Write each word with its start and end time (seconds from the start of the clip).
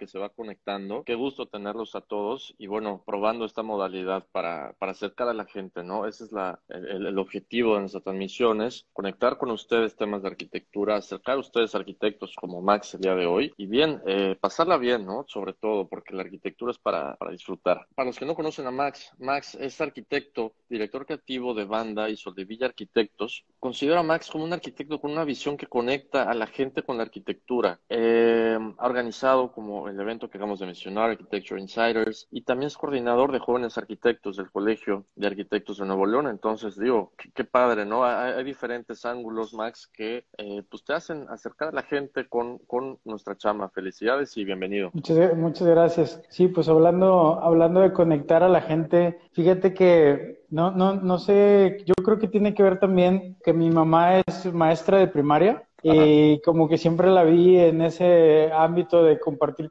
que 0.00 0.06
se 0.06 0.18
va 0.18 0.30
conectando. 0.30 1.04
Qué 1.04 1.14
gusto 1.14 1.46
tenerlos 1.46 1.94
a 1.94 2.00
todos 2.00 2.54
y 2.56 2.66
bueno, 2.66 3.02
probando 3.04 3.44
esta 3.44 3.62
modalidad 3.62 4.26
para, 4.32 4.72
para 4.78 4.92
acercar 4.92 5.28
a 5.28 5.34
la 5.34 5.44
gente, 5.44 5.84
¿no? 5.84 6.06
Ese 6.06 6.24
es 6.24 6.32
la, 6.32 6.58
el, 6.68 7.06
el 7.06 7.18
objetivo 7.18 7.74
de 7.74 7.80
nuestras 7.80 8.02
transmisiones, 8.02 8.86
conectar 8.94 9.36
con 9.36 9.50
ustedes 9.50 9.94
temas 9.96 10.22
de 10.22 10.28
arquitectura, 10.28 10.96
acercar 10.96 11.36
a 11.36 11.40
ustedes 11.40 11.74
arquitectos 11.74 12.34
como 12.34 12.62
Max 12.62 12.94
el 12.94 13.02
día 13.02 13.14
de 13.14 13.26
hoy 13.26 13.52
y 13.58 13.66
bien, 13.66 14.00
eh, 14.06 14.36
pasarla 14.40 14.78
bien, 14.78 15.04
¿no? 15.04 15.26
Sobre 15.28 15.52
todo 15.52 15.86
porque 15.86 16.14
la 16.14 16.22
arquitectura 16.22 16.72
es 16.72 16.78
para, 16.78 17.16
para 17.16 17.32
disfrutar. 17.32 17.86
Para 17.94 18.06
los 18.06 18.18
que 18.18 18.24
no 18.24 18.34
conocen 18.34 18.66
a 18.66 18.70
Max, 18.70 19.12
Max 19.18 19.54
es 19.60 19.78
arquitecto, 19.82 20.54
director 20.70 21.04
creativo 21.04 21.52
de 21.52 21.66
banda 21.66 22.08
y 22.08 22.16
Soldevilla 22.16 22.66
Arquitectos. 22.66 23.44
Considero 23.58 23.98
a 23.98 24.02
Max 24.02 24.30
como 24.30 24.44
un 24.44 24.54
arquitecto 24.54 24.98
con 24.98 25.10
una 25.10 25.24
visión 25.24 25.58
que 25.58 25.66
conecta 25.66 26.30
a 26.30 26.34
la 26.34 26.46
gente 26.46 26.82
con 26.82 26.96
la 26.96 27.02
arquitectura. 27.02 27.80
Eh, 27.90 28.58
ha 28.78 28.86
organizado 28.86 29.52
como 29.52 29.89
el 29.90 30.00
evento 30.00 30.28
que 30.28 30.38
acabamos 30.38 30.60
de 30.60 30.66
mencionar, 30.66 31.10
Architecture 31.10 31.60
Insiders, 31.60 32.28
y 32.30 32.42
también 32.42 32.68
es 32.68 32.76
coordinador 32.76 33.32
de 33.32 33.38
jóvenes 33.38 33.76
arquitectos 33.78 34.36
del 34.36 34.50
Colegio 34.50 35.06
de 35.16 35.26
Arquitectos 35.26 35.78
de 35.78 35.86
Nuevo 35.86 36.06
León. 36.06 36.26
Entonces, 36.26 36.78
digo, 36.78 37.12
qué, 37.16 37.30
qué 37.34 37.44
padre, 37.44 37.84
¿no? 37.84 38.04
Hay, 38.04 38.32
hay, 38.32 38.44
diferentes 38.44 39.04
ángulos, 39.04 39.54
Max, 39.54 39.90
que 39.92 40.24
eh, 40.38 40.62
pues 40.70 40.84
te 40.84 40.92
hacen 40.92 41.26
acercar 41.28 41.68
a 41.68 41.72
la 41.72 41.82
gente 41.82 42.28
con, 42.28 42.58
con 42.58 42.98
nuestra 43.04 43.36
chama. 43.36 43.68
Felicidades 43.70 44.36
y 44.36 44.44
bienvenido. 44.44 44.90
Muchas, 44.92 45.36
muchas 45.36 45.68
gracias. 45.68 46.22
Sí, 46.28 46.48
pues 46.48 46.68
hablando, 46.68 47.40
hablando 47.42 47.80
de 47.80 47.92
conectar 47.92 48.42
a 48.42 48.48
la 48.48 48.62
gente, 48.62 49.18
fíjate 49.32 49.74
que 49.74 50.40
no, 50.50 50.72
no, 50.72 50.94
no 50.96 51.18
sé, 51.18 51.84
yo 51.86 51.94
creo 52.04 52.18
que 52.18 52.28
tiene 52.28 52.54
que 52.54 52.62
ver 52.62 52.78
también 52.80 53.36
que 53.44 53.52
mi 53.52 53.70
mamá 53.70 54.18
es 54.18 54.52
maestra 54.52 54.98
de 54.98 55.06
primaria. 55.06 55.64
Y 55.82 56.40
como 56.42 56.68
que 56.68 56.78
siempre 56.78 57.10
la 57.10 57.24
vi 57.24 57.58
en 57.58 57.80
ese 57.82 58.50
ámbito 58.52 59.02
de 59.02 59.18
compartir 59.18 59.68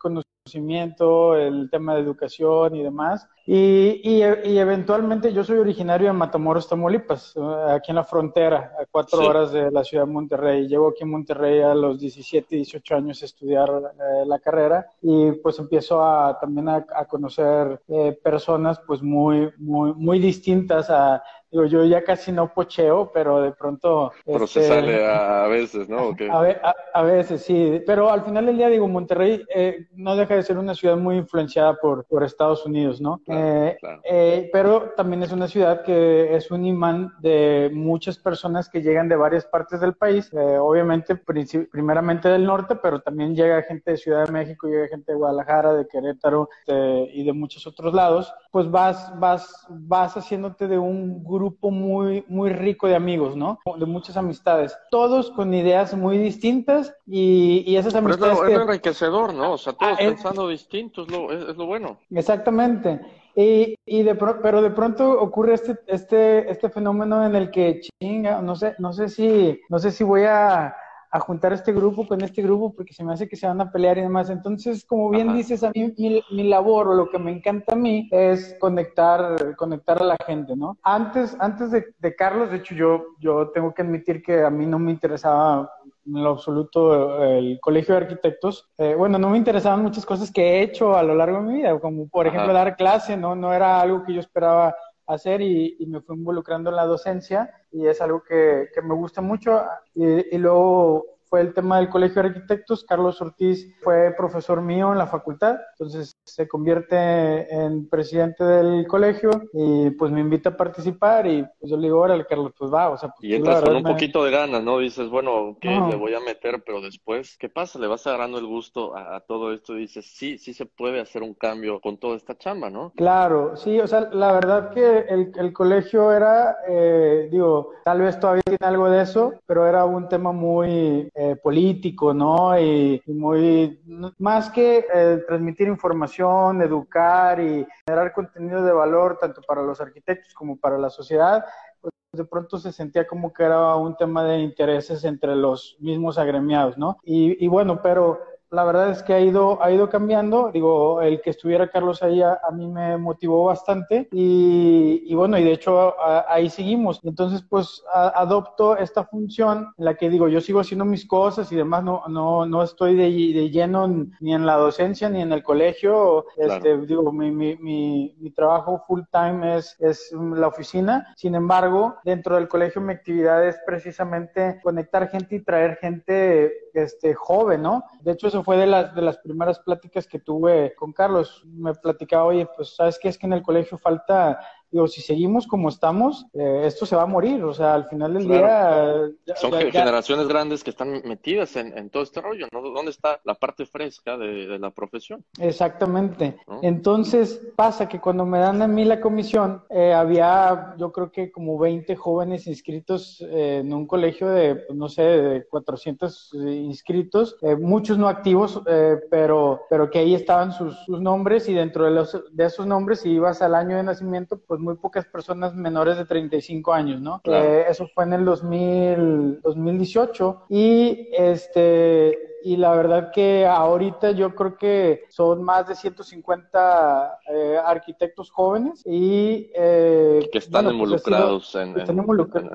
conocimiento, 0.50 1.36
el 1.36 1.69
tema 1.69 1.95
de 1.95 2.02
educación 2.02 2.75
y 2.75 2.83
demás. 2.83 3.28
Y, 3.45 4.02
y, 4.03 4.22
y 4.22 4.59
eventualmente 4.59 5.33
yo 5.33 5.44
soy 5.44 5.58
originario 5.58 6.08
de 6.08 6.14
Matamoros, 6.14 6.67
Tamaulipas, 6.67 7.36
aquí 7.69 7.92
en 7.92 7.95
la 7.95 8.03
frontera, 8.03 8.73
a 8.80 8.86
cuatro 8.86 9.20
sí. 9.20 9.26
horas 9.26 9.52
de 9.52 9.71
la 9.71 9.83
ciudad 9.83 10.05
de 10.05 10.11
Monterrey. 10.11 10.67
Llego 10.67 10.89
aquí 10.89 11.04
en 11.04 11.11
Monterrey 11.11 11.61
a 11.61 11.73
los 11.73 11.99
17, 11.99 12.55
18 12.55 12.95
años 12.95 13.21
a 13.21 13.26
estudiar 13.26 13.70
eh, 13.70 14.26
la 14.26 14.39
carrera 14.39 14.86
y 15.02 15.32
pues 15.33 15.58
empiezo 15.58 16.04
a, 16.04 16.38
también 16.39 16.70
a, 16.70 16.86
a 16.95 17.05
conocer 17.05 17.82
eh, 17.88 18.17
personas 18.23 18.80
pues 18.86 19.02
muy, 19.02 19.52
muy, 19.58 19.93
muy 19.93 20.20
distintas 20.20 20.89
a 20.89 21.23
digo, 21.52 21.65
yo 21.65 21.83
ya 21.86 22.04
casi 22.04 22.32
no 22.32 22.54
pocheo, 22.54 23.11
pero 23.11 23.42
de 23.42 23.52
pronto... 23.52 24.11
Pero 24.26 24.45
este, 24.45 24.61
se 24.61 24.67
sale 24.67 25.05
a, 25.05 25.45
a 25.45 25.48
veces, 25.48 25.89
¿no? 25.89 26.15
A, 26.32 26.76
a, 26.93 27.04
veces, 27.04 27.43
sí. 27.43 27.82
Pero 27.86 28.11
al 28.11 28.23
final 28.23 28.45
del 28.45 28.58
día, 28.58 28.70
digo, 28.70 28.88
Monterrey 28.88 29.43
eh, 29.54 29.88
no 29.93 30.15
deja 30.15 30.36
de 30.36 30.39
ser 30.44 30.58
una 30.58 30.76
ciudad 30.76 30.98
muy 30.98 31.17
influenciada 31.17 31.76
por, 31.76 32.05
por 32.05 32.23
Estados 32.23 32.66
Unidos, 32.66 33.02
¿no? 33.02 33.22
Claro, 33.26 33.66
eh, 33.66 33.77
claro. 33.80 34.02
Eh, 34.04 34.50
pero 34.52 34.94
también 34.95 35.23
es 35.23 35.32
una 35.32 35.48
ciudad 35.48 35.83
que 35.83 36.36
es 36.36 36.52
un 36.52 36.66
imán 36.66 37.14
de 37.20 37.72
muchas 37.73 38.17
personas 38.17 38.70
que 38.70 38.82
llegan 38.82 39.10
de 39.10 39.16
varias 39.16 39.45
partes 39.45 39.80
del 39.80 39.94
país, 39.94 40.32
eh, 40.33 40.58
obviamente 40.60 41.16
primeramente 41.16 42.30
del 42.30 42.45
norte, 42.45 42.76
pero 42.76 43.02
también 43.02 43.36
llega 43.36 43.61
gente 43.64 43.92
de 43.92 43.98
Ciudad 43.98 44.26
de 44.26 44.32
México, 44.32 44.67
llega 44.67 44.88
gente 44.88 45.11
de 45.11 45.17
Guadalajara, 45.17 45.73
de 45.73 45.88
Querétaro 45.88 46.50
de, 46.67 47.10
y 47.14 47.23
de 47.23 47.33
muchos 47.33 47.66
otros 47.67 47.94
lados. 47.94 48.33
Pues 48.52 48.70
vas, 48.70 49.11
vas, 49.20 49.67
vas 49.70 50.17
haciéndote 50.17 50.67
de 50.67 50.77
un 50.77 51.23
grupo 51.23 51.70
muy, 51.70 52.23
muy 52.27 52.52
rico 52.52 52.87
de 52.87 52.95
amigos, 52.95 53.36
¿no? 53.36 53.60
De 53.77 53.86
muchas 53.86 54.17
amistades. 54.17 54.76
Todos 54.89 55.32
con 55.32 55.54
ideas 55.54 55.93
muy 55.95 56.17
distintas 56.17 56.93
y, 57.05 57.64
y 57.67 57.77
esas 57.77 57.95
amistades. 57.95 58.20
Pero 58.21 58.33
es, 58.33 58.39
lo, 58.39 58.48
que... 58.48 58.54
es 58.54 58.70
enriquecedor, 58.70 59.33
¿no? 59.33 59.54
O 59.54 59.58
sea, 59.58 59.73
todos 59.73 59.93
ah, 59.93 59.98
pensando 59.98 60.49
es... 60.49 60.59
distintos, 60.59 61.08
es 61.08 61.14
lo, 61.14 61.32
es, 61.32 61.49
es 61.49 61.58
lo 61.58 61.65
bueno. 61.65 61.99
Exactamente. 62.09 63.02
Y, 63.36 63.76
y 63.86 64.04
de 64.04 64.15
pro, 64.15 64.42
pero 64.42 64.61
de 64.61 64.71
pronto 64.71 65.11
ocurre 65.11 65.54
este, 65.54 65.80
este, 65.88 66.52
este 66.52 66.70
fenómeno 66.70 67.26
en 67.26 67.36
el 67.36 67.52
que 67.52 67.80
chinga, 67.80 68.42
no 68.42 68.55
sé, 68.55 68.76
no 68.80 68.92
sé 68.92 69.08
si, 69.08 69.61
no 69.70 69.80
sé 69.80 69.92
si 69.92 70.04
voy 70.04 70.23
a, 70.23 70.76
a 71.11 71.20
juntar 71.20 71.53
este 71.53 71.73
grupo 71.73 72.08
con 72.08 72.21
este 72.21 72.42
grupo 72.42 72.73
porque 72.73 72.93
se 72.93 73.03
me 73.03 73.14
hace 73.14 73.27
que 73.27 73.36
se 73.36 73.47
van 73.47 73.59
a 73.61 73.71
pelear 73.71 73.97
y 73.97 74.02
demás. 74.02 74.30
Entonces, 74.30 74.86
como 74.86 75.09
bien 75.09 75.30
Ajá. 75.30 75.37
dices, 75.37 75.64
a 75.64 75.71
mí 75.73 75.93
mi, 75.97 76.23
mi, 76.31 76.43
labor 76.43 76.89
o 76.89 76.93
lo 76.93 77.09
que 77.09 77.17
me 77.17 77.31
encanta 77.31 77.73
a 77.73 77.75
mí 77.75 78.08
es 78.11 78.55
conectar, 78.59 79.55
conectar 79.55 80.02
a 80.02 80.05
la 80.05 80.17
gente, 80.25 80.55
¿no? 80.55 80.77
Antes, 80.83 81.36
antes 81.39 81.71
de, 81.71 81.86
de 81.97 82.15
Carlos, 82.15 82.52
de 82.52 82.58
hecho, 82.58 82.75
yo, 82.75 83.03
yo 83.20 83.49
tengo 83.49 83.73
que 83.73 83.81
admitir 83.81 84.21
que 84.21 84.43
a 84.43 84.49
mí 84.49 84.65
no 84.65 84.77
me 84.77 84.92
interesaba 84.92 85.71
en 86.05 86.23
lo 86.23 86.31
absoluto 86.31 87.23
el 87.23 87.59
colegio 87.59 87.95
de 87.95 88.02
arquitectos. 88.02 88.70
Eh, 88.77 88.95
bueno, 88.95 89.17
no 89.17 89.30
me 89.30 89.37
interesaban 89.37 89.81
muchas 89.81 90.05
cosas 90.05 90.31
que 90.31 90.41
he 90.41 90.61
hecho 90.61 90.95
a 90.95 91.03
lo 91.03 91.15
largo 91.15 91.37
de 91.37 91.43
mi 91.43 91.53
vida, 91.55 91.80
como 91.80 92.08
por 92.08 92.27
Ajá. 92.27 92.36
ejemplo 92.36 92.53
dar 92.53 92.76
clase, 92.76 93.17
¿no? 93.17 93.36
No 93.36 93.53
era 93.53 93.81
algo 93.81 94.03
que 94.03 94.14
yo 94.14 94.20
esperaba 94.20 94.76
hacer 95.14 95.42
y, 95.42 95.75
y, 95.80 95.86
me 95.87 96.02
fui 96.02 96.15
involucrando 96.15 96.70
en 96.70 96.75
la 96.75 96.86
docencia 96.86 97.49
y 97.71 97.87
es 97.87 97.99
algo 98.02 98.23
que, 98.23 98.70
que 98.73 98.81
me 98.81 98.93
gusta 98.93 99.21
mucho. 99.21 99.61
Y, 99.93 100.36
y, 100.36 100.37
luego 100.37 101.05
fue 101.29 101.41
el 101.41 101.53
tema 101.53 101.77
del 101.77 101.89
Colegio 101.89 102.21
de 102.21 102.29
Arquitectos. 102.29 102.83
Carlos 102.83 103.21
Ortiz 103.21 103.71
fue 103.81 104.13
profesor 104.17 104.61
mío 104.61 104.91
en 104.91 104.97
la 104.97 105.07
facultad, 105.07 105.57
entonces 105.73 106.17
se 106.23 106.47
convierte 106.47 107.53
en 107.53 107.87
presidente 107.87 108.43
del 108.43 108.87
colegio 108.87 109.29
y 109.53 109.91
pues 109.91 110.11
me 110.11 110.21
invita 110.21 110.49
a 110.49 110.57
participar 110.57 111.27
y 111.27 111.43
pues 111.59 111.71
yo 111.71 111.77
le 111.77 111.83
digo, 111.83 111.99
órale 111.99 112.25
Carlos, 112.25 112.53
pues 112.57 112.73
va, 112.73 112.89
o 112.89 112.97
sea, 112.97 113.09
pues, 113.09 113.29
y 113.29 113.35
entras 113.35 113.61
con 113.61 113.75
un 113.75 113.83
me... 113.83 113.91
poquito 113.91 114.23
de 114.23 114.31
ganas, 114.31 114.63
¿no? 114.63 114.79
Dices, 114.79 115.09
bueno, 115.09 115.57
¿qué 115.61 115.69
no. 115.69 115.89
le 115.89 115.95
voy 115.95 116.13
a 116.13 116.19
meter? 116.19 116.63
Pero 116.65 116.81
después, 116.81 117.37
¿qué 117.37 117.49
pasa? 117.49 117.79
Le 117.79 117.87
vas 117.87 118.05
agarrando 118.07 118.37
el 118.39 118.45
gusto 118.45 118.95
a, 118.95 119.15
a, 119.15 119.19
todo 119.21 119.53
esto 119.53 119.75
y 119.75 119.81
dices, 119.81 120.05
sí, 120.05 120.37
sí 120.37 120.53
se 120.53 120.65
puede 120.65 120.99
hacer 120.99 121.21
un 121.21 121.33
cambio 121.33 121.79
con 121.79 121.97
toda 121.97 122.17
esta 122.17 122.37
chamba, 122.37 122.69
¿no? 122.69 122.91
Claro, 122.95 123.55
sí, 123.55 123.79
o 123.79 123.87
sea, 123.87 124.09
la 124.11 124.31
verdad 124.31 124.71
que 124.71 125.05
el, 125.09 125.31
el 125.37 125.53
colegio 125.53 126.11
era, 126.11 126.57
eh, 126.67 127.29
digo, 127.31 127.71
tal 127.85 128.01
vez 128.01 128.19
todavía 128.19 128.44
tiene 128.45 128.65
algo 128.65 128.89
de 128.89 129.03
eso, 129.03 129.33
pero 129.45 129.67
era 129.67 129.85
un 129.85 130.07
tema 130.07 130.31
muy 130.31 131.09
eh, 131.21 131.35
político, 131.35 132.13
¿no? 132.13 132.57
Y, 132.57 133.01
muy, 133.07 133.77
más 134.19 134.50
que 134.50 134.85
eh, 134.94 135.21
transmitir 135.27 135.68
información, 135.68 136.62
educar 136.62 137.41
y 137.41 137.67
generar 137.85 138.13
contenido 138.13 138.63
de 138.63 138.71
valor 138.71 139.17
tanto 139.19 139.41
para 139.41 139.61
los 139.61 139.81
arquitectos 139.81 140.33
como 140.33 140.55
para 140.55 140.77
la 140.77 140.89
sociedad, 140.89 141.44
pues 141.81 141.91
de 142.13 142.23
pronto 142.23 142.57
se 142.57 142.71
sentía 142.71 143.05
como 143.05 143.33
que 143.33 143.44
era 143.44 143.75
un 143.75 143.97
tema 143.97 144.23
de 144.23 144.39
intereses 144.39 145.03
entre 145.03 145.35
los 145.35 145.75
mismos 145.81 146.17
agremiados, 146.17 146.77
¿no? 146.77 146.95
Y 147.03 147.45
bueno, 147.49 147.81
pero 147.81 148.21
la 148.51 148.63
verdad 148.63 148.89
es 148.89 149.03
que 149.03 149.13
ha 149.13 149.19
ido, 149.19 149.61
ha 149.61 149.71
ido 149.71 149.89
cambiando. 149.89 150.51
Digo, 150.51 151.01
el 151.01 151.21
que 151.21 151.29
estuviera 151.29 151.69
Carlos 151.69 152.01
ahí 152.01 152.21
a, 152.21 152.39
a 152.47 152.51
mí 152.51 152.67
me 152.67 152.97
motivó 152.97 153.45
bastante 153.45 154.07
y, 154.11 155.03
y 155.05 155.15
bueno, 155.15 155.37
y 155.37 155.43
de 155.43 155.53
hecho 155.53 155.99
a, 155.99 156.25
ahí 156.27 156.49
seguimos. 156.49 156.99
Entonces, 157.03 157.43
pues 157.47 157.83
a, 157.93 158.09
adopto 158.19 158.77
esta 158.77 159.03
función 159.05 159.73
en 159.77 159.85
la 159.85 159.95
que 159.95 160.09
digo, 160.09 160.27
yo 160.27 160.41
sigo 160.41 160.59
haciendo 160.59 160.85
mis 160.85 161.05
cosas 161.05 161.51
y 161.51 161.55
demás, 161.55 161.83
no, 161.83 162.03
no, 162.07 162.45
no 162.45 162.63
estoy 162.63 162.95
de, 162.95 163.03
de 163.03 163.49
lleno 163.49 163.87
ni 164.19 164.33
en 164.33 164.45
la 164.45 164.55
docencia 164.55 165.09
ni 165.09 165.21
en 165.21 165.31
el 165.31 165.43
colegio. 165.43 166.25
Claro. 166.35 166.53
Este, 166.53 166.77
digo, 166.87 167.11
mi, 167.11 167.31
mi, 167.31 167.55
mi, 167.57 168.15
mi, 168.19 168.31
trabajo 168.31 168.83
full 168.87 169.01
time 169.11 169.57
es, 169.57 169.75
es 169.79 170.11
la 170.13 170.47
oficina. 170.47 171.13
Sin 171.15 171.35
embargo, 171.35 171.95
dentro 172.03 172.35
del 172.35 172.47
colegio 172.47 172.81
mi 172.81 172.93
actividad 172.93 173.45
es 173.45 173.57
precisamente 173.65 174.59
conectar 174.63 175.09
gente 175.09 175.35
y 175.35 175.43
traer 175.43 175.77
gente 175.77 176.51
este, 176.73 177.13
joven, 177.13 177.61
¿no? 177.61 177.83
De 178.01 178.11
hecho, 178.13 178.27
eso 178.27 178.38
fue 178.44 178.57
de 178.57 178.68
las, 178.68 178.94
de 178.95 179.01
las 179.01 179.18
primeras 179.18 179.59
pláticas 179.59 180.07
que 180.07 180.19
tuve 180.19 180.74
con 180.75 180.94
Carlos. 180.94 181.44
Me 181.45 181.74
platicaba, 181.74 182.25
oye, 182.25 182.47
pues, 182.56 182.75
¿sabes 182.75 183.00
qué? 183.00 183.09
Es 183.09 183.18
que 183.18 183.27
en 183.27 183.33
el 183.33 183.44
colegio 183.44 183.77
falta 183.77 184.39
digo, 184.71 184.88
si 184.88 185.01
seguimos 185.01 185.48
como 185.48 185.69
estamos, 185.69 186.25
eh, 186.33 186.63
esto 186.66 186.86
se 186.86 186.95
va 186.95 187.04
a 187.04 187.07
morir. 187.07 187.44
O 187.44 187.54
sea, 187.54 187.74
al 187.74 187.86
final 187.86 188.13
del 188.13 188.27
día. 188.27 189.10
Son 189.36 189.51
generaciones 189.71 190.27
grandes 190.27 190.63
que 190.63 190.69
están 190.69 191.01
metidas 191.06 191.56
en, 191.56 191.89
todo 191.89 192.04
este 192.04 192.21
rollo, 192.21 192.48
¿no? 192.51 192.62
¿Dónde 192.62 192.92
está 192.92 193.19
la 193.24 193.33
parte 193.33 193.66
fresca 193.66 194.18
de, 194.18 194.60
la 194.60 194.69
profesión? 194.71 195.24
Exactamente. 195.39 196.38
Entonces, 196.62 197.42
pasa 197.56 197.88
que 197.88 198.00
cuando 198.00 198.25
me 198.25 198.39
dan 198.39 198.62
a 198.62 198.68
mí 198.68 198.86
la 198.86 199.01
comisión, 199.01 199.63
eh, 199.69 199.94
había, 199.94 200.75
yo 200.77 200.92
creo 200.92 201.12
que 201.12 201.31
como 201.31 201.57
20 201.57 201.95
jóvenes 201.95 202.48
inscritos 202.48 203.21
eh, 203.21 203.60
en 203.62 203.74
un 203.74 203.88
colegio 203.88 204.27
de, 204.27 204.56
pues, 204.56 204.77
no 204.77 204.89
sé, 204.89 205.01
de 205.01 205.48
400 205.48 206.33
inscritos, 206.33 207.38
muchos 207.60 207.98
no 207.98 208.07
activos, 208.07 208.62
pero, 209.10 209.62
pero 209.69 209.89
que 209.89 210.00
ahí 210.00 210.13
estaban 210.13 210.51
sus, 210.51 210.77
sus, 210.86 211.00
nombres 211.01 211.48
y 211.48 211.54
dentro 211.54 211.86
de, 211.86 211.92
los, 211.92 212.21
de 212.31 212.45
esos 212.45 212.68
nombres, 212.68 213.01
si 213.01 213.10
ibas 213.10 213.42
al 213.42 213.56
año 213.56 213.77
de 213.77 213.83
nacimiento, 213.83 214.39
pues 214.45 214.58
muy 214.59 214.75
pocas 214.75 215.06
personas 215.06 215.56
menores 215.56 215.97
de 215.97 216.06
35 216.06 216.73
años, 216.73 217.01
¿no? 217.01 217.21
Eh, 217.23 217.65
eso 217.67 217.88
fue 217.94 218.03
en 218.03 218.13
el 218.13 218.25
2000, 218.25 219.41
2018 219.41 220.45
y 220.50 221.09
este 221.17 222.28
y 222.44 222.57
la 222.57 222.75
verdad 222.75 223.12
que 223.13 223.45
ahorita 223.45 224.12
yo 224.12 224.36
creo 224.36 224.57
que 224.57 225.06
son 225.09 225.44
más 225.44 225.68
de 225.68 225.75
150 225.75 227.19
eh, 227.31 227.57
arquitectos 227.63 228.31
jóvenes 228.31 228.83
y 228.86 229.50
eh, 229.56 230.27
que 230.31 230.38
están 230.38 230.65
pues, 230.65 230.74
involucrados, 230.74 231.56
en, 231.56 231.74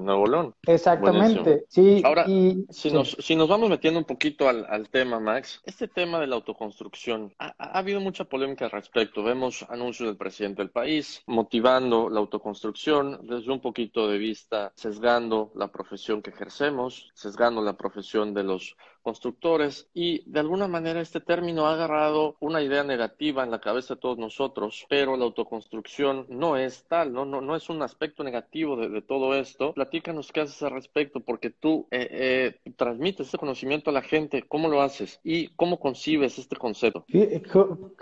Nuevo 0.05 0.27
León. 0.27 0.55
Exactamente, 0.67 1.65
sí. 1.69 2.03
Ahora, 2.05 2.25
si, 2.25 2.91
Nos, 2.93 3.17
si 3.19 3.37
nos 3.37 3.49
vamos 3.49 3.69
metiendo 3.69 3.99
un 3.99 4.05
poquito 4.05 4.49
al, 4.49 4.67
al 4.69 4.89
tema, 4.89 5.21
Max, 5.21 5.61
este 5.65 5.89
tema 5.89 6.21
de 6.21 6.27
la 6.27 6.37
autoconstrucción, 6.37 7.33
ha, 7.39 7.55
ha, 7.59 7.79
habido 7.79 8.01
mucha 8.01 8.25
polémica 8.25 8.65
al 8.65 8.71
respecto. 8.71 9.23
Vemos 9.23 9.65
anuncios 9.69 10.09
del 10.09 10.17
presidente 10.17 10.63
del 10.63 10.71
país 10.71 11.23
motivando 11.27 12.09
la 12.09 12.21
autoconstrucción 12.21 13.27
desde 13.27 13.53
un 13.53 13.61
poquito 13.61 14.09
de 14.09 14.19
vista, 14.19 14.73
sesgando 14.75 15.53
la 15.55 15.69
profesión 15.69 16.23
que 16.23 16.31
ejercemos, 16.31 17.11
sesgando 17.15 17.63
la 17.63 17.77
profesión 17.77 18.35
de 18.35 18.45
los 18.45 18.77
constructores 19.05 19.89
y 19.95 20.29
de 20.29 20.41
alguna 20.41 20.67
manera 20.67 21.01
este 21.01 21.21
término 21.21 21.67
ha 21.67 21.75
agarrado 21.75 22.37
una 22.41 22.62
idea 22.62 22.83
negativa 22.83 23.45
en 23.45 23.51
la 23.51 23.61
cabeza 23.61 23.95
de 23.95 24.01
todos 24.01 24.19
nosotros, 24.19 24.87
pero 24.89 25.17
la 25.17 25.25
autoconstrucción 25.25 26.27
no 26.31 26.56
es 26.56 26.85
tal, 26.89 27.12
no, 27.12 27.25
no, 27.25 27.41
no 27.41 27.55
es 27.55 27.69
un 27.69 27.83
aspecto 27.83 28.25
negativo 28.25 28.77
de, 28.77 29.03
todo 29.03 29.35
esto. 29.35 29.75
Platícanos 29.75 30.33
qué 30.33 30.41
haces 30.41 30.62
al 30.62 30.71
respecto, 30.71 31.21
porque 31.21 31.51
tú 31.51 31.87
eh, 31.91 32.56
eh, 32.65 32.73
transmites 32.77 33.27
este 33.27 33.39
conocimiento 33.39 33.91
a 33.91 33.93
la 33.93 34.01
gente, 34.03 34.45
¿cómo 34.49 34.69
lo 34.69 34.81
haces 34.81 35.21
y 35.23 35.49
cómo 35.49 35.79
concibes 35.79 36.39
este 36.39 36.56
concepto? 36.56 37.05
qué, 37.06 37.43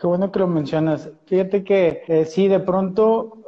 bueno 0.02 0.31
que 0.31 0.38
lo 0.38 0.46
mencionas. 0.46 1.10
Fíjate 1.26 1.64
que 1.64 2.04
eh, 2.06 2.25
sí, 2.25 2.46
de 2.49 2.60
pronto 2.60 3.38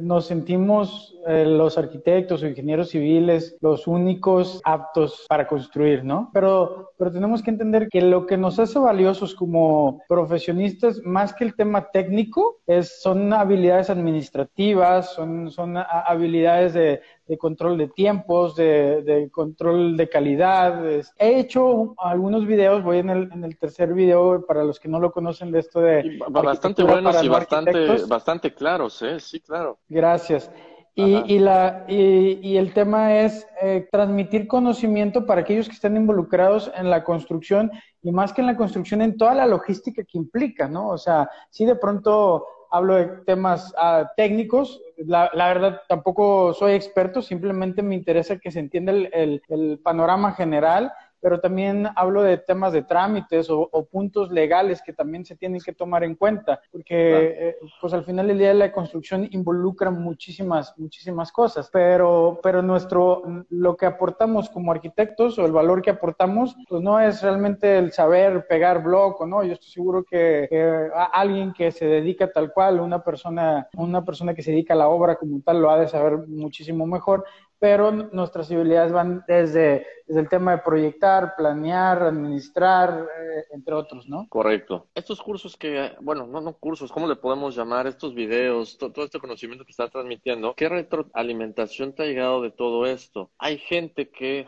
nos 0.00 0.26
sentimos 0.26 1.14
los 1.26 1.76
arquitectos 1.76 2.42
o 2.42 2.46
ingenieros 2.46 2.88
civiles 2.88 3.58
los 3.60 3.86
únicos 3.86 4.62
aptos 4.64 5.26
para 5.28 5.46
construir, 5.46 6.02
¿no? 6.02 6.30
Pero 6.32 6.83
pero, 6.96 7.12
tenemos 7.12 7.42
que 7.42 7.50
entender 7.50 7.88
que 7.88 8.00
lo 8.00 8.26
que 8.26 8.36
nos 8.36 8.58
hace 8.58 8.78
valiosos 8.78 9.34
como 9.34 10.00
profesionistas, 10.08 11.00
más 11.04 11.34
que 11.34 11.44
el 11.44 11.54
tema 11.54 11.90
técnico, 11.90 12.60
es, 12.66 13.00
son 13.00 13.32
habilidades 13.32 13.90
administrativas, 13.90 15.12
son, 15.12 15.50
son 15.50 15.76
habilidades 15.76 16.74
de, 16.74 17.00
control 17.38 17.78
de 17.78 17.88
tiempos, 17.88 18.56
de, 18.56 19.28
control 19.32 19.96
de 19.96 20.08
calidad. 20.08 20.84
He 21.18 21.38
hecho 21.38 21.94
algunos 21.98 22.46
videos, 22.46 22.82
voy 22.82 22.98
en 22.98 23.10
el, 23.10 23.32
en 23.32 23.44
el 23.44 23.58
tercer 23.58 23.94
video 23.94 24.44
para 24.46 24.64
los 24.64 24.78
que 24.78 24.88
no 24.88 25.00
lo 25.00 25.12
conocen 25.12 25.50
de 25.50 25.60
esto 25.60 25.80
de... 25.80 26.18
bastante 26.28 26.82
buenos 26.82 27.22
y 27.22 27.28
bastante, 27.28 28.04
bastante 28.06 28.54
claros, 28.54 29.02
¿eh? 29.02 29.18
Sí, 29.20 29.40
claro. 29.40 29.78
Gracias. 29.88 30.50
Y, 30.96 31.34
y, 31.34 31.38
la, 31.40 31.84
y, 31.88 32.38
y, 32.40 32.56
el 32.56 32.72
tema 32.72 33.18
es 33.18 33.48
eh, 33.60 33.88
transmitir 33.90 34.46
conocimiento 34.46 35.26
para 35.26 35.40
aquellos 35.40 35.66
que 35.66 35.74
están 35.74 35.96
involucrados 35.96 36.70
en 36.76 36.88
la 36.88 37.02
construcción 37.02 37.72
y 38.00 38.12
más 38.12 38.32
que 38.32 38.42
en 38.42 38.46
la 38.46 38.56
construcción, 38.56 39.02
en 39.02 39.16
toda 39.16 39.34
la 39.34 39.46
logística 39.46 40.04
que 40.04 40.18
implica, 40.18 40.68
¿no? 40.68 40.90
O 40.90 40.98
sea, 40.98 41.28
si 41.50 41.64
de 41.64 41.74
pronto 41.74 42.46
hablo 42.70 42.94
de 42.94 43.06
temas 43.26 43.74
ah, 43.76 44.08
técnicos, 44.16 44.80
la, 44.98 45.30
la, 45.34 45.48
verdad 45.48 45.80
tampoco 45.88 46.54
soy 46.54 46.74
experto, 46.74 47.22
simplemente 47.22 47.82
me 47.82 47.96
interesa 47.96 48.38
que 48.38 48.52
se 48.52 48.60
entienda 48.60 48.92
el, 48.92 49.10
el, 49.12 49.42
el 49.48 49.80
panorama 49.82 50.32
general 50.32 50.92
pero 51.24 51.40
también 51.40 51.88
hablo 51.96 52.22
de 52.22 52.36
temas 52.36 52.74
de 52.74 52.82
trámites 52.82 53.48
o, 53.48 53.88
puntos 53.90 54.30
legales 54.30 54.82
que 54.82 54.92
también 54.92 55.24
se 55.24 55.36
tienen 55.36 55.58
que 55.58 55.72
tomar 55.72 56.04
en 56.04 56.16
cuenta, 56.16 56.60
porque 56.70 57.48
eh, 57.48 57.56
pues 57.80 57.94
al 57.94 58.04
final 58.04 58.26
del 58.26 58.36
día 58.36 58.52
la 58.52 58.70
construcción 58.70 59.26
involucra 59.30 59.90
muchísimas, 59.90 60.74
muchísimas 60.76 61.32
cosas, 61.32 61.70
pero, 61.72 62.40
pero 62.42 62.60
nuestro, 62.60 63.22
lo 63.48 63.74
que 63.74 63.86
aportamos 63.86 64.50
como 64.50 64.70
arquitectos 64.70 65.38
o 65.38 65.46
el 65.46 65.52
valor 65.52 65.80
que 65.80 65.88
aportamos, 65.88 66.56
pues 66.68 66.82
no 66.82 67.00
es 67.00 67.22
realmente 67.22 67.78
el 67.78 67.92
saber 67.92 68.46
pegar 68.46 68.82
bloco, 68.82 69.24
¿no? 69.24 69.42
Yo 69.44 69.54
estoy 69.54 69.70
seguro 69.70 70.04
que, 70.04 70.46
que 70.50 70.90
alguien 71.10 71.54
que 71.54 71.72
se 71.72 71.86
dedica 71.86 72.30
tal 72.30 72.52
cual, 72.52 72.80
una 72.80 73.02
persona, 73.02 73.66
una 73.78 74.04
persona 74.04 74.34
que 74.34 74.42
se 74.42 74.50
dedica 74.50 74.74
a 74.74 74.76
la 74.76 74.88
obra 74.88 75.16
como 75.16 75.40
tal, 75.40 75.62
lo 75.62 75.70
ha 75.70 75.78
de 75.78 75.88
saber 75.88 76.28
muchísimo 76.28 76.86
mejor, 76.86 77.24
pero 77.64 77.90
nuestras 77.90 78.50
habilidades 78.50 78.92
van 78.92 79.24
desde, 79.26 79.86
el 80.06 80.28
tema 80.28 80.50
de 80.50 80.58
proyectar, 80.58 81.34
planear, 81.34 82.02
administrar, 82.02 83.08
eh, 83.18 83.44
entre 83.52 83.72
otros, 83.72 84.06
¿no? 84.06 84.26
Correcto. 84.28 84.86
Estos 84.94 85.22
cursos 85.22 85.56
que, 85.56 85.92
bueno, 86.02 86.26
no, 86.26 86.42
no 86.42 86.52
cursos, 86.58 86.92
¿cómo 86.92 87.08
le 87.08 87.16
podemos 87.16 87.56
llamar? 87.56 87.86
Estos 87.86 88.14
videos, 88.14 88.76
todo 88.76 89.06
este 89.06 89.18
conocimiento 89.18 89.64
que 89.64 89.70
está 89.70 89.88
transmitiendo, 89.88 90.52
¿qué 90.54 90.68
retroalimentación 90.68 91.94
te 91.94 92.02
ha 92.02 92.06
llegado 92.06 92.42
de 92.42 92.50
todo 92.50 92.84
esto? 92.84 93.30
Hay 93.38 93.56
gente 93.56 94.10
que 94.10 94.46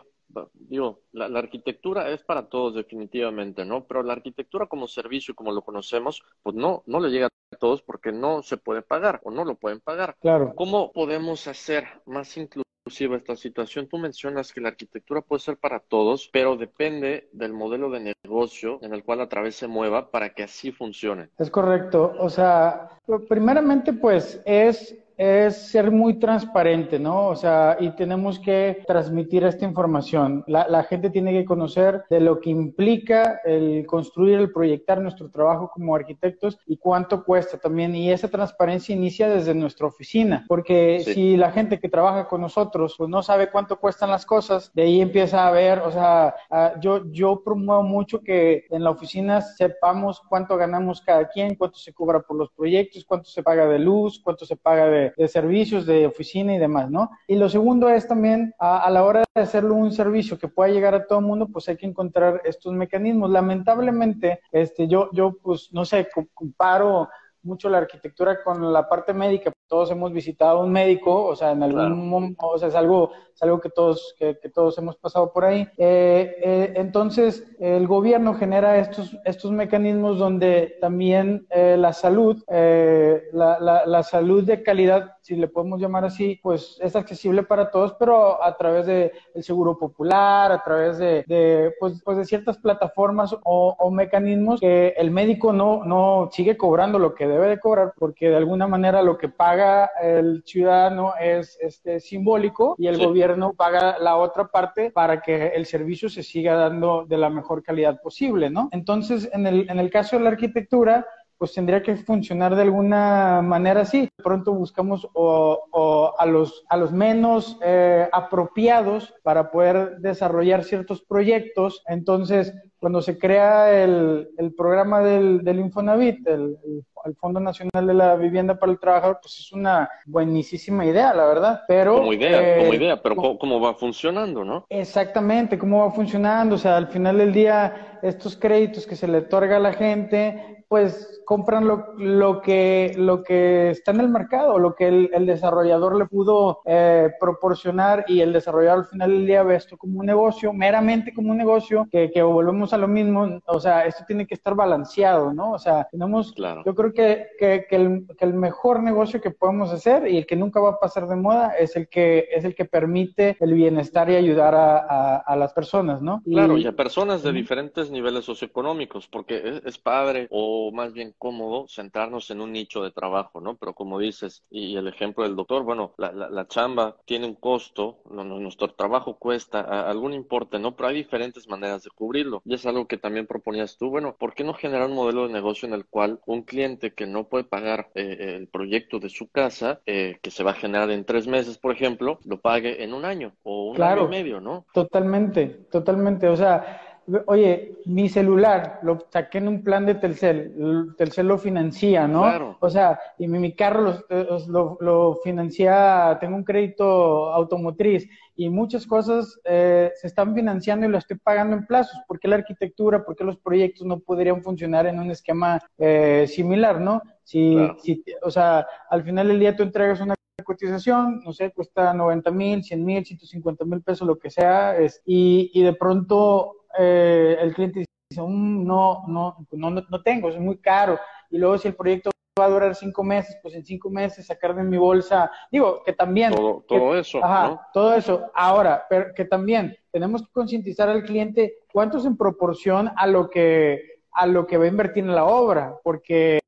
digo, 0.53 1.01
la, 1.11 1.25
arquitectura 1.39 2.09
es 2.09 2.23
para 2.23 2.47
todos 2.47 2.75
definitivamente, 2.75 3.65
¿no? 3.65 3.85
Pero 3.85 4.03
la 4.03 4.13
arquitectura 4.13 4.67
como 4.67 4.87
servicio, 4.87 5.35
como 5.35 5.51
lo 5.51 5.61
conocemos, 5.61 6.23
pues 6.43 6.55
no, 6.55 6.83
no 6.85 6.99
le 6.99 7.09
llega 7.09 7.27
a 7.27 7.57
todos 7.57 7.81
porque 7.81 8.11
no 8.11 8.43
se 8.43 8.57
puede 8.57 8.81
pagar 8.81 9.21
o 9.23 9.31
no 9.31 9.45
lo 9.45 9.55
pueden 9.55 9.79
pagar. 9.79 10.15
Claro. 10.19 10.53
¿Cómo 10.55 10.91
podemos 10.91 11.47
hacer 11.47 11.85
más 12.05 12.35
inclusivos 12.37 12.67
esta 12.89 13.35
situación. 13.35 13.87
Tú 13.87 13.97
mencionas 13.97 14.53
que 14.53 14.61
la 14.61 14.69
arquitectura 14.69 15.21
puede 15.21 15.41
ser 15.41 15.57
para 15.57 15.79
todos, 15.79 16.29
pero 16.31 16.55
depende 16.55 17.27
del 17.33 17.53
modelo 17.53 17.89
de 17.89 18.15
negocio 18.23 18.79
en 18.81 18.93
el 18.93 19.03
cual 19.03 19.21
a 19.21 19.29
través 19.29 19.55
se 19.55 19.67
mueva 19.67 20.09
para 20.09 20.29
que 20.29 20.43
así 20.43 20.71
funcione. 20.71 21.29
Es 21.37 21.49
correcto. 21.49 22.13
O 22.19 22.29
sea, 22.29 22.97
primeramente 23.27 23.93
pues 23.93 24.41
es 24.45 24.97
es 25.17 25.57
ser 25.69 25.91
muy 25.91 26.19
transparente, 26.19 26.99
¿no? 26.99 27.27
O 27.27 27.35
sea, 27.35 27.77
y 27.79 27.89
tenemos 27.91 28.39
que 28.39 28.83
transmitir 28.85 29.43
esta 29.43 29.65
información. 29.65 30.43
La, 30.47 30.67
la, 30.67 30.83
gente 30.83 31.09
tiene 31.09 31.33
que 31.33 31.45
conocer 31.45 32.03
de 32.09 32.19
lo 32.19 32.39
que 32.39 32.51
implica 32.51 33.41
el 33.43 33.85
construir, 33.87 34.39
el 34.39 34.51
proyectar 34.51 35.01
nuestro 35.01 35.29
trabajo 35.29 35.71
como 35.73 35.95
arquitectos 35.95 36.59
y 36.67 36.77
cuánto 36.77 37.23
cuesta 37.23 37.57
también. 37.57 37.95
Y 37.95 38.11
esa 38.11 38.27
transparencia 38.27 38.95
inicia 38.95 39.27
desde 39.27 39.55
nuestra 39.55 39.87
oficina, 39.87 40.45
porque 40.47 41.01
si 41.03 41.35
la 41.35 41.51
gente 41.51 41.79
que 41.79 41.89
trabaja 41.89 42.27
con 42.27 42.41
nosotros 42.41 42.95
pues 42.97 43.09
no 43.09 43.23
sabe 43.23 43.49
cuánto 43.49 43.79
cuestan 43.79 44.11
las 44.11 44.25
cosas, 44.25 44.71
de 44.73 44.83
ahí 44.83 45.01
empieza 45.01 45.47
a 45.47 45.51
ver, 45.51 45.79
o 45.79 45.91
sea, 45.91 46.35
yo, 46.79 47.11
yo 47.11 47.41
promuevo 47.43 47.83
mucho 47.83 48.21
que 48.21 48.65
en 48.69 48.83
la 48.83 48.91
oficina 48.91 49.41
sepamos 49.41 50.21
cuánto 50.29 50.57
ganamos 50.57 51.01
cada 51.01 51.27
quien, 51.27 51.55
cuánto 51.55 51.77
se 51.77 51.93
cobra 51.93 52.21
por 52.21 52.37
los 52.37 52.49
proyectos, 52.51 53.05
cuánto 53.05 53.29
se 53.29 53.43
paga 53.43 53.65
de 53.67 53.79
luz, 53.79 54.19
cuánto 54.23 54.45
se 54.45 54.55
paga 54.55 54.87
de 54.87 55.06
de, 55.15 55.27
servicios, 55.27 55.85
de 55.85 56.07
oficina 56.07 56.53
y 56.55 56.57
demás, 56.57 56.89
¿no? 56.89 57.09
Y 57.27 57.35
lo 57.35 57.49
segundo 57.49 57.89
es 57.89 58.07
también 58.07 58.53
a, 58.59 58.89
la 58.89 59.03
hora 59.03 59.23
de 59.33 59.41
hacerlo 59.41 59.75
un 59.75 59.91
servicio 59.91 60.37
que 60.37 60.47
pueda 60.47 60.71
llegar 60.71 60.95
a 60.95 61.05
todo 61.05 61.19
el 61.19 61.25
mundo, 61.25 61.47
pues 61.47 61.67
hay 61.69 61.77
que 61.77 61.85
encontrar 61.85 62.41
estos 62.45 62.73
mecanismos. 62.73 63.29
Lamentablemente, 63.29 64.41
este, 64.51 64.87
yo, 64.87 65.09
yo 65.13 65.37
pues, 65.41 65.69
no 65.71 65.85
sé, 65.85 66.07
comparo 66.33 67.09
mucho 67.43 67.69
la 67.69 67.79
arquitectura 67.79 68.43
con 68.43 68.73
la 68.73 68.87
parte 68.87 69.13
médica. 69.13 69.51
Todos 69.67 69.91
hemos 69.91 70.13
visitado 70.13 70.61
un 70.61 70.71
médico, 70.71 71.25
o 71.25 71.35
sea, 71.35 71.51
en 71.51 71.63
algún 71.63 72.09
momento, 72.09 72.47
o 72.47 72.57
sea, 72.57 72.69
es 72.69 72.75
algo, 72.75 73.11
es 73.37 73.43
algo 73.43 73.59
que 73.59 73.69
todos, 73.69 74.15
que, 74.17 74.33
todos 74.53 74.77
hemos 74.77 74.95
pasado 74.95 75.31
por 75.31 75.45
ahí. 75.45 75.67
Eh, 75.77 76.35
eh, 76.41 76.73
entonces, 76.75 77.45
el 77.59 77.85
gobierno 77.85 78.33
genera 78.33 78.77
estos, 78.79 79.15
estos 79.25 79.51
mecanismos 79.51 80.17
donde 80.17 80.77
también 80.79 81.45
eh, 81.49 81.75
la 81.77 81.93
salud, 81.93 82.43
la, 82.47 83.59
la, 83.59 83.85
la, 83.85 84.03
salud 84.03 84.43
de 84.43 84.63
calidad, 84.63 85.17
si 85.21 85.35
le 85.35 85.47
podemos 85.47 85.81
llamar 85.81 86.05
así, 86.05 86.39
pues 86.41 86.79
es 86.81 86.95
accesible 86.95 87.43
para 87.43 87.69
todos, 87.69 87.93
pero 87.99 88.41
a 88.43 88.55
través 88.55 88.85
del 88.85 89.11
el 89.35 89.43
seguro 89.43 89.77
popular, 89.77 90.51
a 90.51 90.63
través 90.63 90.97
de, 90.97 91.23
de 91.27 91.73
pues, 91.79 92.01
pues, 92.03 92.17
de 92.17 92.25
ciertas 92.25 92.57
plataformas 92.57 93.35
o, 93.43 93.75
o 93.77 93.91
mecanismos 93.91 94.59
que 94.59 94.93
el 94.97 95.11
médico 95.11 95.51
no, 95.51 95.83
no 95.83 96.29
sigue 96.31 96.57
cobrando 96.57 96.97
lo 96.97 97.13
que 97.13 97.27
debe 97.27 97.49
de 97.49 97.59
cobrar, 97.59 97.93
porque 97.97 98.29
de 98.29 98.37
alguna 98.37 98.67
manera 98.67 99.01
lo 99.01 99.17
que 99.17 99.29
paga 99.29 99.56
paga 99.57 99.89
el 99.99 100.43
ciudadano 100.45 101.13
es 101.19 101.57
este, 101.59 101.99
simbólico 101.99 102.75
y 102.77 102.85
el 102.85 103.03
gobierno 103.03 103.53
paga 103.53 103.97
la 103.99 104.17
otra 104.17 104.49
parte 104.49 104.91
para 104.91 105.21
que 105.21 105.47
el 105.47 105.65
servicio 105.65 106.09
se 106.09 106.21
siga 106.21 106.55
dando 106.55 107.05
de 107.05 107.17
la 107.17 107.31
mejor 107.31 107.63
calidad 107.63 107.99
posible, 108.01 108.51
¿no? 108.51 108.69
Entonces, 108.71 109.27
en 109.33 109.47
el, 109.47 109.67
en 109.67 109.79
el 109.79 109.89
caso 109.89 110.17
de 110.17 110.23
la 110.23 110.29
arquitectura, 110.29 111.07
pues 111.39 111.53
tendría 111.53 111.81
que 111.81 111.95
funcionar 111.95 112.55
de 112.55 112.61
alguna 112.61 113.41
manera 113.41 113.81
así. 113.81 114.01
De 114.01 114.23
pronto 114.23 114.53
buscamos 114.53 115.07
o, 115.13 116.13
a, 116.17 116.25
los, 116.27 116.63
a 116.69 116.77
los 116.77 116.91
menos 116.91 117.57
eh, 117.63 118.07
apropiados 118.11 119.15
para 119.23 119.49
poder 119.49 119.97
desarrollar 119.97 120.63
ciertos 120.63 121.01
proyectos. 121.01 121.83
Entonces, 121.87 122.53
cuando 122.87 123.01
se 123.01 123.19
crea 123.19 123.83
el, 123.83 124.29
el 124.37 124.53
programa 124.53 125.01
del, 125.01 125.43
del 125.43 125.59
Infonavit, 125.59 126.25
el, 126.25 126.55
el, 127.03 127.15
Fondo 127.17 127.37
Nacional 127.37 127.85
de 127.85 127.93
la 127.93 128.15
Vivienda 128.15 128.57
para 128.57 128.71
el 128.71 128.79
Trabajador, 128.79 129.19
pues 129.21 129.37
es 129.39 129.51
una 129.51 129.89
buenísima 130.05 130.85
idea, 130.85 131.13
la 131.13 131.25
verdad. 131.25 131.61
Pero, 131.67 131.97
como 131.97 132.13
idea, 132.13 132.59
como 132.59 132.71
eh, 132.71 132.75
idea, 132.77 133.01
pero 133.01 133.17
¿cómo, 133.17 133.37
¿cómo, 133.37 133.59
va 133.59 133.73
funcionando, 133.73 134.45
no? 134.45 134.65
Exactamente, 134.69 135.57
cómo 135.57 135.85
va 135.85 135.91
funcionando. 135.91 136.55
O 136.55 136.57
sea, 136.57 136.77
al 136.77 136.87
final 136.87 137.17
del 137.17 137.33
día, 137.33 137.99
estos 138.03 138.37
créditos 138.37 138.87
que 138.87 138.95
se 138.95 139.07
le 139.07 139.17
otorga 139.17 139.57
a 139.57 139.59
la 139.59 139.73
gente, 139.73 140.57
pues 140.67 141.21
compran 141.25 141.67
lo, 141.67 141.93
lo, 141.97 142.41
que, 142.41 142.93
lo 142.97 143.23
que 143.23 143.69
está 143.69 143.91
en 143.91 144.01
el 144.01 144.09
mercado, 144.09 144.59
lo 144.59 144.75
que 144.75 144.87
el, 144.87 145.25
desarrollador 145.25 145.97
le 145.97 146.05
pudo 146.05 146.61
eh, 146.65 147.09
proporcionar 147.19 148.05
y 148.07 148.21
el 148.21 148.33
desarrollador 148.33 148.79
al 148.79 148.85
final 148.85 149.11
del 149.11 149.27
día 149.27 149.43
ve 149.43 149.55
esto 149.55 149.77
como 149.77 149.99
un 149.99 150.05
negocio, 150.05 150.51
meramente 150.53 151.13
como 151.13 151.31
un 151.31 151.37
negocio, 151.37 151.87
que, 151.91 152.11
que 152.11 152.21
volvemos 152.21 152.73
a 152.73 152.76
lo 152.77 152.87
mismo, 152.87 153.41
o 153.45 153.59
sea, 153.59 153.85
esto 153.85 154.03
tiene 154.07 154.25
que 154.25 154.35
estar 154.35 154.55
balanceado, 154.55 155.33
¿no? 155.33 155.51
O 155.51 155.59
sea, 155.59 155.87
tenemos, 155.89 156.33
claro. 156.33 156.63
yo 156.65 156.75
creo 156.75 156.93
que, 156.93 157.27
que, 157.39 157.65
que, 157.69 157.75
el, 157.75 158.07
que 158.17 158.25
el 158.25 158.33
mejor 158.33 158.81
negocio 158.83 159.21
que 159.21 159.31
podemos 159.31 159.71
hacer 159.71 160.07
y 160.07 160.17
el 160.17 160.25
que 160.25 160.35
nunca 160.35 160.59
va 160.59 160.71
a 160.71 160.79
pasar 160.79 161.07
de 161.07 161.15
moda 161.15 161.53
es 161.57 161.75
el 161.75 161.87
que, 161.89 162.27
es 162.31 162.43
el 162.45 162.55
que 162.55 162.65
permite 162.65 163.37
el 163.39 163.53
bienestar 163.53 164.09
y 164.09 164.15
ayudar 164.15 164.55
a, 164.55 165.17
a, 165.17 165.35
las 165.35 165.53
personas, 165.53 166.01
¿no? 166.01 166.21
Claro, 166.25 166.57
y, 166.57 166.65
a 166.65 166.71
personas 166.71 167.23
de 167.23 167.31
diferentes 167.31 167.91
niveles 167.91 168.25
socioeconómicos, 168.25 169.07
porque 169.07 169.41
es, 169.43 169.61
es 169.65 169.77
padre 169.77 170.27
o 170.31 170.71
más 170.71 170.93
bien 170.93 171.13
cómodo 171.17 171.67
centrarnos 171.67 172.29
en 172.31 172.41
un 172.41 172.51
nicho 172.51 172.83
de 172.83 172.91
trabajo, 172.91 173.41
¿no? 173.41 173.55
Pero 173.55 173.73
como 173.73 173.99
dices, 173.99 174.43
y 174.49 174.75
el 174.75 174.87
ejemplo 174.87 175.23
del 175.23 175.35
doctor, 175.35 175.63
bueno, 175.63 175.93
la, 175.97 176.11
la, 176.11 176.47
chamba 176.47 176.95
tiene 177.05 177.27
un 177.27 177.35
costo, 177.35 177.99
nuestro 178.09 178.69
trabajo 178.69 179.17
cuesta 179.17 179.61
algún 179.89 180.13
importe, 180.13 180.59
¿no? 180.59 180.75
Pero 180.75 180.89
hay 180.89 180.95
diferentes 180.95 181.47
maneras 181.47 181.83
de 181.83 181.89
cubrirlo. 181.89 182.41
Y 182.45 182.53
es 182.57 182.65
algo 182.65 182.87
que 182.87 182.97
también 182.97 183.27
proponías 183.27 183.77
tú, 183.77 183.89
bueno, 183.89 184.15
¿por 184.17 184.33
qué 184.33 184.43
no 184.43 184.53
generar 184.53 184.87
un 184.89 184.95
modelo 184.95 185.27
de 185.27 185.33
negocio 185.33 185.67
en 185.67 185.73
el 185.73 185.85
cual 185.85 186.19
un 186.25 186.43
cliente 186.43 186.93
que 186.93 187.07
no 187.07 187.27
puede 187.27 187.43
pagar 187.43 187.89
eh, 187.95 188.35
el 188.37 188.47
proyecto 188.47 188.99
de 188.99 189.09
su 189.09 189.29
casa, 189.29 189.81
eh, 189.85 190.17
que 190.21 190.31
se 190.31 190.43
va 190.43 190.51
a 190.51 190.55
generar 190.55 190.91
en 190.91 191.05
tres 191.05 191.27
meses, 191.27 191.57
por 191.57 191.71
ejemplo, 191.71 192.19
lo 192.25 192.39
pague 192.39 192.83
en 192.83 192.93
un 192.93 193.05
año 193.05 193.33
o 193.43 193.71
un 193.71 193.81
año 193.81 194.05
y 194.05 194.09
medio, 194.09 194.41
¿no? 194.41 194.65
Totalmente, 194.73 195.47
totalmente. 195.71 196.27
O 196.27 196.35
sea, 196.35 196.96
oye, 197.25 197.77
mi 197.85 198.09
celular 198.09 198.79
lo 198.83 199.07
saqué 199.09 199.37
en 199.37 199.47
un 199.47 199.63
plan 199.63 199.85
de 199.85 199.95
Telcel, 199.95 200.93
Telcel 200.97 201.27
lo 201.27 201.37
financia, 201.37 202.07
¿no? 202.07 202.57
O 202.59 202.69
sea, 202.69 202.99
y 203.17 203.27
mi, 203.27 203.53
carro 203.53 204.03
lo, 204.47 204.77
lo, 204.79 205.15
financia, 205.23 206.17
tengo 206.19 206.35
un 206.35 206.43
crédito 206.43 207.33
automotriz 207.33 208.09
y 208.35 208.49
muchas 208.49 208.85
cosas 208.85 209.39
eh, 209.45 209.91
se 209.95 210.07
están 210.07 210.35
financiando 210.35 210.85
y 210.85 210.89
lo 210.89 210.97
estoy 210.97 211.17
pagando 211.17 211.55
en 211.55 211.65
plazos. 211.65 211.99
¿Por 212.07 212.19
qué 212.19 212.27
la 212.27 212.35
arquitectura, 212.35 213.05
por 213.05 213.15
qué 213.15 213.23
los 213.23 213.37
proyectos 213.37 213.87
no 213.87 213.99
podrían 213.99 214.43
funcionar 214.43 214.85
en 214.85 214.99
un 214.99 215.09
esquema 215.09 215.61
eh, 215.77 216.25
similar, 216.27 216.81
no? 216.81 217.01
Si, 217.23 217.57
si, 217.81 218.03
o 218.21 218.29
sea, 218.29 218.65
al 218.89 219.03
final 219.03 219.29
del 219.29 219.39
día 219.39 219.55
tú 219.55 219.63
entregas 219.63 220.01
una 220.01 220.15
cotización, 220.43 221.21
no 221.23 221.33
sé, 221.33 221.51
cuesta 221.51 221.93
90 221.93 222.31
mil, 222.31 222.63
100 222.63 222.85
mil, 222.85 223.05
150 223.05 223.65
mil 223.65 223.81
pesos, 223.81 224.07
lo 224.07 224.17
que 224.17 224.29
sea, 224.29 224.77
es, 224.77 225.01
y, 225.05 225.51
y 225.53 225.63
de 225.63 225.73
pronto 225.73 226.57
eh, 226.77 227.37
el 227.39 227.53
cliente 227.53 227.85
dice, 228.09 228.21
mm, 228.21 228.65
no, 228.65 229.03
no, 229.07 229.47
no, 229.51 229.69
no 229.69 230.01
tengo, 230.03 230.29
es 230.29 230.39
muy 230.39 230.57
caro. 230.57 230.99
Y 231.29 231.37
luego 231.37 231.57
si 231.57 231.67
el 231.67 231.75
proyecto 231.75 232.11
va 232.39 232.45
a 232.45 232.49
durar 232.49 232.75
cinco 232.75 233.03
meses, 233.03 233.37
pues 233.41 233.55
en 233.55 233.65
cinco 233.65 233.89
meses 233.89 234.27
sacar 234.27 234.55
de 234.55 234.63
mi 234.63 234.77
bolsa, 234.77 235.31
digo, 235.51 235.81
que 235.83 235.93
también... 235.93 236.33
Todo, 236.67 236.97
eso. 236.97 237.23
Ajá, 237.23 237.67
todo 237.73 237.95
eso. 237.95 238.31
Ahora, 238.33 238.85
pero 238.89 239.13
que 239.13 239.25
también 239.25 239.75
tenemos 239.91 240.21
que 240.21 240.31
concientizar 240.31 240.89
al 240.89 241.03
cliente 241.03 241.55
cuánto 241.71 241.97
es 241.97 242.05
en 242.05 242.17
proporción 242.17 242.91
a 242.95 243.07
lo 243.07 243.29
que 243.29 243.97
a 244.17 244.25
lo 244.25 244.47
que 244.47 244.57
va 244.57 244.65
a 244.65 244.69
invertir 244.69 245.03
en 245.03 245.13
la 245.13 245.25
obra, 245.25 245.75
porque 245.83 246.39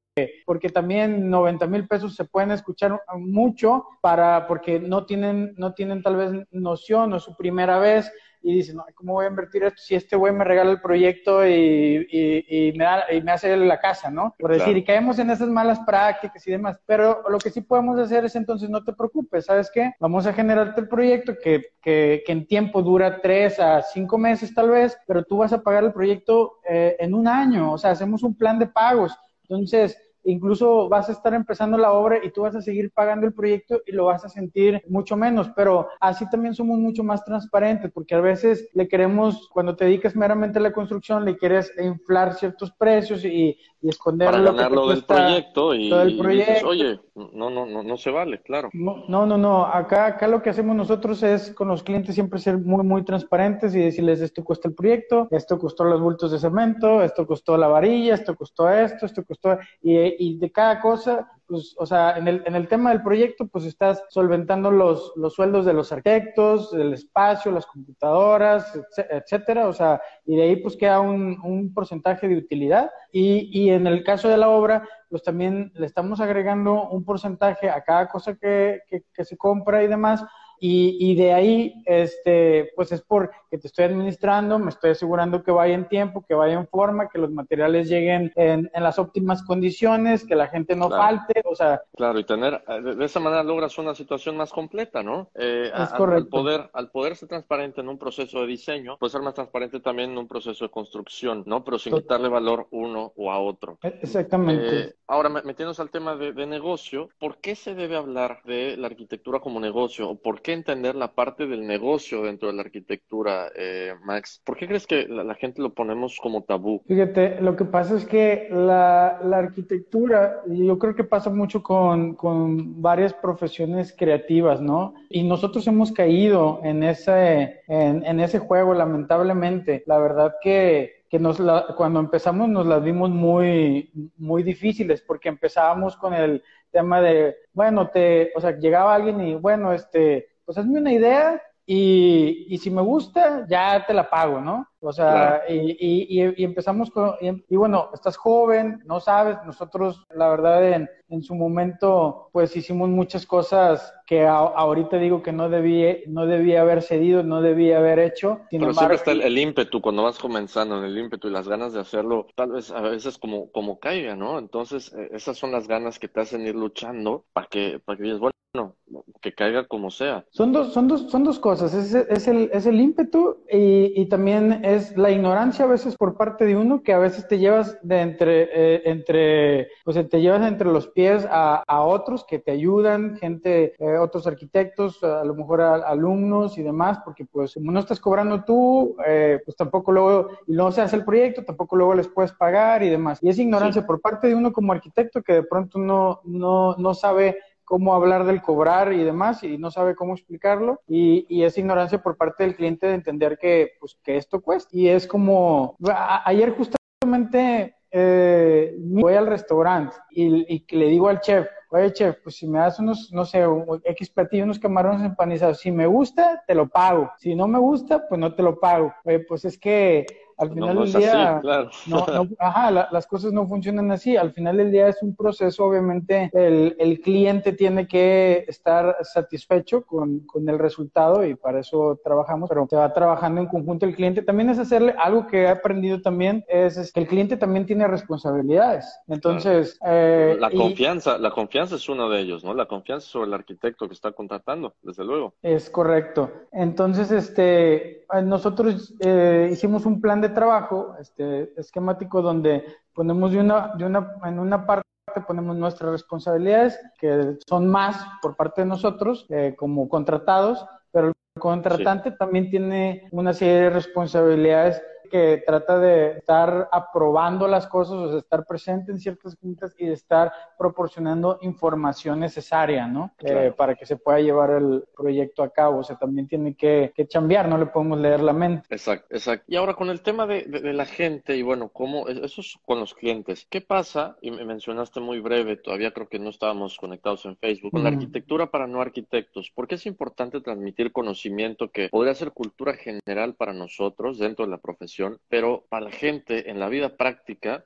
porque 0.45 0.69
también 0.69 1.29
90 1.29 1.67
mil 1.67 1.87
pesos 1.87 2.15
se 2.15 2.25
pueden 2.25 2.51
escuchar 2.51 3.01
mucho 3.15 3.85
para 4.01 4.47
porque 4.47 4.79
no 4.79 5.05
tienen 5.05 5.53
no 5.55 5.73
tienen 5.73 6.01
tal 6.01 6.15
vez 6.15 6.31
noción 6.51 7.13
o 7.13 7.19
su 7.19 7.37
primera 7.37 7.79
vez 7.79 8.11
y 8.41 8.55
dice, 8.55 8.73
no, 8.73 8.85
¿cómo 8.95 9.13
voy 9.13 9.25
a 9.25 9.29
invertir 9.29 9.63
esto 9.63 9.81
si 9.81 9.95
este 9.95 10.15
güey 10.15 10.31
me 10.33 10.43
regala 10.43 10.71
el 10.71 10.81
proyecto 10.81 11.45
y, 11.45 12.07
y, 12.09 12.71
me, 12.77 12.83
da, 12.85 13.03
y 13.11 13.21
me 13.21 13.31
hace 13.31 13.55
la 13.57 13.79
casa, 13.79 14.09
¿no? 14.09 14.35
Por 14.39 14.53
decir, 14.53 14.77
y 14.77 14.83
caemos 14.83 15.19
en 15.19 15.29
esas 15.29 15.49
malas 15.49 15.79
prácticas 15.81 16.45
y 16.47 16.51
demás. 16.51 16.79
Pero 16.85 17.23
lo 17.29 17.37
que 17.37 17.49
sí 17.49 17.61
podemos 17.61 17.99
hacer 17.99 18.25
es 18.25 18.35
entonces 18.35 18.69
no 18.69 18.83
te 18.83 18.93
preocupes, 18.93 19.45
¿sabes 19.45 19.69
qué? 19.73 19.91
Vamos 19.99 20.25
a 20.25 20.33
generarte 20.33 20.81
el 20.81 20.87
proyecto 20.87 21.33
que, 21.41 21.73
que, 21.81 22.23
que 22.25 22.31
en 22.31 22.47
tiempo 22.47 22.81
dura 22.81 23.21
tres 23.21 23.59
a 23.59 23.81
cinco 23.81 24.17
meses 24.17 24.53
tal 24.53 24.69
vez, 24.69 24.97
pero 25.05 25.23
tú 25.23 25.37
vas 25.37 25.53
a 25.53 25.61
pagar 25.61 25.83
el 25.83 25.93
proyecto 25.93 26.59
eh, 26.67 26.95
en 26.99 27.13
un 27.13 27.27
año, 27.27 27.73
o 27.73 27.77
sea, 27.77 27.91
hacemos 27.91 28.23
un 28.23 28.35
plan 28.35 28.57
de 28.57 28.67
pagos. 28.67 29.17
Entonces, 29.43 29.97
incluso 30.23 30.89
vas 30.89 31.09
a 31.09 31.13
estar 31.13 31.33
empezando 31.33 31.77
la 31.77 31.91
obra 31.91 32.19
y 32.23 32.31
tú 32.31 32.41
vas 32.41 32.55
a 32.55 32.61
seguir 32.61 32.91
pagando 32.91 33.25
el 33.27 33.33
proyecto 33.33 33.81
y 33.85 33.91
lo 33.91 34.05
vas 34.05 34.25
a 34.25 34.29
sentir 34.29 34.81
mucho 34.87 35.15
menos, 35.15 35.49
pero 35.55 35.87
así 35.99 36.29
también 36.29 36.53
somos 36.53 36.77
mucho 36.77 37.03
más 37.03 37.23
transparentes 37.23 37.91
porque 37.91 38.15
a 38.15 38.21
veces 38.21 38.69
le 38.73 38.87
queremos, 38.87 39.49
cuando 39.49 39.75
te 39.75 39.85
dedicas 39.85 40.15
meramente 40.15 40.59
a 40.59 40.61
la 40.61 40.73
construcción, 40.73 41.25
le 41.25 41.37
quieres 41.37 41.71
inflar 41.79 42.33
ciertos 42.33 42.71
precios 42.71 43.23
y, 43.25 43.57
y 43.81 43.89
esconder 43.89 44.29
para 44.29 44.41
ganarlo 44.41 44.89
del 44.89 45.05
proyecto 45.05 45.73
y, 45.73 45.89
dices, 45.89 46.63
oye, 46.63 46.99
no, 47.15 47.49
no, 47.49 47.65
no, 47.65 47.81
no 47.81 47.97
se 47.97 48.11
vale, 48.11 48.41
claro. 48.41 48.69
No, 48.73 49.05
no, 49.07 49.37
no, 49.37 49.65
acá, 49.65 50.05
acá 50.05 50.27
lo 50.27 50.41
que 50.41 50.49
hacemos 50.49 50.75
nosotros 50.75 51.23
es 51.23 51.51
con 51.51 51.69
los 51.69 51.83
clientes 51.83 52.15
siempre 52.15 52.39
ser 52.39 52.57
muy, 52.57 52.83
muy 52.83 53.03
transparentes 53.03 53.73
y 53.75 53.79
decirles 53.79 54.21
esto 54.21 54.43
cuesta 54.43 54.67
el 54.67 54.75
proyecto, 54.75 55.27
esto 55.31 55.57
costó 55.57 55.85
los 55.85 56.01
bultos 56.01 56.31
de 56.31 56.39
cemento, 56.39 57.01
esto 57.01 57.25
costó 57.25 57.57
la 57.57 57.67
varilla, 57.67 58.15
esto 58.15 58.35
costó 58.35 58.69
esto, 58.69 59.05
esto 59.05 59.23
costó, 59.23 59.57
y, 59.81 60.08
y 60.17 60.37
de 60.37 60.51
cada 60.51 60.79
cosa 60.81 61.29
pues, 61.49 61.75
o 61.79 61.85
sea, 61.87 62.15
en 62.15 62.27
el, 62.27 62.43
en 62.45 62.55
el 62.55 62.67
tema 62.67 62.91
del 62.91 63.01
proyecto, 63.01 63.47
pues 63.47 63.65
estás 63.65 64.05
solventando 64.09 64.69
los, 64.69 65.11
los 65.15 65.33
sueldos 65.33 65.65
de 65.65 65.73
los 65.73 65.91
arquitectos, 65.91 66.71
el 66.73 66.93
espacio, 66.93 67.51
las 67.51 67.65
computadoras, 67.65 68.79
etcétera, 68.95 69.67
o 69.67 69.73
sea, 69.73 69.99
y 70.25 70.35
de 70.35 70.43
ahí 70.43 70.55
pues 70.57 70.77
queda 70.77 70.99
un, 70.99 71.39
un 71.43 71.73
porcentaje 71.73 72.27
de 72.27 72.37
utilidad. 72.37 72.91
Y, 73.11 73.49
y 73.51 73.71
en 73.71 73.87
el 73.87 74.03
caso 74.03 74.29
de 74.29 74.37
la 74.37 74.49
obra, 74.49 74.87
pues 75.09 75.23
también 75.23 75.71
le 75.73 75.87
estamos 75.87 76.21
agregando 76.21 76.87
un 76.87 77.03
porcentaje 77.03 77.67
a 77.67 77.83
cada 77.83 78.07
cosa 78.09 78.35
que, 78.35 78.81
que, 78.87 79.05
que 79.11 79.25
se 79.25 79.35
compra 79.35 79.83
y 79.83 79.87
demás, 79.87 80.23
y, 80.59 80.97
y, 80.99 81.15
de 81.15 81.33
ahí, 81.33 81.83
este, 81.85 82.71
pues 82.75 82.91
es 82.91 83.01
porque 83.01 83.57
te 83.57 83.67
estoy 83.67 83.85
administrando, 83.85 84.59
me 84.59 84.69
estoy 84.69 84.91
asegurando 84.91 85.43
que 85.43 85.51
vaya 85.51 85.73
en 85.73 85.87
tiempo, 85.87 86.25
que 86.27 86.33
vaya 86.33 86.53
en 86.53 86.67
forma, 86.67 87.09
que 87.09 87.19
los 87.19 87.31
materiales 87.31 87.89
lleguen 87.89 88.31
en, 88.35 88.69
en 88.73 88.83
las 88.83 88.99
óptimas 88.99 89.43
condiciones, 89.43 90.25
que 90.25 90.35
la 90.35 90.47
gente 90.47 90.75
no 90.75 90.89
falte, 90.89 91.41
o 91.45 91.55
sea. 91.55 91.81
Claro, 91.95 92.19
y 92.19 92.23
tener, 92.23 92.63
de 92.65 93.05
esa 93.05 93.19
manera 93.19 93.43
logras 93.43 93.77
una 93.77 93.95
situación 93.95 94.37
más 94.37 94.51
completa, 94.51 95.03
¿no? 95.03 95.29
Eh, 95.35 95.71
es 95.73 95.89
correcto. 95.89 96.37
Al 96.37 96.43
poder, 96.43 96.69
al 96.73 96.91
poder 96.91 97.15
ser 97.15 97.29
transparente 97.29 97.81
en 97.81 97.89
un 97.89 97.97
proceso 97.97 98.41
de 98.41 98.47
diseño, 98.47 98.97
puede 98.97 99.11
ser 99.11 99.21
más 99.21 99.33
transparente 99.33 99.79
también 99.79 100.11
en 100.11 100.17
un 100.17 100.27
proceso 100.27 100.65
de 100.65 100.71
construcción, 100.71 101.43
¿no? 101.45 101.63
Pero 101.63 101.79
sin 101.79 101.93
quitarle 101.93 102.29
valor 102.29 102.67
uno 102.71 103.13
o 103.15 103.31
a 103.31 103.39
otro. 103.39 103.77
E, 103.83 103.99
exactamente. 104.01 104.79
Eh, 104.79 104.95
ahora, 105.07 105.29
metiéndonos 105.29 105.79
al 105.79 105.89
tema 105.89 106.15
de, 106.15 106.33
de 106.33 106.45
negocio, 106.45 107.09
¿por 107.19 107.37
qué 107.37 107.55
se 107.55 107.75
debe 107.75 107.95
hablar 107.95 108.41
de 108.45 108.77
la 108.77 108.87
arquitectura 108.87 109.39
como 109.39 109.59
negocio? 109.59 110.09
¿O 110.09 110.15
por 110.15 110.41
qué 110.41 110.48
entender 110.53 110.95
la 110.95 111.13
parte 111.13 111.47
del 111.47 111.65
negocio 111.65 112.23
dentro 112.23 112.47
de 112.47 112.55
la 112.55 112.61
arquitectura, 112.61 113.49
eh, 113.55 113.93
Max? 114.03 114.41
¿Por 114.43 114.57
qué 114.57 114.67
crees 114.67 114.87
que 114.87 115.07
la, 115.07 115.35
gente 115.35 115.61
lo 115.61 115.73
ponemos 115.73 116.17
como 116.21 116.43
tabú? 116.43 116.81
Fíjate, 116.87 117.41
lo 117.41 117.55
que 117.55 117.65
pasa 117.65 117.95
es 117.95 118.05
que 118.05 118.47
la, 118.51 119.19
arquitectura, 119.33 120.41
yo 120.47 120.77
creo 120.79 120.95
que 120.95 121.03
pasa 121.03 121.29
mucho 121.29 121.63
con, 121.63 122.15
con, 122.15 122.81
varias 122.81 123.13
profesiones 123.13 123.95
creativas, 123.97 124.61
¿no? 124.61 124.93
Y 125.09 125.23
nosotros 125.23 125.65
hemos 125.67 125.91
caído 125.91 126.61
en 126.63 126.83
ese, 126.83 127.61
en 127.67 128.19
ese 128.19 128.39
juego, 128.39 128.73
lamentablemente. 128.73 129.83
La 129.85 129.97
verdad 129.97 130.35
que 130.41 130.99
que 131.09 131.19
nos 131.19 131.39
la, 131.39 131.65
cuando 131.75 131.99
empezamos 131.99 132.47
nos 132.49 132.67
las 132.67 132.83
vimos 132.83 133.09
muy, 133.09 133.91
muy 134.17 134.43
difíciles 134.43 135.01
porque 135.01 135.29
empezábamos 135.29 135.97
con 135.97 136.13
el 136.13 136.43
tema 136.71 137.01
de, 137.01 137.35
bueno, 137.53 137.89
te, 137.89 138.31
o 138.35 138.41
sea, 138.41 138.57
llegaba 138.57 138.93
alguien 138.93 139.19
y, 139.21 139.35
bueno, 139.35 139.73
este, 139.73 140.28
pues 140.49 140.57
hazme 140.57 140.79
una 140.79 140.91
idea 140.91 141.39
y, 141.63 142.47
y 142.49 142.57
si 142.57 142.71
me 142.71 142.81
gusta, 142.81 143.45
ya 143.47 143.85
te 143.85 143.93
la 143.93 144.09
pago, 144.09 144.41
¿no? 144.41 144.67
O 144.81 144.93
sea, 144.93 145.43
y, 145.49 145.75
y, 145.77 146.43
empezamos 146.43 146.89
con, 146.89 147.15
y, 147.19 147.55
bueno, 147.57 147.89
estás 147.93 148.15
joven, 148.15 148.81
no 148.85 149.01
sabes, 149.01 149.37
nosotros 149.45 150.05
la 150.15 150.29
verdad 150.29 150.65
en, 150.71 150.89
en 151.09 151.21
su 151.21 151.35
momento 151.35 152.29
pues 152.31 152.55
hicimos 152.55 152.87
muchas 152.87 153.25
cosas 153.25 153.93
que 154.05 154.25
ahorita 154.25 154.97
digo 154.97 155.21
que 155.21 155.31
no 155.31 155.49
debía, 155.49 155.97
no 156.07 156.25
debía 156.25 156.61
haber 156.61 156.81
cedido, 156.81 157.23
no 157.23 157.41
debía 157.41 157.77
haber 157.77 157.99
hecho. 157.99 158.39
Pero 158.49 158.73
siempre 158.73 158.95
está 158.95 159.11
el, 159.11 159.37
ímpetu 159.37 159.81
cuando 159.81 160.03
vas 160.03 160.17
comenzando, 160.17 160.83
el 160.83 160.97
ímpetu 160.97 161.27
y 161.27 161.31
las 161.31 161.47
ganas 161.47 161.73
de 161.73 161.81
hacerlo, 161.81 162.27
tal 162.35 162.51
vez 162.53 162.71
a 162.71 162.81
veces 162.81 163.17
como, 163.17 163.51
como 163.51 163.79
caiga, 163.79 164.15
¿no? 164.15 164.39
Entonces 164.39 164.93
eh, 164.93 165.09
esas 165.11 165.37
son 165.37 165.51
las 165.51 165.67
ganas 165.67 165.99
que 165.99 166.07
te 166.07 166.21
hacen 166.21 166.47
ir 166.47 166.55
luchando 166.55 167.25
para 167.33 167.47
que, 167.47 167.81
para 167.83 167.97
que 167.97 168.03
digas, 168.03 168.19
bueno, 168.19 168.33
no, 168.53 168.75
que 169.21 169.33
caiga 169.33 169.67
como 169.67 169.91
sea. 169.91 170.25
Son 170.31 170.51
dos, 170.51 170.73
son 170.73 170.87
dos, 170.87 171.11
son 171.11 171.23
dos 171.23 171.39
cosas, 171.39 171.73
es, 171.73 171.93
es, 171.93 172.27
el, 172.27 172.49
es 172.51 172.65
el 172.65 172.79
ímpetu 172.79 173.43
y, 173.51 174.01
y, 174.01 174.05
también 174.07 174.61
es 174.75 174.97
la 174.97 175.11
ignorancia 175.11 175.65
a 175.65 175.67
veces 175.67 175.95
por 175.95 176.15
parte 176.15 176.45
de 176.45 176.55
uno 176.55 176.83
que 176.83 176.93
a 176.93 176.99
veces 176.99 177.27
te 177.27 177.39
llevas 177.39 177.77
de 177.81 178.01
entre, 178.01 178.43
eh, 178.53 178.81
entre 178.85 179.69
pues 179.83 180.09
te 180.09 180.21
llevas 180.21 180.47
entre 180.47 180.69
los 180.69 180.87
pies 180.87 181.27
a, 181.29 181.63
a 181.67 181.81
otros 181.81 182.23
que 182.25 182.39
te 182.39 182.51
ayudan, 182.51 183.17
gente, 183.17 183.73
eh, 183.79 183.97
otros 183.97 184.27
arquitectos, 184.27 185.03
a 185.03 185.23
lo 185.23 185.35
mejor 185.35 185.61
alumnos 185.61 186.57
y 186.57 186.63
demás, 186.63 186.99
porque 187.03 187.25
pues 187.25 187.53
como 187.53 187.71
no 187.71 187.79
estás 187.79 187.99
cobrando 187.99 188.43
tú, 188.43 188.95
eh, 189.05 189.39
pues 189.43 189.57
tampoco 189.57 189.91
luego, 189.91 190.29
y 190.47 190.53
no 190.53 190.71
se 190.71 190.81
hace 190.81 190.95
el 190.95 191.05
proyecto, 191.05 191.43
tampoco 191.43 191.75
luego 191.75 191.93
les 191.95 192.07
puedes 192.07 192.31
pagar 192.33 192.83
y 192.83 192.89
demás. 192.89 193.19
Y 193.21 193.29
es 193.29 193.39
ignorancia 193.39 193.85
por 193.85 194.01
parte 194.01 194.27
de 194.27 194.35
uno 194.35 194.51
como 194.51 194.73
arquitecto 194.73 195.21
que 195.21 195.33
de 195.33 195.43
pronto 195.43 195.79
no, 195.79 196.21
no, 196.23 196.75
no 196.77 196.93
sabe 196.93 197.37
cómo 197.69 197.93
hablar 197.93 198.25
del 198.25 198.41
cobrar 198.41 198.91
y 198.93 199.03
demás 199.03 199.43
y 199.43 199.59
no 199.59 199.69
sabe 199.69 199.95
cómo 199.95 200.15
explicarlo 200.15 200.81
y, 200.87 201.27
y 201.29 201.43
es 201.43 201.55
ignorancia 201.55 202.01
por 202.01 202.17
parte 202.17 202.43
del 202.43 202.55
cliente 202.55 202.87
de 202.87 202.95
entender 202.95 203.37
que, 203.37 203.73
pues, 203.79 203.95
que 204.03 204.17
esto 204.17 204.41
cuesta. 204.41 204.71
Y 204.73 204.89
es 204.89 205.05
como, 205.05 205.77
ayer 206.25 206.55
justamente 206.57 207.75
eh, 207.91 208.75
voy 208.79 209.13
al 209.13 209.27
restaurante 209.27 209.95
y, 210.09 210.55
y, 210.55 210.65
le 210.75 210.87
digo 210.87 211.09
al 211.09 211.21
chef, 211.21 211.45
oye 211.69 211.93
chef, 211.93 212.15
pues 212.23 212.37
si 212.37 212.47
me 212.47 212.57
das 212.57 212.79
unos, 212.79 213.11
no 213.13 213.23
sé, 213.23 213.45
X 213.83 214.09
platillo, 214.09 214.45
unos 214.45 214.57
camarones 214.57 215.05
empanizados, 215.05 215.59
si 215.59 215.71
me 215.71 215.85
gusta, 215.85 216.43
te 216.47 216.55
lo 216.55 216.69
pago, 216.69 217.11
si 217.19 217.35
no 217.35 217.47
me 217.47 217.59
gusta, 217.59 218.07
pues 218.09 218.19
no 218.19 218.33
te 218.33 218.41
lo 218.41 218.59
pago. 218.59 218.91
Oye, 219.05 219.19
pues 219.19 219.45
es 219.45 219.59
que 219.59 220.07
al 220.39 220.53
final 220.53 220.77
del 220.77 220.93
día, 220.93 221.41
no, 221.87 222.05
ajá, 222.39 222.71
las 222.71 223.07
cosas 223.07 223.33
no 223.33 223.45
funcionan 223.45 223.91
así. 223.91 224.15
Al 224.15 224.31
final 224.31 224.57
del 224.57 224.71
día 224.71 224.87
es 224.87 225.03
un 225.03 225.13
proceso, 225.15 225.65
obviamente, 225.65 226.29
el, 226.33 226.75
el 226.79 227.01
cliente 227.01 227.51
tiene 227.51 227.87
que 227.87 228.45
estar 228.47 228.95
satisfecho 229.01 229.83
con, 229.83 230.21
con, 230.21 230.47
el 230.47 230.57
resultado 230.57 231.25
y 231.25 231.35
para 231.35 231.59
eso 231.59 231.99
trabajamos, 232.03 232.49
pero 232.49 232.65
se 232.69 232.77
va 232.77 232.93
trabajando 232.93 233.41
en 233.41 233.47
conjunto 233.47 233.85
el 233.85 233.95
cliente. 233.95 234.21
También 234.21 234.49
es 234.49 234.59
hacerle 234.59 234.95
algo 234.97 235.27
que 235.27 235.43
he 235.43 235.49
aprendido 235.49 236.01
también, 236.01 236.45
es, 236.47 236.93
que 236.93 237.01
el 237.01 237.07
cliente 237.07 237.35
también 237.35 237.65
tiene 237.65 237.87
responsabilidades. 237.87 238.85
Entonces, 239.07 239.77
eh, 239.85 240.37
la 240.39 240.49
confianza, 240.51 241.17
la 241.17 241.31
confianza 241.31 241.75
es 241.75 241.89
uno 241.89 242.09
de 242.09 242.21
ellos, 242.21 242.45
¿no? 242.45 242.53
La 242.53 242.65
confianza 242.65 243.07
sobre 243.07 243.27
el 243.27 243.33
arquitecto 243.33 243.87
que 243.87 243.93
está 243.93 244.13
contratando, 244.13 244.73
desde 244.81 245.03
luego. 245.03 245.33
Es 245.41 245.69
correcto. 245.69 246.31
Entonces, 246.53 247.11
este, 247.11 248.05
nosotros 248.23 248.93
eh, 248.99 249.49
hicimos 249.51 249.85
un 249.85 250.01
plan 250.01 250.21
de 250.21 250.28
trabajo 250.29 250.95
este, 250.99 251.53
esquemático 251.59 252.21
donde 252.21 252.65
ponemos 252.93 253.31
de 253.31 253.39
una, 253.39 253.73
de 253.75 253.85
una, 253.85 254.13
en 254.25 254.39
una 254.39 254.65
parte 254.65 254.89
ponemos 255.25 255.55
nuestras 255.57 255.91
responsabilidades, 255.91 256.79
que 256.99 257.37
son 257.47 257.67
más 257.67 257.97
por 258.21 258.35
parte 258.35 258.61
de 258.61 258.67
nosotros 258.67 259.25
eh, 259.29 259.55
como 259.57 259.89
contratados, 259.89 260.65
pero 260.91 261.07
el 261.07 261.13
contratante 261.39 262.11
también 262.11 262.49
tiene 262.49 263.07
una 263.11 263.33
serie 263.33 263.55
de 263.55 263.69
responsabilidades 263.69 264.81
que 265.09 265.43
trata 265.45 265.79
de 265.79 266.17
estar 266.17 266.69
aprobando 266.71 267.47
las 267.47 267.67
cosas, 267.67 267.95
o 267.95 268.09
sea, 268.09 268.19
estar 268.19 268.45
presente 268.45 268.91
en 268.91 268.99
ciertas 268.99 269.35
juntas 269.35 269.75
y 269.77 269.87
de 269.87 269.93
estar 269.93 270.31
proporcionando 270.57 271.39
información 271.41 272.19
necesaria, 272.19 272.87
¿no? 272.87 273.13
Eh, 273.19 273.53
para 273.55 273.75
que 273.75 273.85
se 273.85 273.97
pueda 273.97 274.19
llevar 274.19 274.51
el 274.51 274.85
proyecto 274.95 275.43
a 275.43 275.49
cabo. 275.49 275.79
O 275.79 275.83
sea, 275.83 275.97
también 275.97 276.27
tiene 276.27 276.55
que, 276.55 276.91
que 276.95 277.07
chambear, 277.07 277.47
no 277.47 277.57
le 277.57 277.65
podemos 277.65 277.99
leer 277.99 278.21
la 278.21 278.33
mente. 278.33 278.67
Exacto, 278.69 279.07
exacto. 279.09 279.45
Y 279.47 279.55
ahora 279.55 279.73
con 279.73 279.89
el 279.89 280.01
tema 280.01 280.25
de, 280.27 280.43
de, 280.43 280.73
la 280.73 280.85
gente 280.85 281.35
y 281.35 281.41
bueno, 281.41 281.69
cómo, 281.69 282.07
eso 282.07 282.41
es 282.41 282.57
con 282.65 282.79
los 282.79 282.93
clientes. 282.93 283.47
¿Qué 283.49 283.61
pasa? 283.61 284.17
Y 284.21 284.31
me 284.31 284.45
mencionaste 284.45 284.99
muy 284.99 285.19
breve, 285.19 285.57
todavía 285.57 285.91
creo 285.91 286.07
que 286.07 286.19
no 286.19 286.29
estábamos 286.29 286.77
conectados 286.77 287.25
en 287.25 287.35
Facebook, 287.37 287.71
con 287.71 287.83
la 287.83 287.89
arquitectura 287.89 288.51
para 288.51 288.67
no 288.67 288.81
arquitectos. 288.81 289.51
¿Por 289.51 289.67
qué 289.67 289.75
es 289.75 289.85
importante 289.85 290.41
transmitir 290.41 290.91
conocimiento 290.91 291.71
que 291.71 291.89
podría 291.89 292.15
ser 292.15 292.31
cultura 292.31 292.73
general 292.73 293.35
para 293.35 293.53
nosotros 293.53 294.19
dentro 294.19 294.45
de 294.45 294.51
la 294.51 294.57
profesión? 294.57 294.98
Pero 295.27 295.65
para 295.69 295.85
la 295.85 295.91
gente 295.91 296.49
en 296.49 296.59
la 296.59 296.69
vida 296.69 296.97
práctica 296.97 297.65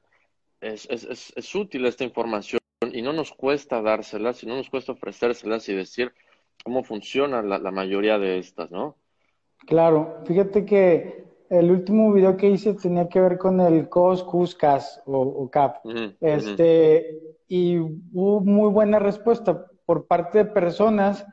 es, 0.61 0.87
es, 0.89 1.33
es, 1.35 1.55
útil 1.55 1.85
esta 1.85 2.03
información 2.03 2.59
y 2.91 3.01
no 3.01 3.13
nos 3.13 3.31
cuesta 3.33 3.81
dárselas 3.81 4.43
y 4.43 4.45
no 4.45 4.55
nos 4.55 4.69
cuesta 4.69 4.93
ofrecérselas 4.93 5.67
y 5.69 5.73
decir 5.75 6.13
cómo 6.63 6.83
funciona 6.83 7.41
la, 7.41 7.59
la 7.59 7.71
mayoría 7.71 8.17
de 8.17 8.37
estas, 8.37 8.71
¿no? 8.71 8.95
Claro, 9.65 10.21
fíjate 10.25 10.65
que 10.65 11.23
el 11.49 11.71
último 11.71 12.11
video 12.11 12.35
que 12.35 12.49
hice 12.49 12.73
tenía 12.73 13.07
que 13.07 13.21
ver 13.21 13.37
con 13.37 13.59
el 13.61 13.87
COS, 13.89 14.23
CUSCAS 14.23 15.03
o, 15.05 15.49
CAP. 15.51 15.85
este, 16.19 17.19
Y 17.47 17.77
hubo 17.77 18.41
muy 18.41 18.71
buena 18.71 18.99
respuesta 18.99 19.67
por 19.85 20.07
parte 20.07 20.39
de 20.39 20.45
personas 20.45 21.25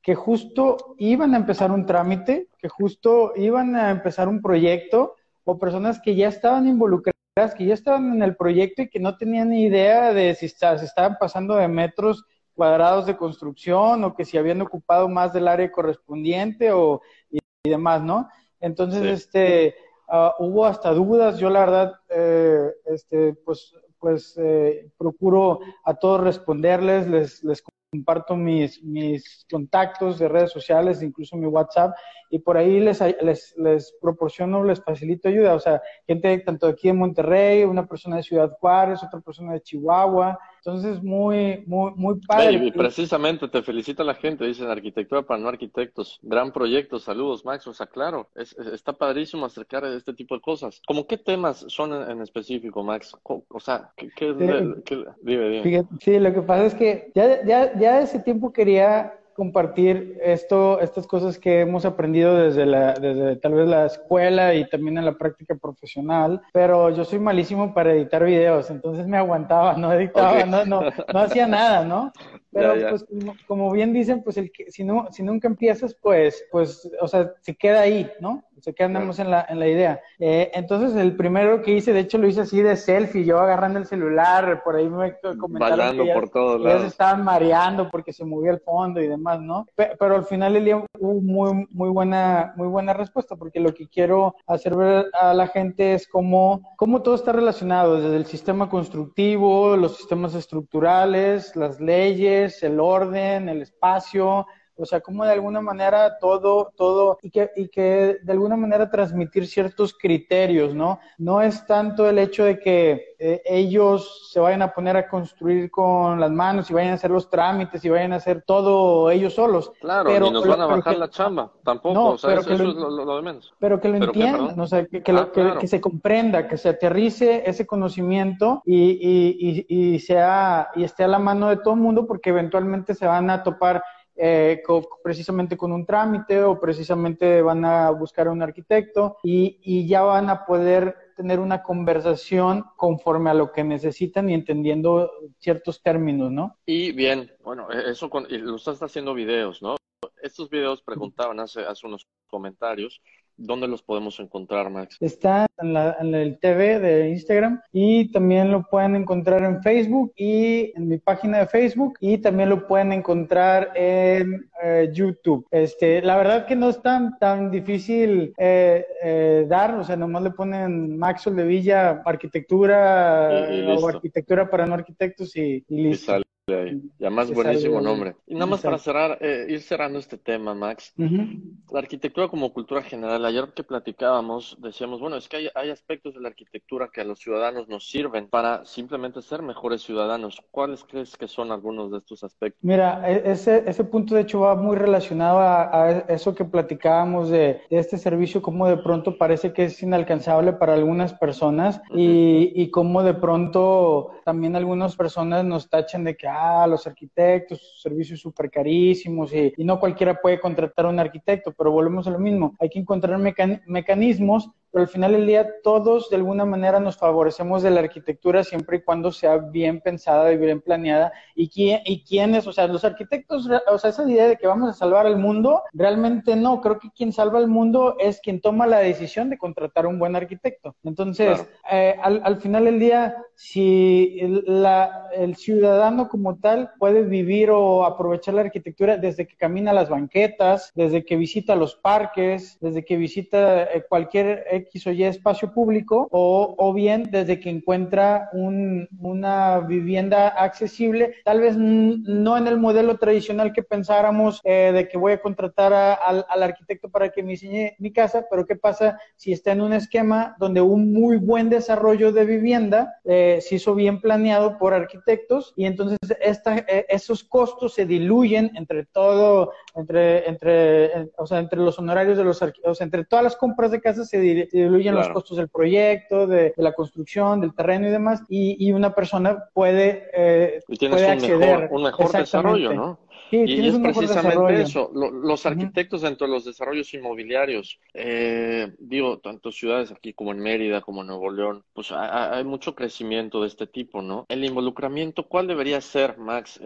que 0.00 0.14
justo 0.14 0.94
iban 0.98 1.34
a 1.34 1.38
empezar 1.38 1.72
un 1.72 1.86
trámite, 1.86 2.48
que 2.58 2.68
justo 2.68 3.32
iban 3.36 3.74
a 3.74 3.90
empezar 3.90 4.28
un 4.28 4.42
proyecto 4.42 5.16
o 5.44 5.58
personas 5.58 6.00
que 6.00 6.14
ya 6.14 6.28
estaban 6.28 6.66
involucradas, 6.66 7.54
que 7.56 7.66
ya 7.66 7.74
estaban 7.74 8.14
en 8.14 8.22
el 8.22 8.36
proyecto 8.36 8.82
y 8.82 8.88
que 8.88 9.00
no 9.00 9.16
tenían 9.16 9.50
ni 9.50 9.64
idea 9.64 10.12
de 10.12 10.34
si 10.34 10.48
se 10.48 10.74
estaban 10.74 11.16
pasando 11.18 11.56
de 11.56 11.68
metros 11.68 12.24
cuadrados 12.54 13.06
de 13.06 13.16
construcción 13.16 14.04
o 14.04 14.14
que 14.14 14.24
si 14.24 14.38
habían 14.38 14.62
ocupado 14.62 15.08
más 15.08 15.32
del 15.32 15.48
área 15.48 15.70
correspondiente 15.70 16.72
o 16.72 17.02
y, 17.30 17.38
demás, 17.64 18.02
¿no? 18.02 18.28
Entonces, 18.60 19.02
este, 19.04 19.74
uh, 20.08 20.30
hubo 20.38 20.66
hasta 20.66 20.92
dudas. 20.92 21.38
Yo 21.38 21.50
la 21.50 21.60
verdad, 21.60 21.94
eh, 22.10 22.70
este, 22.86 23.34
pues, 23.34 23.74
pues 23.98 24.34
eh, 24.36 24.90
procuro 24.98 25.60
a 25.82 25.94
todos 25.94 26.20
responderles, 26.20 27.08
les, 27.08 27.42
les 27.42 27.62
comparto 27.94 28.34
mis, 28.34 28.82
mis 28.82 29.46
contactos 29.48 30.18
de 30.18 30.28
redes 30.28 30.50
sociales, 30.50 31.00
incluso 31.00 31.36
mi 31.36 31.46
WhatsApp, 31.46 31.94
y 32.28 32.40
por 32.40 32.56
ahí 32.56 32.80
les, 32.80 33.00
les, 33.22 33.54
les 33.56 33.96
proporciono, 34.00 34.64
les 34.64 34.82
facilito 34.82 35.28
ayuda. 35.28 35.54
O 35.54 35.60
sea, 35.60 35.80
gente 36.04 36.38
tanto 36.38 36.66
aquí 36.66 36.88
en 36.88 36.98
Monterrey, 36.98 37.62
una 37.62 37.86
persona 37.86 38.16
de 38.16 38.24
Ciudad 38.24 38.50
Juárez, 38.58 39.00
otra 39.04 39.20
persona 39.20 39.52
de 39.52 39.62
Chihuahua. 39.62 40.36
Entonces, 40.66 41.02
muy, 41.02 41.62
muy, 41.66 41.92
muy 41.94 42.18
padre. 42.26 42.54
Y 42.54 42.72
precisamente 42.72 43.48
te 43.48 43.62
felicita 43.62 44.02
la 44.02 44.14
gente, 44.14 44.46
dicen 44.46 44.70
arquitectura 44.70 45.20
para 45.20 45.38
no 45.38 45.48
arquitectos. 45.48 46.18
Gran 46.22 46.52
proyecto, 46.52 46.98
saludos, 46.98 47.44
Max. 47.44 47.66
O 47.66 47.74
sea, 47.74 47.86
claro, 47.86 48.30
es, 48.34 48.56
está 48.72 48.94
padrísimo 48.94 49.44
acercar 49.44 49.84
este 49.84 50.14
tipo 50.14 50.34
de 50.34 50.40
cosas. 50.40 50.80
¿Cómo 50.86 51.06
qué 51.06 51.18
temas 51.18 51.66
son 51.68 51.92
en, 52.10 52.22
específico, 52.22 52.82
Max? 52.82 53.14
O 53.24 53.60
sea, 53.60 53.92
¿qué, 53.94 54.08
qué, 54.16 54.32
dime, 54.32 55.10
dime. 55.22 55.86
sí, 56.00 56.18
lo 56.18 56.32
que 56.32 56.40
pasa 56.40 56.64
es 56.64 56.74
que 56.74 57.12
ya, 57.14 57.44
ya, 57.44 57.78
ya 57.78 58.00
ese 58.00 58.20
tiempo 58.20 58.50
quería 58.50 59.12
compartir 59.34 60.18
esto, 60.22 60.80
estas 60.80 61.06
cosas 61.06 61.38
que 61.38 61.60
hemos 61.60 61.84
aprendido 61.84 62.36
desde, 62.36 62.66
la, 62.66 62.94
desde 62.94 63.36
tal 63.36 63.54
vez 63.54 63.68
la 63.68 63.86
escuela 63.86 64.54
y 64.54 64.68
también 64.68 64.98
en 64.98 65.04
la 65.04 65.18
práctica 65.18 65.54
profesional, 65.56 66.40
pero 66.52 66.90
yo 66.90 67.04
soy 67.04 67.18
malísimo 67.18 67.74
para 67.74 67.92
editar 67.92 68.24
videos, 68.24 68.70
entonces 68.70 69.06
me 69.06 69.18
aguantaba, 69.18 69.74
no 69.76 69.92
editaba, 69.92 70.44
no, 70.46 70.64
no, 70.64 70.82
no 71.12 71.18
hacía 71.18 71.46
nada, 71.46 71.84
¿no? 71.84 72.12
Pero 72.54 72.74
pues 72.88 73.04
como, 73.46 73.72
bien 73.72 73.92
dicen, 73.92 74.22
pues 74.22 74.36
el 74.36 74.52
que, 74.52 74.70
si 74.70 74.84
no, 74.84 75.08
si 75.10 75.22
nunca 75.22 75.48
empiezas, 75.48 75.94
pues, 75.94 76.46
pues, 76.52 76.88
o 77.00 77.08
sea, 77.08 77.32
se 77.40 77.56
queda 77.56 77.80
ahí, 77.80 78.08
¿no? 78.20 78.44
Se 78.60 78.72
queda 78.72 78.86
andamos 78.86 79.18
en 79.18 79.30
la, 79.30 79.44
en 79.48 79.58
la 79.58 79.66
idea. 79.66 80.00
Eh, 80.18 80.50
entonces 80.54 80.96
el 80.96 81.16
primero 81.16 81.60
que 81.62 81.72
hice, 81.72 81.92
de 81.92 82.00
hecho 82.00 82.18
lo 82.18 82.28
hice 82.28 82.42
así 82.42 82.62
de 82.62 82.76
selfie, 82.76 83.24
yo 83.24 83.38
agarrando 83.38 83.78
el 83.78 83.86
celular, 83.86 84.62
por 84.62 84.76
ahí 84.76 84.88
me 84.88 85.16
comentaron 85.38 85.96
que 85.96 86.14
por 86.14 86.30
todos 86.30 86.60
lados. 86.60 86.82
se 86.82 86.88
estaban 86.88 87.24
mareando 87.24 87.90
porque 87.90 88.12
se 88.12 88.24
movía 88.24 88.52
el 88.52 88.60
fondo 88.60 89.02
y 89.02 89.08
demás, 89.08 89.40
¿no? 89.40 89.66
Pero, 89.74 90.14
al 90.14 90.24
final 90.24 90.54
el 90.56 90.64
día 90.64 90.84
hubo 90.98 91.20
muy, 91.20 91.66
muy 91.70 91.88
buena, 91.88 92.54
muy 92.56 92.68
buena 92.68 92.92
respuesta, 92.92 93.34
porque 93.36 93.58
lo 93.58 93.74
que 93.74 93.88
quiero 93.88 94.36
hacer 94.46 94.76
ver 94.76 95.06
a 95.20 95.34
la 95.34 95.48
gente 95.48 95.94
es 95.94 96.06
cómo, 96.06 96.74
cómo 96.76 97.02
todo 97.02 97.16
está 97.16 97.32
relacionado, 97.32 98.00
desde 98.00 98.16
el 98.16 98.26
sistema 98.26 98.68
constructivo, 98.68 99.76
los 99.76 99.96
sistemas 99.96 100.34
estructurales, 100.34 101.56
las 101.56 101.80
leyes, 101.80 102.43
el 102.62 102.78
orden, 102.80 103.48
el 103.48 103.62
espacio, 103.62 104.46
o 104.76 104.84
sea, 104.84 105.00
cómo 105.00 105.24
de 105.24 105.32
alguna 105.32 105.60
manera 105.60 106.18
todo, 106.18 106.72
todo, 106.76 107.18
y 107.22 107.30
que, 107.30 107.50
y 107.56 107.68
que 107.68 108.18
de 108.22 108.32
alguna 108.32 108.56
manera 108.56 108.90
transmitir 108.90 109.46
ciertos 109.46 109.94
criterios, 109.94 110.74
¿no? 110.74 110.98
No 111.18 111.42
es 111.42 111.66
tanto 111.66 112.08
el 112.08 112.18
hecho 112.18 112.44
de 112.44 112.58
que 112.58 113.14
eh, 113.18 113.42
ellos 113.46 114.28
se 114.32 114.40
vayan 114.40 114.62
a 114.62 114.72
poner 114.72 114.96
a 114.96 115.08
construir 115.08 115.70
con 115.70 116.20
las 116.20 116.30
manos 116.30 116.70
y 116.70 116.74
vayan 116.74 116.92
a 116.92 116.94
hacer 116.94 117.10
los 117.10 117.30
trámites 117.30 117.84
y 117.84 117.88
vayan 117.88 118.12
a 118.12 118.16
hacer 118.16 118.42
todo 118.42 119.10
ellos 119.10 119.34
solos. 119.34 119.72
Claro, 119.80 120.10
pero, 120.10 120.30
nos 120.30 120.46
van 120.46 120.60
a 120.60 120.66
bajar 120.66 120.98
la 120.98 121.08
chamba, 121.08 121.52
tampoco, 121.62 122.04
o 122.10 122.18
sea, 122.18 122.34
eso, 122.34 122.52
es 122.52 122.60
lo, 122.60 123.16
de 123.16 123.22
menos. 123.22 123.54
Pero 123.58 123.80
que 123.80 123.88
lo 123.88 123.96
entiendan, 123.96 124.58
o 124.58 124.66
sea, 124.66 124.84
que, 124.86 125.02
ah, 125.12 125.56
que, 125.60 125.68
se 125.68 125.80
comprenda, 125.80 126.48
que 126.48 126.56
se 126.56 126.70
aterrice 126.70 127.48
ese 127.48 127.66
conocimiento 127.66 128.62
y, 128.64 128.90
y, 128.90 129.66
y, 129.68 129.94
y, 129.94 129.98
sea, 130.00 130.68
y 130.74 130.84
esté 130.84 131.04
a 131.04 131.08
la 131.08 131.18
mano 131.18 131.48
de 131.48 131.56
todo 131.58 131.74
el 131.74 131.80
mundo 131.80 132.06
porque 132.06 132.30
eventualmente 132.30 132.94
se 132.94 133.06
van 133.06 133.30
a 133.30 133.42
topar 133.42 133.82
eh, 134.16 134.62
precisamente 135.02 135.56
con 135.56 135.72
un 135.72 135.84
trámite 135.84 136.42
o 136.42 136.60
precisamente 136.60 137.42
van 137.42 137.64
a 137.64 137.90
buscar 137.90 138.28
a 138.28 138.32
un 138.32 138.42
arquitecto 138.42 139.18
y, 139.22 139.58
y, 139.62 139.88
ya 139.88 140.02
van 140.02 140.30
a 140.30 140.44
poder 140.44 140.96
tener 141.16 141.40
una 141.40 141.62
conversación 141.62 142.64
conforme 142.76 143.30
a 143.30 143.34
lo 143.34 143.52
que 143.52 143.64
necesitan 143.64 144.30
y 144.30 144.34
entendiendo 144.34 145.10
ciertos 145.38 145.82
términos, 145.82 146.30
¿no? 146.30 146.56
Y 146.66 146.92
bien, 146.92 147.32
bueno, 147.42 147.68
e-, 147.70 147.90
eso 147.90 148.08
con, 148.08 148.26
lo 148.30 148.56
estás 148.56 148.82
haciendo 148.82 149.14
videos, 149.14 149.62
¿no? 149.62 149.76
Estos 150.22 150.48
videos 150.48 150.82
preguntaban 150.82 151.40
hace, 151.40 151.60
hace 151.62 151.86
unos 151.86 152.06
comentarios 152.28 153.02
¿Dónde 153.36 153.66
los 153.66 153.82
podemos 153.82 154.20
encontrar, 154.20 154.70
Max? 154.70 154.96
Está 155.00 155.46
en, 155.58 155.72
la, 155.72 155.96
en, 156.00 156.14
el 156.14 156.38
TV 156.38 156.78
de 156.78 157.10
Instagram 157.10 157.60
y 157.72 158.10
también 158.12 158.50
lo 158.50 158.62
pueden 158.64 158.94
encontrar 158.94 159.42
en 159.42 159.60
Facebook 159.62 160.12
y 160.16 160.72
en 160.76 160.88
mi 160.88 160.98
página 160.98 161.38
de 161.38 161.46
Facebook 161.46 161.94
y 162.00 162.18
también 162.18 162.48
lo 162.48 162.66
pueden 162.66 162.92
encontrar 162.92 163.72
en 163.74 164.48
eh, 164.62 164.90
YouTube. 164.92 165.46
Este, 165.50 166.00
la 166.02 166.16
verdad 166.16 166.46
que 166.46 166.54
no 166.54 166.68
es 166.68 166.80
tan, 166.80 167.18
tan 167.18 167.50
difícil 167.50 168.32
eh, 168.38 168.86
eh, 169.02 169.46
dar, 169.48 169.74
o 169.74 169.84
sea, 169.84 169.96
nomás 169.96 170.22
le 170.22 170.30
ponen 170.30 170.96
Maxwell 170.96 171.36
de 171.36 171.44
Villa 171.44 172.02
Arquitectura 172.04 173.48
o 173.76 173.88
Arquitectura 173.88 174.48
para 174.48 174.66
no 174.66 174.74
arquitectos 174.74 175.34
y, 175.36 175.64
listo. 175.68 176.22
Ya 176.46 177.08
más 177.08 177.32
buenísimo 177.32 177.80
nombre. 177.80 178.16
Y 178.26 178.34
nada 178.34 178.44
más 178.44 178.60
para 178.60 178.76
cerrar, 178.76 179.16
eh, 179.22 179.46
ir 179.48 179.62
cerrando 179.62 179.98
este 179.98 180.18
tema, 180.18 180.54
Max. 180.54 180.92
La 180.96 181.78
arquitectura 181.78 182.28
como 182.28 182.52
cultura 182.52 182.82
general, 182.82 183.24
ayer 183.24 183.54
que 183.54 183.64
platicábamos, 183.64 184.58
decíamos, 184.60 185.00
bueno, 185.00 185.16
es 185.16 185.26
que 185.26 185.38
hay, 185.38 185.48
hay, 185.54 185.70
aspectos 185.70 186.14
de 186.14 186.20
la 186.20 186.28
arquitectura 186.28 186.90
que 186.92 187.00
a 187.00 187.04
los 187.04 187.18
ciudadanos 187.18 187.66
nos 187.68 187.88
sirven 187.88 188.28
para 188.28 188.64
simplemente 188.66 189.22
ser 189.22 189.40
mejores 189.40 189.82
ciudadanos. 189.82 190.42
¿Cuáles 190.50 190.84
crees 190.84 191.16
que 191.16 191.28
son 191.28 191.50
algunos 191.50 191.90
de 191.90 191.98
estos 191.98 192.22
aspectos? 192.22 192.62
Mira, 192.62 193.10
e, 193.10 193.30
ese, 193.30 193.64
ese 193.66 193.84
punto 193.84 194.14
de 194.14 194.20
hecho 194.20 194.40
va 194.40 194.54
muy 194.54 194.76
relacionado 194.76 195.38
a, 195.40 196.04
eso 196.08 196.34
que 196.34 196.44
platicábamos 196.44 197.30
de, 197.30 197.62
este 197.70 197.96
servicio, 197.96 198.42
como 198.42 198.68
de 198.68 198.76
pronto 198.76 199.16
parece 199.16 199.54
que 199.54 199.64
es 199.64 199.82
inalcanzable 199.82 200.52
para 200.52 200.74
algunas 200.74 201.14
personas 201.14 201.80
y, 201.94 202.52
y 202.54 202.70
cómo 202.70 203.02
de 203.02 203.14
pronto 203.14 204.12
también 204.24 204.56
algunas 204.56 204.94
personas 204.94 205.44
nos 205.44 205.70
tachan 205.70 206.04
de 206.04 206.16
que 206.16 206.33
ah, 206.34 206.66
los 206.66 206.86
arquitectos, 206.86 207.80
servicios 207.80 208.20
súper 208.20 208.50
carísimos 208.50 209.32
y, 209.32 209.52
no 209.58 209.80
cualquiera 209.80 210.20
puede 210.20 210.40
contratar 210.40 210.86
a 210.86 210.90
un 210.90 210.98
arquitecto, 210.98 211.52
pero 211.56 211.70
volvemos 211.70 212.06
a 212.06 212.10
lo 212.10 212.18
mismo, 212.18 212.54
hay 212.58 212.68
que 212.68 212.78
encontrar 212.78 213.18
mecanismos 213.66 214.50
pero 214.74 214.82
al 214.82 214.88
final 214.88 215.12
del 215.12 215.24
día 215.24 215.48
todos 215.62 216.10
de 216.10 216.16
alguna 216.16 216.44
manera 216.44 216.80
nos 216.80 216.96
favorecemos 216.96 217.62
de 217.62 217.70
la 217.70 217.78
arquitectura 217.78 218.42
siempre 218.42 218.78
y 218.78 218.82
cuando 218.82 219.12
sea 219.12 219.36
bien 219.36 219.80
pensada 219.80 220.32
y 220.32 220.36
bien 220.36 220.60
planeada. 220.60 221.12
¿Y, 221.36 221.48
quién, 221.48 221.80
y 221.84 222.02
quiénes? 222.02 222.44
O 222.48 222.52
sea, 222.52 222.66
los 222.66 222.84
arquitectos, 222.84 223.48
o 223.68 223.78
sea, 223.78 223.90
esa 223.90 224.10
idea 224.10 224.26
de 224.26 224.36
que 224.36 224.48
vamos 224.48 224.68
a 224.68 224.72
salvar 224.72 225.06
el 225.06 225.16
mundo, 225.16 225.62
realmente 225.72 226.34
no. 226.34 226.60
Creo 226.60 226.80
que 226.80 226.90
quien 226.90 227.12
salva 227.12 227.38
el 227.38 227.46
mundo 227.46 227.94
es 228.00 228.20
quien 228.20 228.40
toma 228.40 228.66
la 228.66 228.80
decisión 228.80 229.30
de 229.30 229.38
contratar 229.38 229.86
un 229.86 230.00
buen 230.00 230.16
arquitecto. 230.16 230.74
Entonces, 230.82 231.46
eh, 231.70 231.94
al, 232.02 232.20
al, 232.24 232.38
final 232.38 232.64
del 232.64 232.80
día, 232.80 233.16
si 233.36 234.18
el, 234.20 234.44
la, 234.46 235.08
el 235.12 235.36
ciudadano 235.36 236.08
como 236.08 236.36
tal 236.36 236.70
puede 236.78 237.02
vivir 237.02 237.50
o 237.50 237.84
aprovechar 237.84 238.34
la 238.34 238.42
arquitectura 238.42 238.96
desde 238.96 239.26
que 239.26 239.36
camina 239.36 239.72
las 239.72 239.88
banquetas, 239.88 240.72
desde 240.74 241.04
que 241.04 241.16
visita 241.16 241.56
los 241.56 241.74
parques, 241.76 242.58
desde 242.60 242.84
que 242.84 242.96
visita 242.96 243.64
eh, 243.64 243.84
cualquier 243.88 244.44
X 244.50 244.86
o 244.86 244.92
Y 244.92 245.04
espacio 245.04 245.52
público 245.52 246.08
o, 246.10 246.72
bien 246.74 247.04
desde 247.10 247.38
que 247.38 247.50
encuentra 247.50 248.28
un, 248.32 248.88
una 248.98 249.60
vivienda 249.60 250.28
accesible, 250.28 251.14
tal 251.24 251.40
vez 251.40 251.56
no 251.56 252.36
en 252.36 252.48
el 252.48 252.58
modelo 252.58 252.98
tradicional 252.98 253.52
que 253.52 253.62
pensáramos 253.62 254.40
eh, 254.44 254.72
de 254.74 254.88
que 254.88 254.98
voy 254.98 255.12
a 255.12 255.20
contratar 255.20 255.72
al, 255.72 256.26
al 256.28 256.42
arquitecto 256.42 256.90
para 256.90 257.10
que 257.10 257.22
me 257.22 257.32
diseñe 257.32 257.76
mi 257.78 257.92
casa, 257.92 258.26
pero 258.28 258.44
¿qué 258.46 258.56
pasa 258.56 258.98
si 259.16 259.32
está 259.32 259.52
en 259.52 259.60
un 259.60 259.72
esquema 259.72 260.34
donde 260.38 260.60
un 260.60 260.92
muy 260.92 261.16
buen 261.16 261.48
desarrollo 261.48 262.12
de 262.12 262.24
vivienda 262.24 262.94
eh, 263.04 263.23
se 263.40 263.56
hizo 263.56 263.74
bien 263.74 264.00
planeado 264.00 264.58
por 264.58 264.74
arquitectos 264.74 265.52
y 265.56 265.66
entonces 265.66 265.98
esta, 266.20 266.58
eh, 266.58 266.86
esos 266.88 267.24
costos 267.24 267.74
se 267.74 267.86
diluyen 267.86 268.50
entre 268.54 268.84
todo, 268.86 269.52
entre, 269.74 270.28
entre, 270.28 271.10
o 271.16 271.26
sea, 271.26 271.38
entre 271.38 271.60
los 271.60 271.78
honorarios 271.78 272.16
de 272.16 272.24
los 272.24 272.42
arquitectos, 272.42 272.80
entre 272.80 273.04
todas 273.04 273.24
las 273.24 273.36
compras 273.36 273.70
de 273.70 273.80
casas 273.80 274.08
se, 274.08 274.18
diluyen 274.18 274.94
los 274.94 275.08
costos 275.08 275.36
del 275.36 275.48
proyecto, 275.48 276.26
de, 276.26 276.52
la 276.56 276.72
construcción, 276.72 277.40
del 277.40 277.54
terreno 277.54 277.88
y 277.88 277.90
demás, 277.90 278.22
y, 278.28 278.56
y 278.64 278.72
una 278.72 278.94
persona 278.94 279.44
puede, 279.52 280.10
eh, 280.14 280.60
puede 280.66 281.08
acceder. 281.08 281.68
un 281.70 281.82
mejor 281.82 282.12
desarrollo, 282.12 282.72
¿no? 282.72 282.98
Y 283.30 283.66
es 283.66 283.78
precisamente 283.78 284.62
eso, 284.62 284.90
los 284.94 285.46
arquitectos 285.46 286.02
dentro 286.02 286.26
de 286.26 286.32
los 286.32 286.44
desarrollos 286.44 286.92
inmobiliarios, 286.94 287.80
eh, 287.92 288.72
digo, 288.78 289.18
tanto 289.18 289.50
ciudades 289.50 289.90
aquí 289.90 290.12
como 290.12 290.32
en 290.32 290.40
Mérida, 290.40 290.80
como 290.80 291.00
en 291.00 291.08
Nuevo 291.08 291.30
León, 291.30 291.64
pues 291.72 291.90
hay, 291.92 292.44
mucho 292.44 292.74
crecimiento 292.74 293.40
de 293.40 293.48
este 293.48 293.66
tipo, 293.66 294.02
¿no? 294.02 294.26
El 294.28 294.44
involucramiento, 294.44 295.26
¿cuál 295.26 295.46
debería 295.46 295.80
ser, 295.80 296.18
Max? 296.18 296.60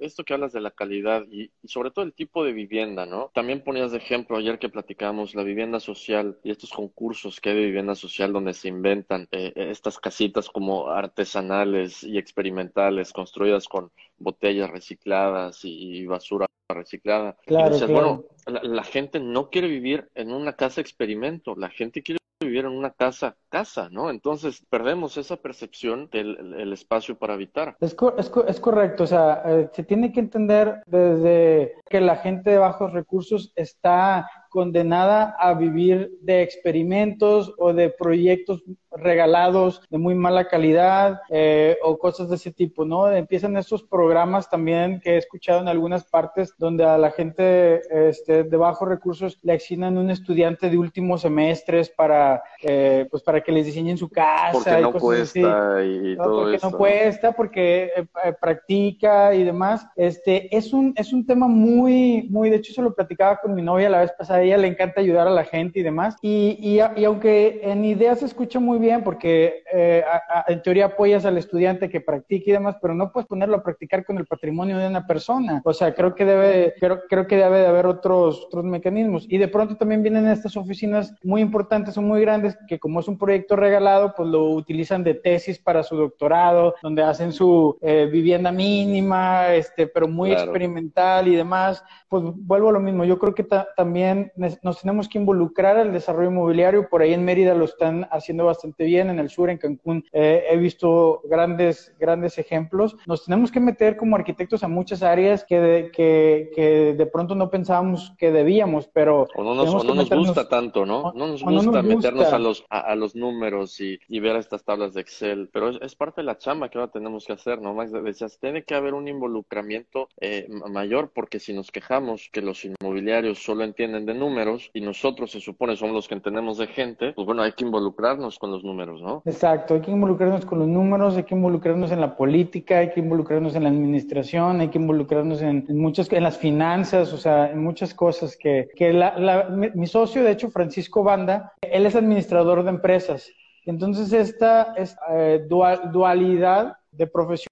esto 0.00 0.24
que 0.24 0.34
hablas 0.34 0.52
de 0.52 0.60
la 0.60 0.70
calidad 0.70 1.24
y, 1.30 1.50
sobre 1.64 1.90
todo 1.90 2.04
el 2.04 2.12
tipo 2.12 2.44
de 2.44 2.52
vivienda, 2.52 3.06
¿no? 3.06 3.30
También 3.34 3.62
ponías 3.62 3.92
de 3.92 3.98
ejemplo 3.98 4.36
ayer 4.36 4.58
que 4.58 4.68
platicamos 4.68 5.34
la 5.34 5.42
vivienda 5.42 5.80
social 5.80 6.38
y 6.44 6.50
estos 6.50 6.70
concursos 6.70 7.40
que 7.40 7.50
hay 7.50 7.56
de 7.56 7.66
vivienda 7.66 7.94
social 7.94 8.32
donde 8.32 8.54
se 8.54 8.68
inventan 8.68 9.28
eh, 9.30 9.52
estas 9.56 9.98
casitas 9.98 10.48
como 10.48 10.88
artesanales 10.88 12.02
y 12.02 12.18
experimentales 12.18 13.12
construidas 13.12 13.68
con 13.68 13.90
botellas 14.18 14.70
recicladas 14.70 15.60
y, 15.64 16.06
basura 16.06 16.46
reciclada. 16.68 17.36
Claro, 17.46 17.76
bueno, 17.88 18.24
la, 18.46 18.84
gente 18.84 19.20
no 19.20 19.50
quiere 19.50 19.68
vivir 19.68 20.08
en 20.14 20.32
una 20.32 20.54
casa 20.54 20.80
experimento, 20.80 21.54
la 21.56 21.68
gente 21.68 22.02
quiere 22.02 22.18
vivir 22.40 22.64
en 22.64 22.72
una 22.72 22.90
casa, 22.90 23.36
casa, 23.48 23.88
¿no? 23.90 24.10
Entonces 24.10 24.64
perdemos 24.68 25.16
esa 25.16 25.36
percepción 25.36 26.08
del 26.10 26.72
espacio 26.72 27.18
para 27.18 27.34
habitar. 27.34 27.76
Es, 27.80 27.96
es, 28.18 28.32
es 28.48 28.60
correcto, 28.60 29.04
o 29.04 29.06
sea, 29.06 29.42
eh, 29.44 29.70
se 29.72 29.84
tiene 29.84 30.12
que 30.12 30.20
entender 30.20 30.82
desde 30.86 31.74
que 31.88 32.00
la 32.00 32.16
gente 32.16 32.50
de 32.50 32.58
bajos 32.58 32.92
recursos 32.92 33.52
está 33.56 34.28
condenada 34.54 35.34
a 35.40 35.52
vivir 35.52 36.16
de 36.20 36.40
experimentos 36.42 37.52
o 37.58 37.72
de 37.72 37.90
proyectos 37.90 38.62
regalados 38.96 39.82
de 39.90 39.98
muy 39.98 40.14
mala 40.14 40.46
calidad 40.46 41.20
eh, 41.28 41.76
o 41.82 41.98
cosas 41.98 42.28
de 42.28 42.36
ese 42.36 42.52
tipo, 42.52 42.84
¿no? 42.84 43.10
Empiezan 43.10 43.56
estos 43.56 43.82
programas 43.82 44.48
también 44.48 45.00
que 45.00 45.14
he 45.14 45.16
escuchado 45.16 45.60
en 45.60 45.66
algunas 45.66 46.04
partes 46.04 46.54
donde 46.56 46.84
a 46.84 46.96
la 46.98 47.10
gente 47.10 47.80
este, 48.08 48.44
de 48.44 48.56
bajos 48.56 48.88
recursos 48.88 49.40
le 49.42 49.54
asignan 49.54 49.98
un 49.98 50.10
estudiante 50.10 50.70
de 50.70 50.78
últimos 50.78 51.22
semestres 51.22 51.90
para, 51.90 52.40
eh, 52.62 53.08
pues 53.10 53.24
para 53.24 53.42
que 53.42 53.50
les 53.50 53.66
diseñen 53.66 53.98
su 53.98 54.08
casa. 54.08 54.52
Porque 54.52 54.80
no 54.80 54.92
cuesta 54.92 55.84
y 55.84 56.16
todo 56.16 56.42
porque 56.42 56.58
no 56.62 56.70
cuesta, 56.70 57.32
porque 57.32 57.90
eh, 57.96 58.32
practica 58.40 59.34
y 59.34 59.42
demás. 59.42 59.84
Este, 59.96 60.56
es 60.56 60.72
un, 60.72 60.94
es 60.96 61.12
un 61.12 61.26
tema 61.26 61.48
muy, 61.48 62.28
muy, 62.30 62.50
de 62.50 62.56
hecho 62.56 62.72
se 62.72 62.82
lo 62.82 62.94
platicaba 62.94 63.40
con 63.40 63.52
mi 63.54 63.62
novia 63.62 63.90
la 63.90 64.00
vez 64.00 64.12
pasada 64.16 64.43
ella 64.44 64.58
le 64.58 64.68
encanta 64.68 65.00
ayudar 65.00 65.26
a 65.26 65.30
la 65.30 65.44
gente 65.44 65.80
y 65.80 65.82
demás. 65.82 66.16
Y, 66.22 66.58
y, 66.60 66.80
y 67.00 67.04
aunque 67.04 67.60
en 67.62 67.84
ideas 67.84 68.20
se 68.20 68.26
escucha 68.26 68.60
muy 68.60 68.78
bien, 68.78 69.02
porque 69.02 69.62
eh, 69.72 70.04
en 70.48 70.62
teoría 70.62 70.86
apoyas 70.86 71.24
al 71.24 71.38
estudiante 71.38 71.88
que 71.88 72.00
practique 72.00 72.50
y 72.50 72.52
demás, 72.52 72.76
pero 72.80 72.94
no 72.94 73.12
puedes 73.12 73.26
ponerlo 73.26 73.56
a 73.56 73.62
practicar 73.62 74.04
con 74.04 74.18
el 74.18 74.26
patrimonio 74.26 74.78
de 74.78 74.86
una 74.86 75.06
persona. 75.06 75.62
O 75.64 75.72
sea, 75.72 75.94
creo 75.94 76.14
que 76.14 76.24
debe, 76.24 76.74
creo, 76.78 77.02
creo 77.08 77.26
que 77.26 77.36
debe 77.36 77.60
de 77.60 77.66
haber 77.66 77.86
otros, 77.86 78.44
otros 78.46 78.64
mecanismos. 78.64 79.26
Y 79.28 79.38
de 79.38 79.48
pronto 79.48 79.76
también 79.76 80.02
vienen 80.02 80.26
estas 80.26 80.56
oficinas 80.56 81.14
muy 81.22 81.40
importantes 81.40 81.96
o 81.96 82.02
muy 82.02 82.20
grandes 82.20 82.56
que 82.68 82.78
como 82.78 83.00
es 83.00 83.08
un 83.08 83.18
proyecto 83.18 83.56
regalado, 83.56 84.14
pues 84.16 84.28
lo 84.28 84.50
utilizan 84.50 85.04
de 85.04 85.14
tesis 85.14 85.58
para 85.58 85.82
su 85.82 85.96
doctorado, 85.96 86.74
donde 86.82 87.02
hacen 87.02 87.32
su 87.32 87.76
eh, 87.80 88.08
vivienda 88.10 88.52
mínima, 88.52 89.54
este, 89.54 89.86
pero 89.86 90.08
muy 90.08 90.32
experimental 90.32 91.28
y 91.28 91.36
demás. 91.36 91.82
Pues 92.08 92.22
vuelvo 92.36 92.68
a 92.68 92.72
lo 92.72 92.80
mismo. 92.80 93.04
Yo 93.04 93.18
creo 93.18 93.34
que 93.34 93.46
también 93.76 94.32
nos 94.36 94.80
tenemos 94.80 95.08
que 95.08 95.18
involucrar 95.18 95.76
al 95.76 95.92
desarrollo 95.92 96.30
inmobiliario. 96.30 96.88
Por 96.88 97.02
ahí 97.02 97.12
en 97.12 97.24
Mérida 97.24 97.54
lo 97.54 97.64
están 97.64 98.08
haciendo 98.10 98.44
bastante 98.44 98.84
bien, 98.84 99.10
en 99.10 99.18
el 99.18 99.30
sur, 99.30 99.50
en 99.50 99.58
Cancún, 99.58 100.04
eh, 100.12 100.44
he 100.50 100.56
visto 100.56 101.22
grandes, 101.24 101.94
grandes 101.98 102.38
ejemplos. 102.38 102.96
Nos 103.06 103.24
tenemos 103.24 103.50
que 103.50 103.60
meter 103.60 103.96
como 103.96 104.16
arquitectos 104.16 104.64
a 104.64 104.68
muchas 104.68 105.02
áreas 105.02 105.44
que 105.44 105.60
de, 105.60 105.90
que, 105.90 106.50
que 106.54 106.94
de 106.94 107.06
pronto 107.06 107.34
no 107.34 107.50
pensábamos 107.50 108.12
que 108.18 108.30
debíamos, 108.30 108.88
pero... 108.88 109.26
O 109.34 109.42
no 109.42 109.54
nos, 109.54 109.84
no 109.84 109.94
nos 109.94 110.10
gusta 110.10 110.48
tanto, 110.48 110.86
¿no? 110.86 111.12
No 111.14 111.26
nos 111.26 111.42
gusta 111.42 111.82
meternos 111.82 112.32
a 112.32 112.38
los, 112.38 112.64
a, 112.68 112.94
los 112.94 113.14
números 113.14 113.80
y, 113.80 113.98
y, 114.08 114.20
ver 114.20 114.36
estas 114.36 114.64
tablas 114.64 114.94
de 114.94 115.00
Excel, 115.00 115.48
pero 115.52 115.70
es, 115.70 115.94
parte 115.94 116.20
de 116.20 116.26
la 116.26 116.38
chamba 116.38 116.68
que 116.68 116.78
ahora 116.78 116.90
tenemos 116.90 117.26
que 117.26 117.32
hacer, 117.32 117.60
¿no? 117.60 117.74
Max 117.74 117.92
decías, 117.92 118.38
tiene 118.38 118.64
que 118.64 118.74
haber 118.74 118.94
un 118.94 119.08
involucramiento 119.08 120.08
eh, 120.20 120.48
mayor 120.70 121.12
porque 121.14 121.38
si 121.38 121.52
nos 121.52 121.70
quejamos 121.70 122.28
que 122.32 122.42
los 122.42 122.64
inmobiliarios 122.64 123.42
solo 123.42 123.64
entienden 123.64 124.06
de 124.06 124.13
números 124.14 124.70
y 124.72 124.80
nosotros 124.80 125.30
se 125.30 125.40
supone 125.40 125.76
somos 125.76 125.94
los 125.94 126.08
que 126.08 126.14
entendemos 126.14 126.58
de 126.58 126.66
gente, 126.66 127.12
pues 127.12 127.26
bueno, 127.26 127.42
hay 127.42 127.52
que 127.52 127.64
involucrarnos 127.64 128.38
con 128.38 128.50
los 128.50 128.64
números, 128.64 129.02
¿no? 129.02 129.22
Exacto, 129.24 129.74
hay 129.74 129.80
que 129.80 129.90
involucrarnos 129.90 130.44
con 130.44 130.58
los 130.58 130.68
números, 130.68 131.16
hay 131.16 131.24
que 131.24 131.34
involucrarnos 131.34 131.90
en 131.90 132.00
la 132.00 132.16
política, 132.16 132.78
hay 132.78 132.90
que 132.90 133.00
involucrarnos 133.00 133.54
en 133.54 133.64
la 133.64 133.68
administración, 133.68 134.60
hay 134.60 134.68
que 134.68 134.78
involucrarnos 134.78 135.42
en, 135.42 135.64
muchas, 135.68 136.10
en 136.12 136.22
las 136.22 136.38
finanzas, 136.38 137.12
o 137.12 137.16
sea, 137.16 137.50
en 137.50 137.62
muchas 137.62 137.94
cosas 137.94 138.36
que, 138.36 138.68
que 138.74 138.92
la, 138.92 139.48
mi, 139.50 139.86
socio, 139.86 140.22
de 140.22 140.32
hecho, 140.32 140.50
Francisco 140.50 141.02
Banda, 141.02 141.52
él 141.62 141.86
es 141.86 141.94
administrador 141.94 142.62
de 142.62 142.70
empresas. 142.70 143.30
Entonces, 143.66 144.12
esta, 144.12 144.74
eh, 145.10 145.46
dualidad 145.48 146.76
de 146.92 147.06
profesión 147.06 147.48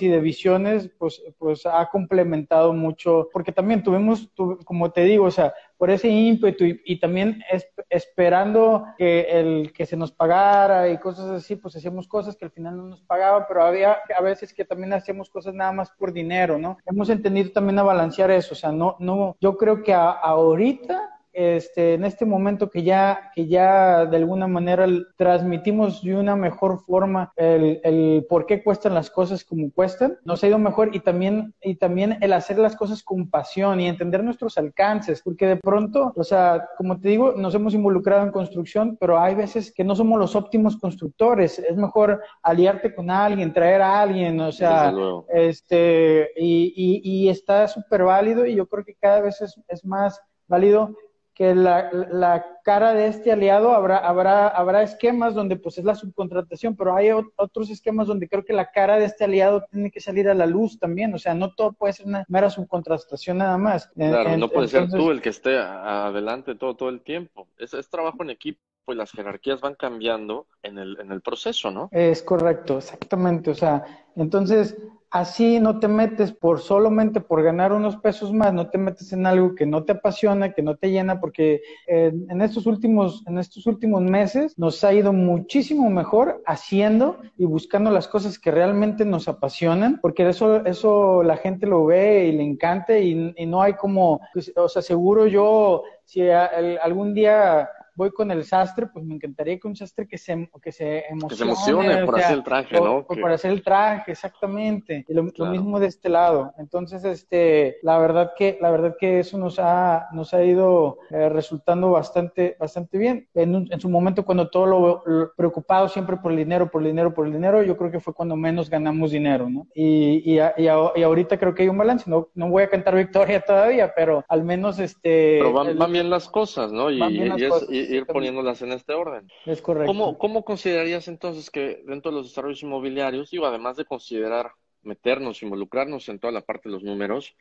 y 0.00 0.08
de 0.08 0.20
visiones, 0.20 0.90
pues, 0.98 1.22
pues 1.38 1.64
ha 1.64 1.88
complementado 1.90 2.72
mucho, 2.72 3.28
porque 3.32 3.52
también 3.52 3.84
tuvimos, 3.84 4.28
como 4.64 4.90
te 4.90 5.04
digo, 5.04 5.26
o 5.26 5.30
sea, 5.30 5.54
por 5.80 5.88
ese 5.88 6.08
ímpetu 6.08 6.62
y, 6.84 7.00
también 7.00 7.42
esperando 7.88 8.84
que 8.98 9.22
el 9.30 9.72
que 9.72 9.86
se 9.86 9.96
nos 9.96 10.12
pagara 10.12 10.90
y 10.90 10.98
cosas 10.98 11.30
así, 11.30 11.56
pues 11.56 11.74
hacíamos 11.74 12.06
cosas 12.06 12.36
que 12.36 12.44
al 12.44 12.50
final 12.50 12.76
no 12.76 12.82
nos 12.84 13.00
pagaban, 13.00 13.46
pero 13.48 13.64
había 13.64 13.96
a 14.14 14.22
veces 14.22 14.52
que 14.52 14.66
también 14.66 14.92
hacíamos 14.92 15.30
cosas 15.30 15.54
nada 15.54 15.72
más 15.72 15.90
por 15.92 16.12
dinero, 16.12 16.58
¿no? 16.58 16.76
Hemos 16.84 17.08
entendido 17.08 17.52
también 17.52 17.78
a 17.78 17.82
balancear 17.82 18.30
eso, 18.30 18.52
o 18.52 18.58
sea, 18.58 18.72
no, 18.72 18.96
no, 18.98 19.38
yo 19.40 19.56
creo 19.56 19.82
que 19.82 19.94
ahorita 19.94 21.18
este, 21.32 21.94
en 21.94 22.04
este 22.04 22.24
momento 22.24 22.70
que 22.70 22.82
ya, 22.82 23.30
que 23.34 23.46
ya 23.46 24.06
de 24.06 24.16
alguna 24.16 24.46
manera 24.46 24.86
transmitimos 25.16 26.02
de 26.02 26.16
una 26.16 26.36
mejor 26.36 26.80
forma 26.80 27.32
el, 27.36 27.80
el, 27.84 28.26
por 28.28 28.46
qué 28.46 28.62
cuestan 28.62 28.94
las 28.94 29.10
cosas 29.10 29.44
como 29.44 29.70
cuestan, 29.72 30.18
nos 30.24 30.42
ha 30.42 30.48
ido 30.48 30.58
mejor 30.58 30.94
y 30.94 31.00
también, 31.00 31.54
y 31.62 31.76
también 31.76 32.18
el 32.20 32.32
hacer 32.32 32.58
las 32.58 32.76
cosas 32.76 33.02
con 33.02 33.28
pasión 33.30 33.80
y 33.80 33.88
entender 33.88 34.24
nuestros 34.24 34.58
alcances, 34.58 35.22
porque 35.22 35.46
de 35.46 35.56
pronto, 35.56 36.12
o 36.16 36.24
sea, 36.24 36.68
como 36.76 36.98
te 36.98 37.08
digo, 37.08 37.32
nos 37.36 37.54
hemos 37.54 37.74
involucrado 37.74 38.24
en 38.24 38.32
construcción, 38.32 38.96
pero 39.00 39.18
hay 39.18 39.34
veces 39.34 39.72
que 39.72 39.84
no 39.84 39.94
somos 39.94 40.18
los 40.18 40.34
óptimos 40.34 40.76
constructores, 40.76 41.58
es 41.58 41.76
mejor 41.76 42.20
aliarte 42.42 42.94
con 42.94 43.10
alguien, 43.10 43.52
traer 43.52 43.82
a 43.82 44.00
alguien, 44.00 44.40
o 44.40 44.52
sea, 44.52 44.92
este, 45.32 46.30
y, 46.36 46.72
y, 46.76 47.00
y 47.24 47.28
está 47.28 47.68
súper 47.68 48.04
válido 48.04 48.46
y 48.46 48.56
yo 48.56 48.66
creo 48.66 48.84
que 48.84 48.94
cada 48.94 49.20
vez 49.20 49.40
es, 49.40 49.60
es 49.68 49.84
más 49.84 50.20
válido 50.48 50.94
que 51.40 51.54
la, 51.54 51.88
la, 52.10 52.44
cara 52.62 52.92
de 52.92 53.06
este 53.06 53.32
aliado 53.32 53.72
habrá, 53.72 53.96
habrá, 53.96 54.48
habrá 54.48 54.82
esquemas 54.82 55.34
donde 55.34 55.56
pues 55.56 55.78
es 55.78 55.84
la 55.86 55.94
subcontratación, 55.94 56.76
pero 56.76 56.94
hay 56.94 57.12
otros 57.36 57.70
esquemas 57.70 58.08
donde 58.08 58.28
creo 58.28 58.44
que 58.44 58.52
la 58.52 58.70
cara 58.70 58.98
de 58.98 59.06
este 59.06 59.24
aliado 59.24 59.64
tiene 59.70 59.90
que 59.90 60.02
salir 60.02 60.28
a 60.28 60.34
la 60.34 60.44
luz 60.44 60.78
también, 60.78 61.14
o 61.14 61.18
sea, 61.18 61.32
no 61.32 61.54
todo 61.54 61.72
puede 61.72 61.94
ser 61.94 62.08
una 62.08 62.26
mera 62.28 62.50
subcontratación 62.50 63.38
nada 63.38 63.56
más. 63.56 63.90
Claro, 63.96 64.36
no 64.36 64.50
puede 64.50 64.68
ser 64.68 64.90
tú 64.90 65.10
el 65.10 65.22
que 65.22 65.30
esté 65.30 65.56
adelante 65.56 66.56
todo, 66.56 66.76
todo 66.76 66.90
el 66.90 67.00
tiempo, 67.00 67.48
es, 67.56 67.72
es 67.72 67.88
trabajo 67.88 68.22
en 68.22 68.28
equipo 68.28 68.60
pues 68.84 68.96
las 68.98 69.12
jerarquías 69.12 69.60
van 69.60 69.74
cambiando 69.74 70.46
en 70.62 70.78
el, 70.78 70.98
en 71.00 71.12
el 71.12 71.20
proceso, 71.20 71.70
¿no? 71.70 71.88
Es 71.92 72.22
correcto, 72.22 72.78
exactamente. 72.78 73.50
O 73.50 73.54
sea, 73.54 73.84
entonces 74.16 74.76
así 75.10 75.58
no 75.58 75.80
te 75.80 75.88
metes 75.88 76.32
por 76.32 76.60
solamente 76.60 77.20
por 77.20 77.42
ganar 77.42 77.72
unos 77.72 77.96
pesos 77.96 78.32
más, 78.32 78.54
no 78.54 78.70
te 78.70 78.78
metes 78.78 79.12
en 79.12 79.26
algo 79.26 79.54
que 79.54 79.66
no 79.66 79.84
te 79.84 79.92
apasiona, 79.92 80.52
que 80.52 80.62
no 80.62 80.76
te 80.76 80.90
llena, 80.90 81.20
porque 81.20 81.60
en 81.86 82.40
estos 82.40 82.66
últimos, 82.66 83.24
en 83.26 83.38
estos 83.38 83.66
últimos 83.66 84.02
meses 84.02 84.56
nos 84.56 84.82
ha 84.84 84.92
ido 84.92 85.12
muchísimo 85.12 85.90
mejor 85.90 86.42
haciendo 86.46 87.18
y 87.36 87.44
buscando 87.44 87.90
las 87.90 88.06
cosas 88.06 88.38
que 88.38 88.52
realmente 88.52 89.04
nos 89.04 89.26
apasionan, 89.26 89.98
porque 90.00 90.28
eso, 90.28 90.64
eso 90.64 91.22
la 91.24 91.36
gente 91.36 91.66
lo 91.66 91.86
ve 91.86 92.26
y 92.26 92.32
le 92.32 92.44
encanta 92.44 92.96
y, 92.96 93.34
no 93.50 93.62
hay 93.62 93.74
como, 93.74 94.20
pues, 94.32 94.52
o 94.54 94.68
sea, 94.68 94.80
seguro 94.80 95.26
yo, 95.26 95.82
si 96.04 96.30
algún 96.30 97.14
día 97.14 97.68
voy 98.00 98.12
con 98.12 98.30
el 98.30 98.44
sastre, 98.44 98.86
pues 98.86 99.04
me 99.04 99.14
encantaría 99.14 99.58
que 99.58 99.68
un 99.68 99.76
sastre 99.76 100.08
que 100.08 100.16
se, 100.16 100.50
que 100.62 100.72
se 100.72 101.04
emocione. 101.10 101.28
Que 101.28 101.36
se 101.36 101.44
emocione 101.44 102.06
por 102.06 102.18
hacer 102.18 102.36
el 102.38 102.42
traje, 102.42 102.80
¿no? 102.80 103.04
Por, 103.06 103.30
hacer 103.30 103.50
el 103.50 103.62
traje, 103.62 104.12
exactamente. 104.12 105.04
Y 105.06 105.12
lo, 105.12 105.24
mismo 105.50 105.78
de 105.78 105.88
este 105.88 106.08
lado. 106.08 106.54
Entonces, 106.56 107.04
este, 107.04 107.76
la 107.82 107.98
verdad 107.98 108.32
que, 108.34 108.56
la 108.58 108.70
verdad 108.70 108.96
que 108.98 109.20
eso 109.20 109.36
nos 109.36 109.58
ha, 109.58 110.08
nos 110.12 110.32
ha 110.32 110.42
ido 110.42 110.96
eh, 111.10 111.28
resultando 111.28 111.90
bastante, 111.90 112.56
bastante 112.58 112.96
bien. 112.96 113.28
En, 113.34 113.68
en, 113.70 113.80
su 113.80 113.90
momento, 113.90 114.24
cuando 114.24 114.48
todo 114.48 114.64
lo, 114.64 115.32
preocupado 115.36 115.86
siempre 115.88 116.16
por 116.16 116.32
el 116.32 116.38
dinero, 116.38 116.70
por 116.70 116.80
el 116.80 116.88
dinero, 116.88 117.12
por 117.12 117.26
el 117.26 117.34
dinero, 117.34 117.62
yo 117.62 117.76
creo 117.76 117.90
que 117.90 118.00
fue 118.00 118.14
cuando 118.14 118.34
menos 118.34 118.70
ganamos 118.70 119.10
dinero, 119.10 119.50
¿no? 119.50 119.66
Y, 119.74 120.22
y, 120.24 120.40
y, 120.56 120.68
ahorita 120.68 121.38
creo 121.38 121.54
que 121.54 121.64
hay 121.64 121.68
un 121.68 121.76
balance. 121.76 122.08
No, 122.08 122.28
no 122.34 122.48
voy 122.48 122.62
a 122.62 122.70
cantar 122.70 122.96
victoria 122.96 123.40
todavía, 123.46 123.92
pero 123.94 124.24
al 124.26 124.42
menos 124.42 124.78
este. 124.78 125.36
Pero 125.38 125.52
van, 125.52 125.92
bien 125.92 126.08
las 126.08 126.30
cosas, 126.30 126.72
¿no? 126.72 126.90
Y, 126.90 127.02
es, 127.02 127.89
ir 127.90 128.06
poniéndolas 128.06 128.62
en 128.62 128.72
este 128.72 128.94
orden. 128.94 129.28
Es 129.46 129.60
correcto. 129.60 129.86
¿Cómo, 129.86 130.18
¿Cómo 130.18 130.44
considerarías 130.44 131.08
entonces 131.08 131.50
que 131.50 131.82
dentro 131.86 132.10
de 132.10 132.18
los 132.18 132.28
desarrollos 132.28 132.62
inmobiliarios, 132.62 133.30
digo, 133.30 133.46
además 133.46 133.76
de 133.76 133.84
considerar 133.84 134.52
meternos, 134.82 135.42
involucrarnos 135.42 136.08
en 136.08 136.18
toda 136.18 136.32
la 136.32 136.40
parte 136.40 136.68
de 136.68 136.74
los 136.74 136.82
números, 136.82 137.36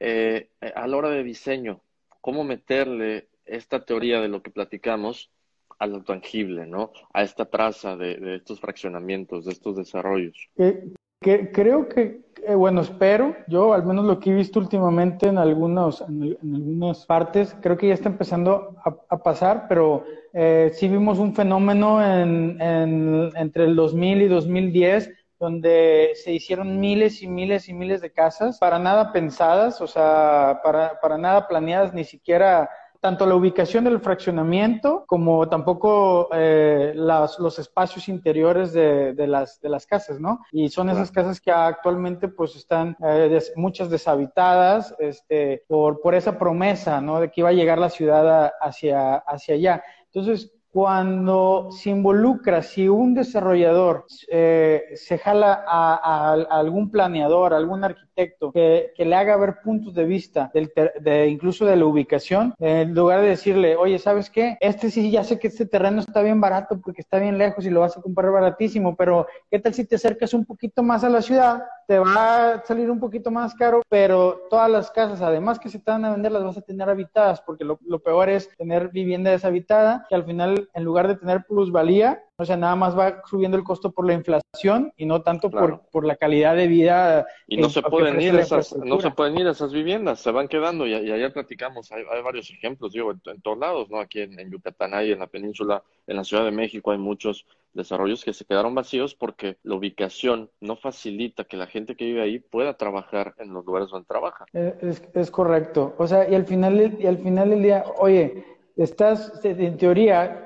eh, 0.00 0.50
a 0.74 0.86
la 0.86 0.96
hora 0.96 1.10
de 1.10 1.22
diseño, 1.22 1.80
cómo 2.20 2.44
meterle 2.44 3.28
esta 3.44 3.84
teoría 3.84 4.20
de 4.20 4.28
lo 4.28 4.42
que 4.42 4.50
platicamos 4.50 5.30
a 5.78 5.86
lo 5.86 6.02
tangible, 6.02 6.66
¿no? 6.66 6.92
A 7.12 7.22
esta 7.22 7.46
traza 7.46 7.96
de, 7.96 8.36
estos 8.36 8.60
fraccionamientos, 8.60 9.44
de 9.44 9.52
estos 9.52 9.76
desarrollos. 9.76 10.48
Eh, 10.56 10.94
que, 11.24 11.50
creo 11.50 11.88
que, 11.88 12.20
eh, 12.46 12.54
bueno, 12.54 12.82
espero, 12.82 13.34
yo 13.48 13.72
al 13.72 13.86
menos 13.86 14.04
lo 14.04 14.20
que 14.20 14.28
he 14.28 14.34
visto 14.34 14.60
últimamente 14.60 15.26
en, 15.26 15.38
algunos, 15.38 16.02
en, 16.02 16.36
algunas 16.42 17.06
partes, 17.06 17.56
creo 17.62 17.78
que 17.78 17.88
ya 17.88 17.94
está 17.94 18.10
empezando 18.10 18.76
a, 18.84 19.22
pasar, 19.22 19.64
pero 19.66 20.04
eh, 20.34 20.70
sí 20.74 20.86
vimos 20.86 21.18
un 21.18 21.34
fenómeno 21.34 22.04
en, 22.04 22.58
entre 22.60 23.64
el 23.64 23.74
2000 23.74 24.20
y 24.20 24.28
2010 24.28 25.12
donde 25.40 26.10
se 26.14 26.32
hicieron 26.32 26.78
miles 26.78 27.22
y 27.22 27.26
miles 27.26 27.70
y 27.70 27.72
miles 27.72 28.02
de 28.02 28.12
casas, 28.12 28.58
para 28.58 28.78
nada 28.78 29.10
pensadas, 29.12 29.80
o 29.80 29.86
sea, 29.86 30.60
para, 30.62 31.00
para 31.00 31.16
nada 31.16 31.48
planeadas, 31.48 31.94
ni 31.94 32.04
siquiera 32.04 32.68
tanto 33.04 33.26
la 33.26 33.34
ubicación 33.34 33.84
del 33.84 34.00
fraccionamiento 34.00 35.04
como 35.06 35.46
tampoco 35.46 36.30
eh, 36.32 36.94
los 36.94 37.58
espacios 37.58 38.08
interiores 38.08 38.72
de, 38.72 39.14
las, 39.28 39.60
de 39.60 39.68
las 39.68 39.86
casas, 39.86 40.18
¿no? 40.18 40.40
Y 40.50 40.70
son 40.70 40.88
esas 40.88 41.10
casas 41.10 41.38
que 41.38 41.50
actualmente 41.50 42.28
pues 42.28 42.56
están 42.56 42.96
eh, 43.06 43.38
muchas 43.56 43.90
deshabitadas 43.90 44.94
este, 44.98 45.64
por, 45.68 46.00
por 46.00 46.14
esa 46.14 46.38
promesa, 46.38 47.02
¿no? 47.02 47.20
De 47.20 47.30
que 47.30 47.42
iba 47.42 47.50
a 47.50 47.52
llegar 47.52 47.76
la 47.76 47.90
ciudad 47.90 48.50
hacia, 48.58 49.16
hacia 49.16 49.54
allá. 49.54 49.84
Entonces, 50.06 50.50
cuando 50.74 51.68
se 51.70 51.90
involucra, 51.90 52.60
si 52.60 52.88
un 52.88 53.14
desarrollador 53.14 54.06
eh, 54.28 54.82
se 54.94 55.18
jala 55.18 55.62
a, 55.64 56.32
algún 56.32 56.90
planeador, 56.90 57.54
a 57.54 57.58
algún 57.58 57.84
arquitecto 57.84 58.13
que, 58.14 58.92
le 58.96 59.14
haga 59.14 59.36
ver 59.36 59.56
puntos 59.62 59.94
de 59.94 60.04
vista, 60.04 60.50
de, 60.52 61.28
incluso 61.28 61.64
de 61.66 61.76
la 61.76 61.86
ubicación, 61.86 62.54
en 62.58 62.94
lugar 62.94 63.20
de 63.20 63.28
decirle, 63.28 63.76
oye, 63.76 63.98
¿sabes 63.98 64.30
qué? 64.30 64.56
Este 64.60 64.90
sí, 64.90 65.10
ya 65.10 65.24
sé 65.24 65.38
que 65.38 65.48
este 65.48 65.66
terreno 65.66 66.00
está 66.00 66.22
bien 66.22 66.40
barato 66.40 66.80
porque 66.80 67.00
está 67.00 67.18
bien 67.18 67.38
lejos 67.38 67.64
y 67.66 67.70
lo 67.70 67.80
vas 67.80 67.96
a 67.96 68.02
comprar 68.02 68.30
baratísimo, 68.30 68.96
pero 68.96 69.26
¿qué 69.50 69.58
tal 69.58 69.74
si 69.74 69.84
te 69.84 69.96
acercas 69.96 70.34
un 70.34 70.44
poquito 70.44 70.82
más 70.82 71.04
a 71.04 71.10
la 71.10 71.22
ciudad? 71.22 71.62
Te 71.86 71.98
va 71.98 72.52
a 72.52 72.64
salir 72.64 72.90
un 72.90 73.00
poquito 73.00 73.30
más 73.30 73.54
caro, 73.54 73.82
pero 73.88 74.42
todas 74.48 74.70
las 74.70 74.90
casas, 74.90 75.20
además 75.20 75.58
que 75.58 75.68
se 75.68 75.78
te 75.78 75.90
van 75.90 76.04
a 76.04 76.12
vender, 76.12 76.32
las 76.32 76.44
vas 76.44 76.58
a 76.58 76.62
tener 76.62 76.88
habitadas, 76.88 77.40
porque 77.42 77.64
lo, 77.64 77.78
lo 77.86 78.00
peor 78.00 78.28
es 78.28 78.48
tener 78.56 78.88
vivienda 78.88 79.30
deshabitada, 79.30 80.06
que 80.08 80.14
al 80.14 80.24
final 80.24 80.68
en 80.72 80.84
lugar 80.84 81.08
de 81.08 81.16
tener 81.16 81.44
plusvalía, 81.44 82.22
O 82.36 82.44
sea, 82.44 82.56
nada 82.56 82.74
más 82.74 82.98
va 82.98 83.22
subiendo 83.26 83.56
el 83.56 83.62
costo 83.62 83.92
por 83.92 84.06
la 84.06 84.12
inflación 84.12 84.92
y 84.96 85.06
no 85.06 85.22
tanto 85.22 85.50
por, 85.50 85.82
por 85.92 86.04
la 86.04 86.16
calidad 86.16 86.56
de 86.56 86.66
vida. 86.66 87.26
Y 87.46 87.58
no 87.58 87.68
se 87.68 87.80
pueden 87.80 88.20
ir 88.20 88.34
esas, 88.34 88.76
no 88.76 89.00
se 89.00 89.12
pueden 89.12 89.38
ir 89.38 89.46
esas 89.46 89.72
viviendas, 89.72 90.18
se 90.18 90.32
van 90.32 90.48
quedando 90.48 90.84
y, 90.84 90.94
allá 90.94 91.32
platicamos, 91.32 91.92
hay, 91.92 92.02
varios 92.24 92.50
ejemplos, 92.50 92.92
digo, 92.92 93.12
en, 93.12 93.40
todos 93.40 93.58
lados, 93.58 93.88
¿no? 93.88 94.00
Aquí 94.00 94.20
en, 94.20 94.38
en 94.40 94.50
Yucatán 94.50 94.94
hay, 94.94 95.12
en 95.12 95.20
la 95.20 95.28
península, 95.28 95.84
en 96.08 96.16
la 96.16 96.24
Ciudad 96.24 96.44
de 96.44 96.50
México 96.50 96.90
hay 96.90 96.98
muchos 96.98 97.46
desarrollos 97.72 98.24
que 98.24 98.32
se 98.32 98.44
quedaron 98.44 98.74
vacíos 98.74 99.14
porque 99.14 99.58
la 99.62 99.76
ubicación 99.76 100.50
no 100.60 100.74
facilita 100.76 101.44
que 101.44 101.56
la 101.56 101.66
gente 101.68 101.94
que 101.94 102.04
vive 102.04 102.22
ahí 102.22 102.38
pueda 102.40 102.76
trabajar 102.76 103.34
en 103.38 103.52
los 103.52 103.64
lugares 103.64 103.90
donde 103.90 104.06
trabaja. 104.06 104.44
Eh, 104.54 104.76
es, 104.82 105.02
es 105.14 105.30
correcto. 105.30 105.94
O 105.98 106.06
sea, 106.08 106.28
y 106.28 106.34
al 106.34 106.46
final, 106.46 106.96
y 106.98 107.06
al 107.06 107.18
final 107.18 107.50
del 107.50 107.62
día, 107.62 107.84
oye, 107.98 108.44
estás, 108.76 109.44
en 109.44 109.76
teoría, 109.76 110.43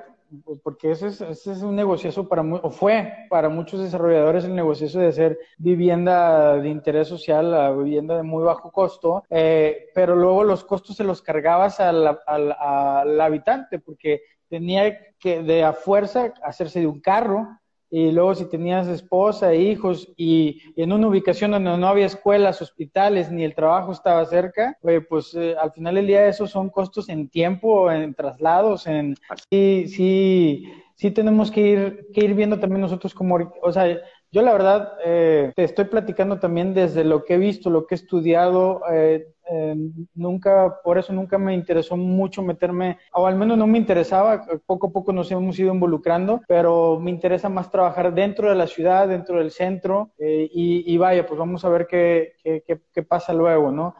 porque 0.63 0.91
ese 0.91 1.07
es, 1.07 1.21
ese 1.21 1.51
es 1.51 1.61
un 1.61 1.75
negociazo 1.75 2.27
para, 2.27 2.41
o 2.41 2.69
fue 2.69 3.25
para 3.29 3.49
muchos 3.49 3.81
desarrolladores 3.81 4.45
el 4.45 4.55
negociazo 4.55 4.99
de 4.99 5.07
hacer 5.07 5.39
vivienda 5.57 6.55
de 6.57 6.69
interés 6.69 7.07
social, 7.07 7.77
vivienda 7.77 8.15
de 8.15 8.23
muy 8.23 8.43
bajo 8.43 8.71
costo, 8.71 9.23
eh, 9.29 9.87
pero 9.93 10.15
luego 10.15 10.43
los 10.43 10.63
costos 10.63 10.95
se 10.95 11.03
los 11.03 11.21
cargabas 11.21 11.79
al, 11.79 12.19
al, 12.25 12.51
al 12.59 13.21
habitante, 13.21 13.79
porque 13.79 14.21
tenía 14.49 14.97
que 15.19 15.43
de 15.43 15.63
a 15.63 15.73
fuerza 15.73 16.33
hacerse 16.43 16.79
de 16.79 16.87
un 16.87 17.01
carro, 17.01 17.58
y 17.91 18.11
luego 18.11 18.35
si 18.35 18.45
tenías 18.45 18.87
esposa 18.87 19.51
e 19.51 19.61
hijos 19.61 20.11
y, 20.15 20.61
en 20.75 20.93
una 20.93 21.07
ubicación 21.07 21.51
donde 21.51 21.77
no 21.77 21.87
había 21.87 22.05
escuelas, 22.05 22.61
hospitales, 22.61 23.31
ni 23.31 23.43
el 23.43 23.55
trabajo 23.55 23.91
estaba 23.91 24.25
cerca, 24.25 24.77
pues 25.09 25.33
eh, 25.33 25.55
al 25.59 25.71
final 25.71 25.95
del 25.95 26.07
día 26.07 26.27
esos 26.27 26.51
son 26.51 26.69
costos 26.69 27.09
en 27.09 27.29
tiempo, 27.29 27.91
en 27.91 28.13
traslados, 28.13 28.85
en... 28.87 29.15
Sí, 29.49 29.85
sí, 29.87 30.63
sí 30.95 31.11
tenemos 31.11 31.49
que 31.49 31.61
ir, 31.61 32.07
que 32.13 32.25
ir 32.25 32.35
viendo 32.35 32.59
también 32.59 32.81
nosotros 32.81 33.13
como, 33.13 33.37
o 33.61 33.71
sea, 33.71 33.99
yo 34.31 34.43
la 34.43 34.53
verdad 34.53 34.93
eh, 35.03 35.51
te 35.55 35.63
estoy 35.63 35.85
platicando 35.85 36.39
también 36.39 36.73
desde 36.75 37.03
lo 37.03 37.25
que 37.25 37.33
he 37.35 37.37
visto, 37.37 37.71
lo 37.71 37.87
que 37.87 37.95
he 37.95 37.97
estudiado, 37.97 38.81
eh, 38.91 39.27
eh, 39.51 39.75
nunca, 40.15 40.79
por 40.83 40.97
eso 40.97 41.13
nunca 41.13 41.37
me 41.37 41.53
interesó 41.53 41.97
mucho 41.97 42.41
meterme, 42.41 42.97
o 43.13 43.25
al 43.25 43.35
menos 43.35 43.57
no 43.57 43.67
me 43.67 43.77
interesaba, 43.77 44.45
poco 44.65 44.87
a 44.87 44.91
poco 44.91 45.13
nos 45.13 45.31
hemos 45.31 45.57
ido 45.59 45.73
involucrando, 45.73 46.41
pero 46.47 46.99
me 46.99 47.11
interesa 47.11 47.49
más 47.49 47.69
trabajar 47.69 48.13
dentro 48.13 48.49
de 48.49 48.55
la 48.55 48.67
ciudad, 48.67 49.07
dentro 49.07 49.39
del 49.39 49.51
centro, 49.51 50.11
y, 50.19 50.97
vaya, 50.97 51.25
pues 51.25 51.39
vamos 51.39 51.65
a 51.65 51.69
ver 51.69 51.87
qué, 51.87 52.33
qué, 52.43 52.81
qué, 52.93 53.03
pasa 53.03 53.33
luego, 53.33 53.71
¿no? 53.71 53.95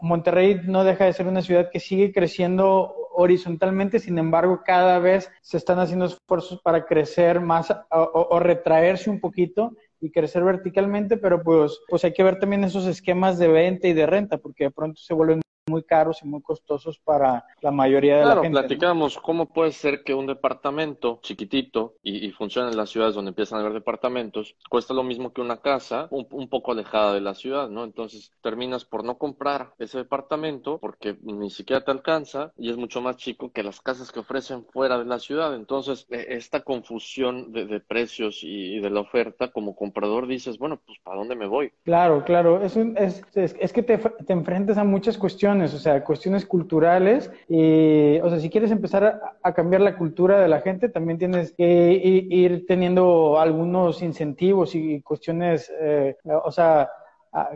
Monterrey 0.00 0.60
no 0.66 0.84
deja 0.84 1.06
de 1.06 1.12
ser 1.12 1.26
una 1.26 1.42
ciudad 1.42 1.70
que 1.70 1.80
sigue 1.80 2.12
creciendo 2.12 2.94
horizontalmente, 3.14 3.98
sin 3.98 4.18
embargo, 4.18 4.62
cada 4.64 4.98
vez 4.98 5.30
se 5.40 5.56
están 5.56 5.78
haciendo 5.78 6.06
esfuerzos 6.06 6.60
para 6.62 6.84
crecer 6.84 7.40
más 7.40 7.74
o, 7.90 8.38
retraerse 8.40 9.10
un 9.10 9.20
poquito 9.20 9.72
y 10.02 10.10
crecer 10.10 10.42
verticalmente, 10.42 11.16
pero 11.16 11.42
pues, 11.42 11.78
pues 11.88 12.04
hay 12.04 12.12
que 12.12 12.24
ver 12.24 12.40
también 12.40 12.64
esos 12.64 12.86
esquemas 12.86 13.38
de 13.38 13.46
venta 13.46 13.86
y 13.86 13.92
de 13.92 14.04
renta, 14.04 14.36
porque 14.36 14.64
de 14.64 14.70
pronto 14.72 15.00
se 15.00 15.14
vuelven 15.14 15.40
muy 15.66 15.82
caros 15.84 16.22
y 16.22 16.26
muy 16.26 16.42
costosos 16.42 16.98
para 16.98 17.44
la 17.60 17.70
mayoría 17.70 18.16
de 18.16 18.24
la 18.24 18.34
gente. 18.34 18.50
Claro, 18.50 18.66
platicamos 18.66 19.18
cómo 19.18 19.46
puede 19.46 19.70
ser 19.72 20.02
que 20.02 20.14
un 20.14 20.26
departamento 20.26 21.20
chiquitito 21.22 21.94
y, 22.02 22.30
funciona 22.32 22.70
en 22.70 22.76
las 22.76 22.90
ciudades 22.90 23.14
donde 23.14 23.28
empiezan 23.28 23.58
a 23.58 23.60
haber 23.60 23.74
departamentos, 23.74 24.56
cuesta 24.68 24.94
lo 24.94 25.04
mismo 25.04 25.32
que 25.32 25.40
una 25.40 25.58
casa 25.58 26.08
un, 26.10 26.48
poco 26.48 26.72
alejada 26.72 27.14
de 27.14 27.20
la 27.20 27.34
ciudad, 27.34 27.68
¿no? 27.68 27.84
Entonces 27.84 28.32
terminas 28.42 28.84
por 28.84 29.04
no 29.04 29.18
comprar 29.18 29.74
ese 29.78 29.98
departamento 29.98 30.78
porque 30.78 31.16
ni 31.22 31.50
siquiera 31.50 31.84
te 31.84 31.90
alcanza 31.90 32.52
y 32.56 32.70
es 32.70 32.76
mucho 32.76 33.00
más 33.00 33.16
chico 33.16 33.52
que 33.52 33.62
las 33.62 33.80
casas 33.80 34.10
que 34.10 34.20
ofrecen 34.20 34.64
fuera 34.72 34.98
de 34.98 35.04
la 35.04 35.18
ciudad. 35.18 35.54
Entonces, 35.54 36.06
e, 36.10 36.26
esta 36.30 36.62
confusión 36.62 37.52
de, 37.52 37.80
precios 37.80 38.40
y, 38.42 38.80
de 38.80 38.90
la 38.90 39.00
oferta, 39.00 39.52
como 39.52 39.76
comprador 39.76 40.26
dices, 40.26 40.58
bueno, 40.58 40.80
pues 40.84 40.98
¿para 41.02 41.18
dónde 41.18 41.36
me 41.36 41.46
voy? 41.46 41.72
Claro, 41.84 42.24
claro, 42.24 42.62
es, 42.62 42.76
es, 42.76 43.22
es, 43.34 43.72
que 43.72 43.82
te, 43.82 43.98
te 43.98 44.32
enfrentas 44.32 44.78
a 44.78 44.84
muchas 44.84 45.18
cuestiones 45.18 45.51
o 45.60 45.78
sea, 45.78 46.02
cuestiones 46.04 46.46
culturales. 46.46 47.30
Y, 47.48 48.18
o 48.20 48.30
sea, 48.30 48.38
si 48.38 48.48
quieres 48.48 48.70
empezar 48.70 49.20
a, 49.42 49.52
cambiar 49.52 49.82
la 49.82 49.96
cultura 49.96 50.40
de 50.40 50.48
la 50.48 50.60
gente, 50.60 50.88
también 50.88 51.18
tienes 51.18 51.52
que 51.52 51.92
ir, 52.30 52.64
teniendo 52.66 53.38
algunos 53.38 54.02
incentivos 54.02 54.74
y 54.74 55.02
cuestiones, 55.02 55.70
eh, 55.80 56.16
o 56.44 56.50
sea, 56.50 56.88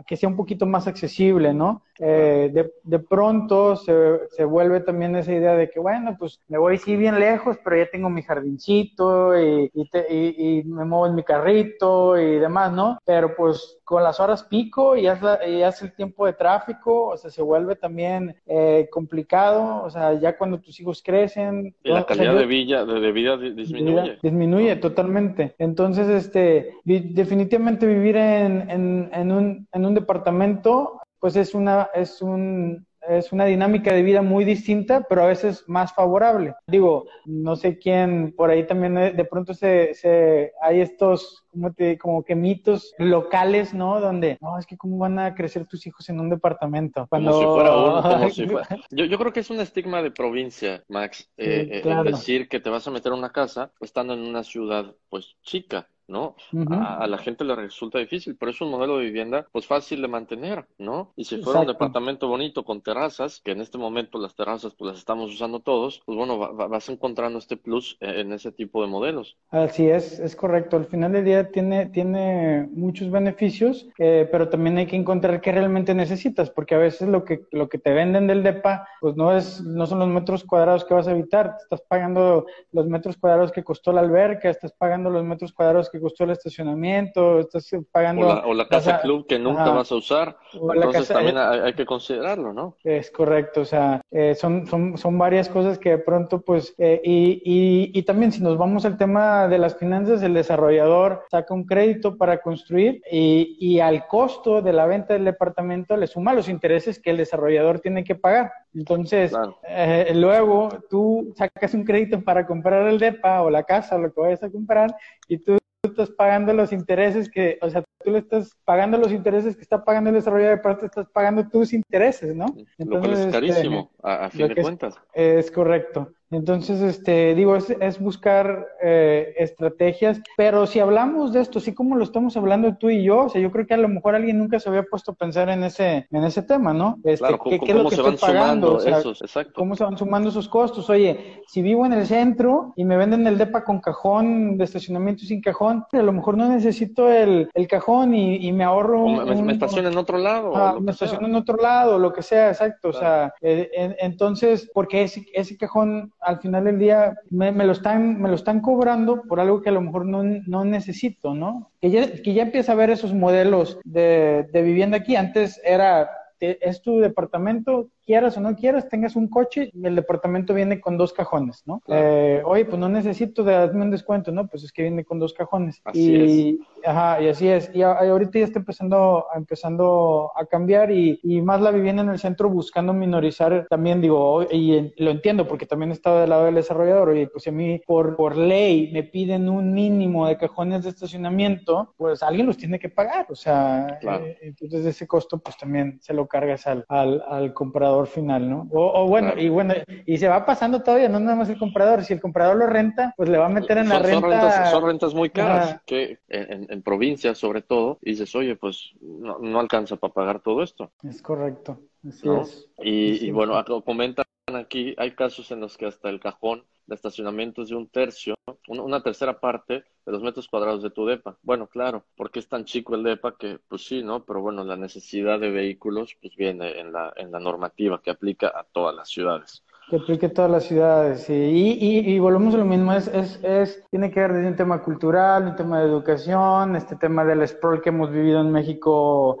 que 0.07 0.17
sea 0.17 0.29
un 0.29 0.35
poquito 0.35 0.65
más 0.65 0.87
accesible, 0.87 1.53
¿no? 1.53 1.83
Eh, 1.99 2.49
de, 2.53 2.73
de, 2.83 2.99
pronto 2.99 3.75
se, 3.75 3.93
se, 4.29 4.43
vuelve 4.43 4.81
también 4.81 5.15
esa 5.15 5.33
idea 5.33 5.53
de 5.55 5.69
que, 5.69 5.79
bueno, 5.79 6.15
pues 6.17 6.39
me 6.47 6.59
voy 6.59 6.77
sí 6.77 6.95
bien 6.95 7.19
lejos, 7.19 7.57
pero 7.63 7.77
ya 7.77 7.89
tengo 7.89 8.09
mi 8.09 8.21
jardincito 8.21 9.39
y, 9.39 9.71
y, 9.73 10.59
y, 10.59 10.63
me 10.63 10.85
muevo 10.85 11.07
en 11.07 11.15
mi 11.15 11.23
carrito 11.23 12.17
y 12.17 12.37
demás, 12.37 12.71
¿no? 12.71 12.99
Pero 13.03 13.35
pues 13.35 13.79
con 13.83 14.03
las 14.03 14.19
horas 14.19 14.43
pico 14.43 14.97
y 14.97 15.07
hace, 15.07 15.25
y 15.49 15.61
el 15.61 15.95
tiempo 15.95 16.25
de 16.25 16.33
tráfico, 16.33 17.07
o 17.07 17.17
sea, 17.17 17.31
se 17.31 17.41
vuelve 17.41 17.75
también 17.75 18.35
eh, 18.45 18.87
complicado, 18.91 19.81
o 19.83 19.89
sea, 19.89 20.13
ya 20.13 20.37
cuando 20.37 20.59
tus 20.59 20.79
hijos 20.79 21.01
crecen... 21.01 21.73
Y 21.83 21.89
la 21.89 22.05
calidad 22.05 22.35
de, 22.35 22.45
vida, 22.45 22.85
de, 22.85 23.11
vida 23.11 23.37
disminuye. 23.37 24.19
disminuye 24.21 24.75
totalmente. 24.75 25.55
Entonces, 25.57 26.09
este, 26.09 26.73
definitivamente 26.83 27.87
vivir 27.87 28.17
en, 28.17 28.69
en, 28.69 29.09
en, 29.13 29.31
un, 29.31 29.66
en 29.71 29.85
un 29.85 29.93
departamento 29.93 31.01
pues 31.19 31.35
es 31.35 31.53
una, 31.53 31.89
es 31.93 32.21
un, 32.21 32.85
es 33.07 33.31
una 33.31 33.45
dinámica 33.45 33.93
de 33.93 34.03
vida 34.03 34.21
muy 34.21 34.45
distinta, 34.45 35.05
pero 35.07 35.23
a 35.23 35.27
veces 35.27 35.63
más 35.67 35.93
favorable. 35.93 36.55
Digo, 36.67 37.05
no 37.25 37.55
sé 37.55 37.77
quién, 37.77 38.33
por 38.35 38.49
ahí 38.49 38.65
también 38.67 38.93
de 38.95 39.25
pronto 39.25 39.53
se, 39.53 39.93
se 39.93 40.51
hay 40.61 40.81
estos, 40.81 41.45
como, 41.49 41.73
te, 41.73 41.97
como 41.97 42.23
que 42.23 42.35
mitos 42.35 42.93
locales, 42.97 43.73
¿no? 43.73 43.99
Donde, 43.99 44.37
no, 44.41 44.59
es 44.59 44.65
que 44.65 44.77
cómo 44.77 44.97
van 44.97 45.19
a 45.19 45.33
crecer 45.33 45.65
tus 45.65 45.87
hijos 45.87 46.07
en 46.09 46.19
un 46.19 46.29
departamento. 46.29 47.07
Cuando... 47.09 47.31
Como 47.31 47.41
si 47.41 47.53
fuera 47.55 47.77
uno, 47.77 48.01
como 48.01 48.29
si 48.29 48.47
fuera... 48.47 48.67
Yo, 48.91 49.05
yo 49.05 49.17
creo 49.17 49.33
que 49.33 49.39
es 49.39 49.49
un 49.49 49.59
estigma 49.59 50.01
de 50.01 50.11
provincia, 50.11 50.83
Max, 50.87 51.29
eh, 51.37 51.81
eh 51.83 52.03
decir 52.03 52.47
que 52.47 52.59
te 52.59 52.69
vas 52.69 52.87
a 52.87 52.91
meter 52.91 53.11
a 53.11 53.15
una 53.15 53.31
casa 53.31 53.71
estando 53.79 54.13
en 54.13 54.21
una 54.21 54.43
ciudad, 54.43 54.95
pues, 55.09 55.37
chica. 55.41 55.87
¿No? 56.07 56.35
a, 56.69 57.07
la 57.07 57.17
gente 57.17 57.43
le 57.43 57.55
resulta 57.55 57.99
difícil, 57.99 58.35
pero 58.37 58.51
es 58.51 58.61
un 58.61 58.71
modelo 58.71 58.97
de 58.97 59.05
vivienda 59.05 59.47
pues 59.51 59.65
fácil 59.65 60.01
de 60.01 60.07
mantener, 60.07 60.65
¿no? 60.77 61.11
Y 61.15 61.25
si 61.25 61.37
fuera 61.41 61.61
un 61.61 61.67
departamento 61.67 62.27
bonito 62.27 62.63
con 62.63 62.81
terrazas, 62.81 63.41
que 63.43 63.51
en 63.51 63.61
este 63.61 63.77
momento 63.77 64.19
las 64.19 64.35
terrazas 64.35 64.73
pues 64.77 64.91
las 64.91 64.99
estamos 64.99 65.33
usando 65.33 65.59
todos, 65.59 66.01
pues 66.05 66.17
bueno, 66.17 66.37
vas 66.37 66.89
encontrando 66.89 67.39
este 67.39 67.57
plus 67.57 67.97
en 67.99 68.33
ese 68.33 68.51
tipo 68.51 68.81
de 68.81 68.87
modelos. 68.87 69.37
Así 69.49 69.87
es, 69.87 70.19
es 70.19 70.35
correcto. 70.35 70.77
Al 70.77 70.85
final 70.85 71.11
del 71.11 71.25
día 71.25 71.51
tiene, 71.51 71.87
tiene 71.87 72.67
muchos 72.71 73.11
beneficios, 73.11 73.87
eh, 73.97 74.27
pero 74.31 74.49
también 74.49 74.77
hay 74.77 74.85
que 74.85 74.95
encontrar 74.95 75.41
qué 75.41 75.51
realmente 75.51 75.93
necesitas, 75.93 76.49
porque 76.49 76.75
a 76.75 76.79
veces 76.79 77.07
lo 77.09 77.23
que, 77.23 77.45
lo 77.51 77.69
que 77.69 77.77
te 77.77 77.93
venden 77.93 78.27
del 78.27 78.43
DEPA, 78.43 78.87
pues 79.01 79.15
no 79.15 79.35
es, 79.35 79.61
no 79.61 79.85
son 79.85 79.99
los 79.99 80.07
metros 80.07 80.43
cuadrados 80.43 80.85
que 80.85 80.93
vas 80.93 81.07
a 81.07 81.11
evitar, 81.11 81.55
estás 81.61 81.81
pagando 81.81 82.45
los 82.71 82.87
metros 82.87 83.17
cuadrados 83.17 83.51
que 83.51 83.63
costó 83.63 83.91
la 83.91 84.01
alberca, 84.01 84.49
estás 84.49 84.73
pagando 84.73 85.09
los 85.09 85.23
metros 85.23 85.53
cuadrados 85.53 85.89
que 85.89 85.96
costó 85.99 86.23
el 86.23 86.31
estacionamiento, 86.31 87.39
estás 87.39 87.69
pagando... 87.91 88.27
O 88.45 88.53
la, 88.53 88.67
casa, 88.67 88.99
club 89.01 89.25
que 89.27 89.39
nunca 89.39 89.69
vas 89.71 89.91
a 89.91 89.95
usar, 89.95 90.37
entonces 90.53 91.07
también 91.07 91.37
hay, 91.37 91.73
que 91.73 91.85
considerarlo, 91.85 92.53
¿no? 92.53 92.77
Es 92.83 93.11
correcto, 93.11 93.61
o 93.61 93.65
sea, 93.65 94.01
eh, 94.11 94.35
son, 94.35 94.67
son, 94.67 94.97
son 94.97 95.17
varias 95.17 95.49
cosas 95.49 95.77
que 95.77 95.91
de 95.91 95.97
pronto, 95.97 96.41
pues, 96.41 96.73
eh, 96.77 97.01
y, 97.03 97.41
y, 97.43 97.91
y 97.97 98.03
también 98.03 98.31
si 98.31 98.41
nos 98.41 98.57
vamos 98.57 98.85
al 98.85 98.97
tema 98.97 99.47
de 99.47 99.57
las 99.57 99.77
finanzas, 99.77 100.21
el 100.23 100.33
desarrollador 100.33 101.23
saca 101.29 101.53
un 101.53 101.65
crédito 101.65 102.17
para 102.17 102.41
construir 102.41 103.01
y, 103.11 103.57
y 103.59 103.79
al 103.79 104.07
costo 104.07 104.61
de 104.61 104.73
la 104.73 104.85
venta 104.85 105.13
del 105.13 105.25
departamento 105.25 105.97
le 105.97 106.07
suma 106.07 106.33
los 106.33 106.49
intereses 106.49 106.99
que 106.99 107.11
el 107.11 107.17
desarrollador 107.17 107.79
tiene 107.79 108.03
que 108.03 108.15
pagar. 108.15 108.51
Entonces, 108.73 109.33
eh, 109.67 110.11
luego 110.13 110.69
tú 110.89 111.33
sacas 111.35 111.73
un 111.73 111.83
crédito 111.83 112.21
para 112.21 112.45
comprar 112.45 112.87
el 112.87 112.99
DEPA 112.99 113.41
o 113.41 113.49
la 113.49 113.63
casa 113.63 113.95
o 113.95 113.99
lo 113.99 114.13
que 114.13 114.21
vayas 114.21 114.43
a 114.43 114.51
comprar 114.51 114.95
y 115.27 115.37
tú 115.39 115.57
estás 115.87 116.09
pagando 116.11 116.53
los 116.53 116.71
intereses 116.71 117.29
que, 117.29 117.57
o 117.61 117.69
sea, 117.69 117.83
tú 118.03 118.11
le 118.11 118.19
estás 118.19 118.55
pagando 118.65 118.97
los 118.97 119.11
intereses 119.11 119.55
que 119.55 119.61
está 119.61 119.83
pagando 119.83 120.09
el 120.09 120.15
desarrollo 120.15 120.49
de 120.49 120.57
parte, 120.57 120.85
estás 120.85 121.07
pagando 121.09 121.47
tus 121.47 121.73
intereses, 121.73 122.35
¿no? 122.35 122.45
Entonces, 122.77 123.19
es 123.19 123.31
carísimo, 123.31 123.91
a, 124.03 124.29
fin 124.29 124.47
de 124.47 124.61
cuentas. 124.61 124.95
es 125.13 125.51
correcto. 125.51 126.13
Entonces, 126.29 126.81
este, 126.81 127.35
digo, 127.35 127.55
es, 127.55 127.69
es 127.69 127.99
buscar 127.99 128.67
eh, 128.83 129.33
estrategias, 129.37 130.21
pero 130.35 130.67
si 130.67 130.79
hablamos 130.79 131.31
de 131.31 131.39
esto, 131.39 131.59
así 131.59 131.73
como 131.73 131.95
lo 131.95 132.03
estamos 132.03 132.35
hablando 132.35 132.75
tú 132.75 132.89
y 132.89 133.03
yo, 133.03 133.25
o 133.25 133.29
sea, 133.29 133.41
yo 133.41 133.51
creo 133.51 133.65
que 133.65 133.73
a 133.73 133.77
lo 133.77 133.87
mejor 133.87 134.15
alguien 134.15 134.37
nunca 134.37 134.59
se 134.59 134.67
había 134.67 134.83
puesto 134.83 135.11
a 135.11 135.15
pensar 135.15 135.49
en 135.49 135.63
ese, 135.63 136.07
en 136.11 136.23
ese 136.23 136.41
tema, 136.41 136.73
¿no? 136.73 136.97
Este, 137.03 137.19
claro, 137.19 137.39
¿qué, 137.43 137.59
¿qué 137.59 137.71
es 137.71 137.77
lo 137.77 137.89
que 137.89 137.95
estoy 137.95 138.17
pagando? 138.17 138.75
O 138.75 138.79
sea, 138.79 138.99
esos, 138.99 139.21
exacto. 139.21 139.53
¿Cómo 139.55 139.75
se 139.75 139.85
van 139.85 139.97
sumando 139.97 140.29
esos 140.29 140.49
costos? 140.49 140.89
Oye, 140.89 141.41
si 141.47 141.61
vivo 141.61 141.85
en 141.85 141.93
el 141.93 142.05
centro 142.05 142.73
y 142.75 142.83
me 142.83 142.97
venden 142.97 143.25
el 143.25 143.37
DEPA 143.37 143.63
con 143.63 143.79
cajón 143.79 144.57
de 144.57 144.65
estacionamiento 144.65 145.23
sin 145.23 145.41
cajón, 145.41 145.85
a 145.91 145.97
lo 145.97 146.11
mejor 146.11 146.37
no 146.37 146.49
necesito 146.49 147.09
el, 147.09 147.49
el 147.53 147.67
cajón 147.67 148.13
y, 148.13 148.47
y, 148.47 148.51
me 148.51 148.65
ahorro. 148.65 149.05
Un, 149.05 149.45
me, 149.45 149.53
estaciono 149.53 149.87
en 149.87 149.97
otro 149.97 150.17
lado. 150.17 150.55
Ah, 150.55 150.77
me 150.79 150.91
estaciono 150.91 151.27
en 151.27 151.35
otro 151.35 151.55
lado, 151.57 151.97
lo 151.97 152.11
que 152.11 152.21
sea, 152.21 152.49
exacto. 152.49 152.89
O 152.89 152.93
sea, 152.93 153.33
eh, 153.41 153.69
en, 153.73 153.95
entonces, 153.99 154.69
porque 154.73 155.03
ese, 155.03 155.25
ese 155.33 155.55
cajón 155.57 156.11
al 156.27 156.39
final 156.39 156.65
del 156.65 156.77
día 156.77 157.15
me, 157.29 157.51
lo 157.51 157.71
están, 157.71 158.21
me 158.21 158.27
lo 158.27 158.35
están 158.35 158.59
cobrando 158.59 159.23
por 159.23 159.39
algo 159.39 159.61
que 159.61 159.69
a 159.69 159.71
lo 159.71 159.81
mejor 159.81 160.05
no, 160.05 160.23
no 160.23 160.65
necesito, 160.65 161.33
¿no? 161.33 161.71
Que 161.79 161.89
ya, 161.89 162.21
que 162.21 162.39
empieza 162.39 162.73
a 162.73 162.75
ver 162.75 162.89
esos 162.89 163.13
modelos 163.13 163.79
de, 163.85 164.47
de 164.51 164.61
vivienda 164.61 164.97
aquí. 164.97 165.15
Antes 165.15 165.61
era 165.63 166.09
es 166.39 166.81
tu 166.81 166.99
departamento, 166.99 167.89
quieras 168.07 168.37
o 168.37 168.39
no 168.39 168.55
quieras, 168.55 168.87
tengas 168.87 169.17
un 169.17 169.27
coche 169.27 169.69
y 169.73 169.85
el 169.85 169.95
departamento 169.95 170.53
viene 170.53 170.79
con 170.79 170.97
dos 170.97 171.11
cajones, 171.11 171.61
¿no? 171.65 171.83
Eh, 171.87 172.41
oye, 172.45 172.63
pues 172.63 172.79
no 172.79 172.87
necesito 172.87 173.43
darme 173.43 173.83
un 173.83 173.91
descuento, 173.91 174.31
¿no? 174.31 174.47
Pues 174.47 174.63
es 174.63 174.71
que 174.71 174.83
viene 174.83 175.03
con 175.03 175.19
dos 175.19 175.33
cajones. 175.33 175.81
Así 175.83 176.15
y, 176.15 176.49
es. 176.49 176.87
Ajá, 176.87 177.21
y 177.21 177.27
así 177.27 177.49
es. 177.49 177.69
Y, 177.73 177.81
ahorita 177.81 178.39
ya 178.39 178.45
está 178.45 178.59
empezando, 178.59 179.25
empezando 179.35 180.31
a 180.37 180.45
cambiar 180.45 180.89
y, 180.89 181.19
y, 181.21 181.41
más 181.41 181.59
la 181.59 181.71
vivienda 181.71 182.01
en 182.01 182.09
el 182.09 182.17
centro 182.17 182.49
buscando 182.49 182.93
minorizar 182.93 183.67
también, 183.69 183.99
digo, 183.99 184.43
y 184.49 184.93
lo 184.97 185.11
entiendo 185.11 185.45
porque 185.45 185.65
también 185.65 185.91
he 185.91 185.93
estado 185.93 186.21
del 186.21 186.29
lado 186.29 186.45
del 186.45 186.55
desarrollador, 186.55 187.09
oye, 187.09 187.27
pues 187.27 187.45
a 187.47 187.51
mí 187.51 187.81
por, 187.85 188.15
por 188.15 188.37
ley 188.37 188.89
me 188.93 189.03
piden 189.03 189.49
un 189.49 189.73
mínimo 189.73 190.27
de 190.27 190.37
cajones 190.37 190.83
de 190.83 190.91
estacionamiento, 190.91 191.93
pues 191.97 192.23
alguien 192.23 192.45
los 192.47 192.55
tiene 192.55 192.79
que 192.79 192.87
pagar, 192.87 193.25
o 193.29 193.35
sea, 193.35 193.99
eh, 194.01 194.37
entonces 194.43 194.85
ese 194.85 195.05
costo 195.05 195.39
pues 195.39 195.57
también 195.57 195.99
se 196.01 196.13
lo 196.13 196.25
cargas 196.25 196.67
al, 196.67 196.85
al, 196.87 197.21
al 197.27 197.53
comprador 197.53 197.96
final, 198.05 198.47
¿no? 198.47 198.67
O, 198.71 199.07
bueno, 199.07 199.33
y 199.35 199.49
bueno, 199.49 199.73
y 200.05 200.17
se 200.17 200.27
va 200.27 200.45
pasando 200.45 200.83
todavía, 200.83 201.09
no 201.09 201.19
nada 201.19 201.35
más 201.35 201.49
el 201.49 201.57
comprador, 201.57 202.03
si 202.03 202.13
el 202.13 202.21
comprador 202.21 202.57
lo 202.57 202.67
renta, 202.67 203.13
pues 203.17 203.29
le 203.29 203.39
va 203.39 203.47
a 203.47 203.49
meter 203.49 203.79
en 203.79 203.89
la 203.89 203.97
renta. 203.97 204.19
Son 204.19 204.29
rentas, 204.29 204.71
son 204.71 204.85
rentas 204.85 205.13
muy 205.15 205.29
caras, 205.31 205.81
que 205.85 206.19
en, 206.27 206.67
en, 206.69 206.81
provincias 206.83 207.39
sobre 207.39 207.63
todo, 207.63 207.97
y 208.03 208.11
dices, 208.11 208.35
oye, 208.35 208.55
pues 208.55 208.91
no, 209.01 209.39
no 209.39 209.59
alcanza 209.59 209.95
para 209.95 210.13
pagar 210.13 210.41
todo 210.41 210.61
esto. 210.61 210.91
Es 211.01 211.21
correcto, 211.21 211.79
así 212.07 212.29
es. 212.29 212.69
Y, 212.77 213.25
y 213.25 213.31
bueno, 213.31 213.63
comentan 213.83 214.25
aquí, 214.55 214.95
hay 214.97 215.11
casos 215.11 215.51
en 215.51 215.59
los 215.59 215.77
que 215.77 215.85
hasta 215.85 216.09
el 216.09 216.19
cajón 216.19 216.63
de 216.85 216.95
estacionamiento 216.95 217.61
es 217.61 217.69
de 217.69 217.75
un 217.75 217.89
tercio, 217.89 218.35
una 218.69 219.03
tercera 219.03 219.39
parte 219.41 219.83
de 220.05 220.11
los 220.11 220.21
metros 220.21 220.47
cuadrados 220.47 220.81
de 220.81 220.89
tu 220.89 221.05
DEPA. 221.05 221.37
Bueno, 221.41 221.67
claro, 221.67 222.05
porque 222.15 222.39
es 222.39 222.47
tan 222.47 222.63
chico 222.63 222.95
el 222.95 223.03
DEPA 223.03 223.35
que, 223.37 223.59
pues 223.67 223.85
sí, 223.85 224.03
¿no? 224.03 224.23
Pero 224.23 224.41
bueno, 224.41 224.63
la 224.63 224.77
necesidad 224.77 225.39
de 225.39 225.51
vehículos, 225.51 226.15
pues 226.21 226.33
viene 226.37 226.79
en 226.79 226.93
la, 226.93 227.11
en 227.17 227.31
la 227.31 227.41
normativa 227.41 228.01
que 228.01 228.11
aplica 228.11 228.47
a 228.47 228.63
todas 228.71 228.95
las 228.95 229.09
ciudades. 229.09 229.63
Que 229.89 229.97
aplique 229.97 230.27
a 230.27 230.33
todas 230.33 230.51
las 230.51 230.63
ciudades, 230.63 231.23
sí. 231.23 231.33
Y, 231.33 231.71
y, 231.85 232.15
y 232.15 232.19
volvemos 232.19 232.55
a 232.55 232.57
lo 232.57 232.65
mismo, 232.65 232.93
es, 232.93 233.09
es, 233.09 233.43
es, 233.43 233.83
tiene 233.89 234.11
que 234.11 234.21
ver 234.21 234.33
desde 234.33 234.47
un 234.47 234.55
tema 234.55 234.81
cultural, 234.81 235.47
un 235.47 235.55
tema 235.57 235.79
de 235.79 235.87
educación, 235.87 236.77
este 236.77 236.95
tema 236.95 237.25
del 237.25 237.45
sprawl 237.45 237.81
que 237.81 237.89
hemos 237.89 238.11
vivido 238.11 238.39
en 238.39 238.51
México 238.51 239.39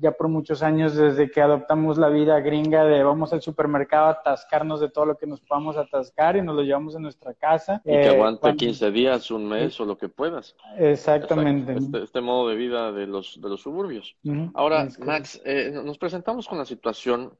ya 0.00 0.12
por 0.12 0.28
muchos 0.28 0.62
años 0.62 0.94
desde 0.94 1.30
que 1.30 1.40
adoptamos 1.40 1.98
la 1.98 2.08
vida 2.08 2.40
gringa 2.40 2.84
de 2.84 3.02
vamos 3.02 3.32
al 3.32 3.42
supermercado 3.42 4.06
a 4.06 4.10
atascarnos 4.10 4.80
de 4.80 4.88
todo 4.88 5.06
lo 5.06 5.18
que 5.18 5.26
nos 5.26 5.40
podamos 5.40 5.76
atascar 5.76 6.36
y 6.36 6.42
nos 6.42 6.56
lo 6.56 6.62
llevamos 6.62 6.96
a 6.96 6.98
nuestra 6.98 7.34
casa. 7.34 7.82
Y 7.84 7.90
que 7.90 8.06
eh, 8.06 8.08
aguante 8.08 8.56
15 8.56 8.90
días, 8.90 9.30
un 9.30 9.48
mes 9.48 9.78
o 9.80 9.84
lo 9.84 9.98
que 9.98 10.08
puedas. 10.08 10.56
Exactamente. 10.78 11.74
Este, 11.74 12.02
este, 12.02 12.20
modo 12.20 12.48
de 12.48 12.56
vida 12.56 12.92
de 12.92 13.06
los, 13.06 13.40
de 13.40 13.48
los 13.48 13.60
suburbios. 13.60 14.16
Ahora, 14.54 14.88
Max, 15.00 15.40
eh, 15.44 15.70
nos 15.84 15.98
presentamos 15.98 16.48
con 16.48 16.58
la 16.58 16.64
situación 16.64 17.32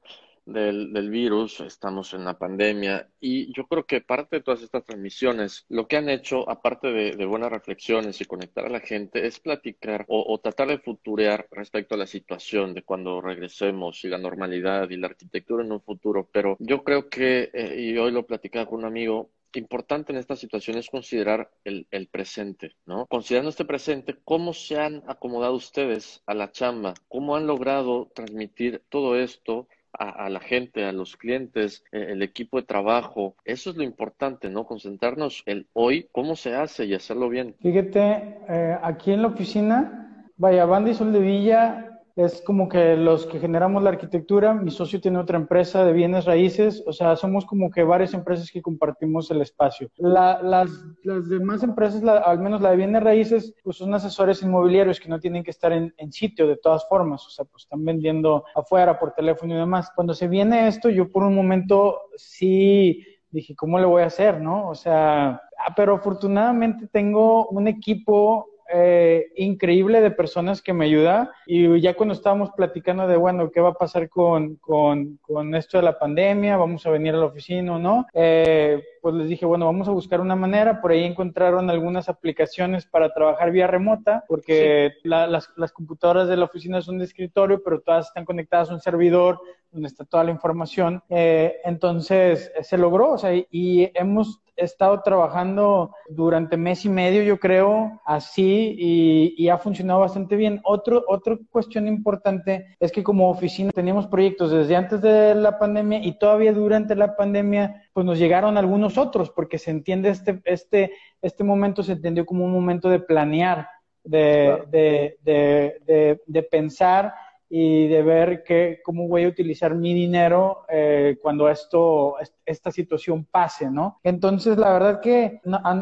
del, 0.45 1.11
virus, 1.11 1.61
estamos 1.61 2.15
en 2.15 2.25
la 2.25 2.39
pandemia 2.39 3.09
y 3.21 3.53
yo 3.53 3.67
creo 3.67 3.85
que 3.87 4.01
parte 4.01 4.37
de 4.37 4.43
todas 4.43 4.63
estas 4.63 4.85
transmisiones, 4.85 5.65
lo 5.69 5.87
que 5.87 5.97
han 5.97 6.09
hecho, 6.09 6.49
aparte 6.49 6.93
de, 6.93 7.27
buenas 7.27 7.51
reflexiones 7.51 8.21
y 8.21 8.25
conectar 8.25 8.67
a 8.67 8.71
la 8.71 8.81
gente, 8.81 9.27
es 9.27 9.41
platicar 9.41 10.05
o, 10.09 10.39
tratar 10.41 10.69
de 10.69 10.79
futurear 10.79 11.47
respecto 11.51 11.95
a 11.95 11.99
la 11.99 12.07
situación 12.07 12.75
de 12.75 12.83
cuando 12.83 13.21
regresemos 13.21 14.05
y 14.05 14.09
la 14.09 14.19
normalidad 14.19 14.91
y 14.91 14.97
la 14.97 15.09
arquitectura 15.09 15.65
en 15.65 15.73
un 15.73 15.81
futuro. 15.81 16.29
Pero 16.33 16.57
yo 16.59 16.83
creo 16.83 17.09
que, 17.09 17.51
eh, 17.53 17.81
y 17.81 17.97
hoy 17.99 18.13
lo 18.13 18.27
platicaba 18.27 18.67
con 18.67 18.81
un 18.81 18.87
amigo, 18.87 19.31
importante 19.55 20.13
en 20.13 20.19
esta 20.19 20.35
situación 20.35 20.79
es 20.79 20.89
considerar 20.89 21.51
el, 21.65 21.87
el, 21.91 22.09
presente, 22.09 22.75
¿no? 22.87 23.07
Considerando 23.07 23.51
este 23.51 23.67
presente, 23.67 24.17
¿cómo 24.25 24.55
se 24.55 24.79
han 24.79 25.03
acomodado 25.07 25.55
ustedes 25.55 26.23
a 26.27 26.35
la 26.35 26.51
chamba? 26.51 26.95
¿Cómo 27.09 27.37
han 27.37 27.47
logrado 27.47 28.11
transmitir 28.15 28.83
todo 28.89 29.19
esto 29.19 29.69
a, 30.11 30.29
la 30.29 30.41
gente, 30.41 30.85
a 30.85 30.93
los 30.93 31.17
clientes, 31.17 31.85
eh, 31.93 32.09
el 32.11 32.23
equipo 32.23 32.59
de 32.59 32.67
trabajo. 32.67 33.37
Eso 33.45 33.71
es 33.71 33.77
lo 33.77 33.83
importante, 33.83 34.49
¿no? 34.49 34.65
Concentrarnos 34.65 35.43
el 35.47 35.67
hoy, 35.73 36.09
cómo 36.13 36.37
se 36.37 36.55
hace 36.55 36.85
y 36.85 36.95
hacerlo 36.95 37.29
bien. 37.29 37.55
Fíjate, 37.61 38.39
eh, 38.49 38.79
aquí 38.83 39.13
en 39.13 39.23
la 39.23 39.29
oficina, 39.29 40.27
vaya, 40.37 40.65
Banda 40.65 40.93
de 40.93 41.21
Villa 41.21 41.92
es 42.17 42.43
como 42.43 42.69
que 42.69 42.97
los 42.97 43.27
que 43.27 43.41
generamos 43.41 43.83
la 43.83 43.91
arquitectura, 43.91 44.55
mi 44.55 44.71
socio 44.71 45.01
tiene 45.01 45.19
otra 45.19 45.39
empresa 45.39 45.85
de 45.85 45.93
bienes 45.93 46.25
raíces, 46.25 46.83
o 46.87 46.93
sea, 46.93 47.17
somos 47.17 47.47
como 47.47 47.71
que 47.71 47.83
varias 47.83 48.15
empresas 48.15 48.51
que 48.51 48.63
compartimos 48.63 49.31
el 49.31 49.41
espacio. 49.41 49.89
las, 49.97 50.43
las, 50.43 51.29
demás 51.29 51.63
empresas, 51.63 52.03
al 52.05 52.39
menos 52.39 52.61
la 52.61 52.71
de 52.71 52.77
bienes 52.77 53.03
raíces, 53.03 53.55
pues 53.63 53.77
son 53.77 53.95
asesores 53.95 54.43
inmobiliarios 54.43 55.01
que 55.01 55.09
no 55.09 55.21
tienen 55.21 55.43
que 55.43 55.51
estar 55.51 55.73
en, 55.73 55.95
en, 55.97 56.13
sitio 56.13 56.47
de 56.47 56.57
todas 56.57 56.87
formas, 56.89 57.27
o 57.27 57.31
sea, 57.31 57.45
pues 57.45 57.65
están 57.65 57.85
vendiendo 57.85 58.45
afuera 58.55 58.99
por 58.99 59.15
teléfono 59.15 59.55
y 59.55 59.59
demás. 59.59 59.91
Cuando 59.95 60.15
se 60.15 60.29
viene 60.29 60.69
esto, 60.69 60.91
yo 60.91 61.11
por 61.11 61.23
un 61.23 61.35
momento 61.35 62.01
sí 62.17 63.05
dije, 63.33 63.57
¿cómo 63.57 63.79
le 63.79 63.87
voy 63.87 64.03
a 64.03 64.07
hacer, 64.07 64.41
no? 64.41 64.69
O 64.69 64.75
sea, 64.75 65.31
ah, 65.59 65.75
pero 65.75 65.95
afortunadamente 65.97 66.87
tengo 66.87 67.49
un 67.49 67.67
equipo 67.67 68.52
eh, 68.73 69.29
increíble 69.37 70.01
de 70.01 70.11
personas 70.11 70.63
que 70.63 70.73
me 70.73 70.85
ayuda 70.85 71.33
y 71.47 71.81
ya 71.81 71.95
cuando 71.95 72.15
estábamos 72.15 72.51
platicando 72.57 73.07
de, 73.07 73.17
bueno, 73.17 73.51
¿qué 73.51 73.61
va 73.61 73.71
a 73.71 73.75
pasar 73.75 74.09
con, 74.09 74.57
con, 74.57 75.19
con 75.23 75.55
esto 75.55 75.79
de 75.79 75.85
la 75.85 75.99
pandemia? 75.99 76.57
¿Vamos 76.57 76.85
a 76.87 76.91
venir 76.91 77.15
a 77.15 77.19
la 77.19 77.27
oficina 77.27 77.75
o 77.75 77.79
no? 77.79 78.07
Eh, 78.13 78.83
pues 79.03 79.17
les 79.17 79.29
dije, 79.29 79.45
bueno, 79.45 79.67
vamos 79.67 79.89
a 79.89 79.91
buscar 79.91 80.21
una 80.21 80.37
manera. 80.37 80.81
Por 80.81 80.93
ahí 80.93 81.03
encontraron 81.03 81.69
algunas 81.69 82.09
aplicaciones 82.09 82.87
para 82.87 83.13
trabajar 83.13 83.51
vía 83.51 83.67
remota, 83.67 84.25
porque 84.29 84.93
las, 85.03 85.51
las, 85.57 85.73
computadoras 85.73 86.29
de 86.29 86.37
la 86.37 86.45
oficina 86.45 86.81
son 86.81 86.99
de 86.99 87.05
escritorio, 87.05 87.63
pero 87.65 87.81
todas 87.81 88.07
están 88.07 88.25
conectadas 88.25 88.71
a 88.71 88.75
un 88.75 88.81
servidor 88.81 89.41
donde 89.73 89.89
está 89.89 90.05
toda 90.05 90.23
la 90.23 90.31
información. 90.31 91.03
Eh, 91.09 91.57
entonces, 91.65 92.53
se 92.63 92.79
logró, 92.79 93.11
o 93.11 93.19
sea, 93.19 93.35
y 93.35 93.91
hemos 93.95 94.41
estado 94.57 95.01
trabajando 95.03 95.95
durante 96.09 96.57
mes 96.57 96.85
y 96.85 96.89
medio, 96.89 97.23
yo 97.23 97.39
creo, 97.39 98.01
así, 98.05 98.77
y, 98.79 99.35
y 99.37 99.49
ha 99.49 99.59
funcionado 99.59 100.01
bastante 100.01 100.37
bien. 100.37 100.61
Otro, 100.65 101.05
otra 101.09 101.39
cuestión 101.51 101.89
importante 101.89 102.77
es 102.79 102.93
que 102.93 103.03
como 103.03 103.31
oficina 103.31 103.73
teníamos 103.73 104.07
proyectos 104.07 104.51
desde 104.51 104.77
antes 104.77 105.01
de 105.01 105.35
la 105.35 105.59
pandemia 105.59 106.05
y 106.05 106.19
todavía 106.19 106.53
durante 106.53 106.95
la 106.95 107.17
pandemia 107.17 107.83
pues 107.93 108.07
nos 108.07 108.19
llegaron 108.19 108.57
algunos 108.57 108.92
otros, 108.99 109.31
porque 109.31 109.59
se 109.59 109.71
entiende 109.71 110.11
este, 110.11 110.41
este, 110.45 110.93
este 111.21 111.45
momento, 111.45 111.83
se 111.83 111.93
entendió 111.93 112.27
como 112.27 112.45
un 112.45 112.53
momento 112.53 112.89
de 112.89 113.01
planear, 113.01 113.69
de, 114.05 114.63
de, 114.69 115.19
de, 115.23 116.21
de, 116.27 116.43
pensar 116.43 117.15
y 117.49 117.87
de 117.87 118.03
ver 118.03 118.43
que, 118.43 118.81
cómo 118.85 119.07
voy 119.07 119.25
a 119.25 119.29
utilizar 119.29 119.75
mi 119.75 119.95
dinero 119.95 120.65
eh, 120.69 121.19
cuando 121.23 121.49
esto, 121.49 122.17
esta 122.45 122.73
situación 122.73 123.25
pase, 123.31 123.71
¿no? 123.71 124.01
Entonces, 124.03 124.59
la 124.59 124.73
verdad 124.73 125.01
que 125.01 125.41
a, 125.45 125.75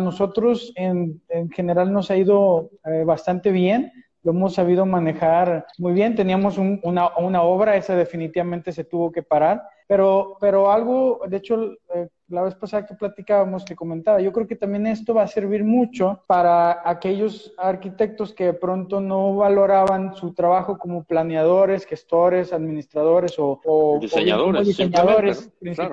nosotros 0.00 0.72
en, 0.76 1.22
en, 1.28 1.50
general 1.50 1.92
nos 1.92 2.10
ha 2.10 2.16
ido 2.16 2.70
eh, 2.84 3.04
bastante 3.04 3.50
bien 3.50 3.90
lo 4.22 4.32
hemos 4.32 4.54
sabido 4.54 4.86
manejar 4.86 5.66
muy 5.78 5.92
bien. 5.92 6.14
Teníamos 6.14 6.58
una, 6.58 7.16
una, 7.16 7.42
obra, 7.42 7.76
esa 7.76 7.96
definitivamente 7.96 8.72
se 8.72 8.84
tuvo 8.84 9.10
que 9.10 9.22
parar, 9.22 9.62
pero, 9.88 10.36
pero 10.40 10.70
algo, 10.70 11.22
de 11.28 11.36
hecho, 11.36 11.72
eh, 11.94 12.08
la 12.32 12.42
vez 12.42 12.54
pasada 12.54 12.86
que 12.86 12.94
platicábamos, 12.94 13.64
que 13.64 13.76
comentaba, 13.76 14.20
yo 14.20 14.32
creo 14.32 14.46
que 14.46 14.56
también 14.56 14.86
esto 14.86 15.12
va 15.14 15.22
a 15.22 15.28
servir 15.28 15.64
mucho 15.64 16.22
para 16.26 16.88
aquellos 16.88 17.52
arquitectos 17.58 18.32
que 18.32 18.44
de 18.44 18.54
pronto 18.54 19.00
no 19.00 19.36
valoraban 19.36 20.14
su 20.16 20.32
trabajo 20.32 20.78
como 20.78 21.04
planeadores, 21.04 21.84
gestores, 21.84 22.52
administradores 22.52 23.34
o, 23.38 23.98
diseñadores, 24.00 24.66
diseñadores, 24.66 25.50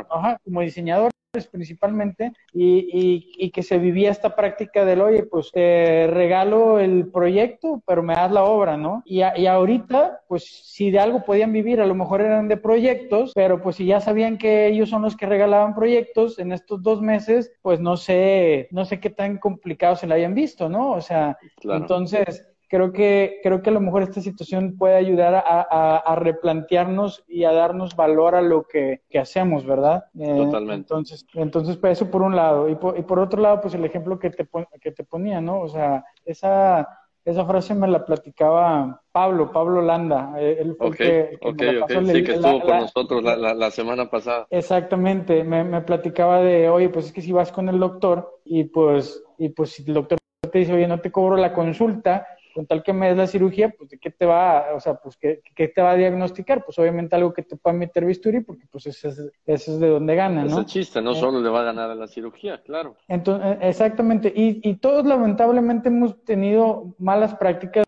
ajá, 0.09 0.39
como 0.43 0.61
diseñadores 0.61 1.18
principalmente 1.51 2.33
y, 2.53 3.29
y, 3.37 3.51
que 3.51 3.61
se 3.61 3.77
vivía 3.77 4.09
esta 4.09 4.35
práctica 4.35 4.83
del, 4.83 5.01
oye, 5.01 5.23
pues 5.23 5.51
te 5.51 6.07
regalo 6.07 6.79
el 6.79 7.07
proyecto, 7.11 7.83
pero 7.85 8.01
me 8.01 8.15
das 8.15 8.31
la 8.31 8.43
obra, 8.43 8.77
¿no? 8.77 9.03
Y, 9.05 9.19
y 9.19 9.45
ahorita, 9.45 10.21
pues 10.27 10.45
si 10.45 10.89
de 10.89 10.99
algo 10.99 11.23
podían 11.23 11.53
vivir, 11.53 11.81
a 11.81 11.85
lo 11.85 11.93
mejor 11.93 12.21
eran 12.21 12.47
de 12.47 12.57
proyectos, 12.57 13.33
pero 13.35 13.61
pues 13.61 13.75
si 13.75 13.85
ya 13.85 14.01
sabían 14.01 14.39
que 14.39 14.67
ellos 14.67 14.89
son 14.89 15.03
los 15.03 15.15
que 15.15 15.27
regalaban 15.27 15.75
proyectos 15.75 16.39
en 16.39 16.51
estos 16.51 16.81
dos 16.81 16.99
meses, 17.01 17.51
pues 17.61 17.79
no 17.79 17.95
sé, 17.95 18.67
no 18.71 18.85
sé 18.85 18.99
qué 18.99 19.11
tan 19.11 19.37
complicado 19.37 19.95
se 19.95 20.07
la 20.07 20.15
hayan 20.15 20.33
visto, 20.33 20.67
¿no? 20.67 20.91
O 20.91 21.01
sea, 21.01 21.37
entonces 21.61 22.48
creo 22.69 22.93
que, 22.93 23.39
creo 23.43 23.61
que 23.61 23.69
a 23.69 23.73
lo 23.73 23.81
mejor 23.81 24.03
esta 24.03 24.21
situación 24.21 24.77
puede 24.77 24.95
ayudar 24.95 25.35
a, 25.35 25.97
a, 25.97 26.15
replantearnos 26.15 27.23
y 27.27 27.43
a 27.43 27.51
darnos 27.51 27.95
valor 27.95 28.35
a 28.35 28.41
lo 28.41 28.63
que, 28.63 29.01
que 29.09 29.19
hacemos, 29.19 29.65
¿verdad? 29.65 30.05
Eh, 30.17 30.35
Totalmente. 30.37 30.93
Entonces, 30.93 31.25
entonces, 31.33 31.77
pues 31.77 31.93
eso 31.93 32.09
por 32.09 32.21
un 32.21 32.35
lado. 32.35 32.69
Y 32.69 32.75
por, 32.75 32.97
y 32.97 33.01
por 33.01 33.19
otro 33.19 33.41
lado, 33.41 33.59
pues 33.61 33.73
el 33.73 33.83
ejemplo 33.83 34.19
que 34.19 34.29
te, 34.29 34.47
que 34.79 34.91
te 34.91 35.03
ponía, 35.03 35.41
¿no? 35.41 35.59
O 35.61 35.67
sea, 35.67 36.05
esa 36.23 36.87
esa 37.25 37.45
frase 37.45 37.75
me 37.75 37.87
la 37.87 38.05
platicaba 38.05 39.01
Pablo, 39.11 39.51
Pablo 39.51 39.81
Landa. 39.81 40.33
Eh, 40.39 40.57
él 40.61 40.75
fue 40.77 40.91
que, 40.91 41.37
sí, 41.41 42.23
que 42.23 42.33
estuvo 42.33 42.61
con 42.61 42.79
nosotros 42.79 43.23
la, 43.23 43.53
la, 43.53 43.71
semana 43.71 44.09
pasada. 44.09 44.47
Exactamente, 44.49 45.43
me, 45.43 45.63
me, 45.63 45.81
platicaba 45.81 46.39
de, 46.39 46.69
oye, 46.69 46.89
pues 46.89 47.07
es 47.07 47.11
que 47.11 47.21
si 47.21 47.31
vas 47.31 47.51
con 47.51 47.69
el 47.69 47.79
doctor 47.79 48.39
y 48.45 48.63
pues, 48.65 49.23
y 49.37 49.49
pues 49.49 49.71
si 49.71 49.83
el 49.87 49.93
doctor 49.93 50.17
te 50.51 50.59
dice, 50.59 50.73
oye, 50.73 50.87
no 50.87 51.01
te 51.01 51.11
cobro 51.11 51.35
la 51.35 51.53
consulta, 51.53 52.25
con 52.53 52.65
tal 52.65 52.83
que 52.83 52.93
me 52.93 53.07
des 53.07 53.17
la 53.17 53.27
cirugía, 53.27 53.69
pues 53.69 53.89
de 53.89 53.97
qué 53.97 54.11
te 54.11 54.25
va, 54.25 54.67
o 54.75 54.79
sea, 54.79 54.95
pues 54.95 55.17
qué, 55.17 55.41
te 55.55 55.81
va 55.81 55.91
a 55.91 55.95
diagnosticar, 55.95 56.63
pues 56.65 56.77
obviamente 56.79 57.15
algo 57.15 57.33
que 57.33 57.43
te 57.43 57.55
pueda 57.55 57.75
meter 57.75 58.05
bisturí, 58.05 58.41
porque 58.41 58.65
pues 58.71 58.87
ese 58.87 59.09
es, 59.09 59.19
ese 59.45 59.73
es 59.73 59.79
de 59.79 59.87
donde 59.87 60.15
gana, 60.15 60.43
¿no? 60.43 60.47
Es 60.47 60.57
el 60.57 60.65
chiste, 60.65 61.01
no 61.01 61.11
eh, 61.11 61.15
solo 61.15 61.41
le 61.41 61.49
va 61.49 61.61
a 61.61 61.65
ganar 61.65 61.89
a 61.89 61.95
la 61.95 62.07
cirugía, 62.07 62.61
claro. 62.61 62.95
Entonces, 63.07 63.51
eh, 63.53 63.69
exactamente, 63.69 64.31
y, 64.35 64.67
y 64.67 64.75
todos 64.75 65.05
lamentablemente 65.05 65.89
hemos 65.89 66.23
tenido 66.23 66.95
malas 66.97 67.35
prácticas 67.35 67.85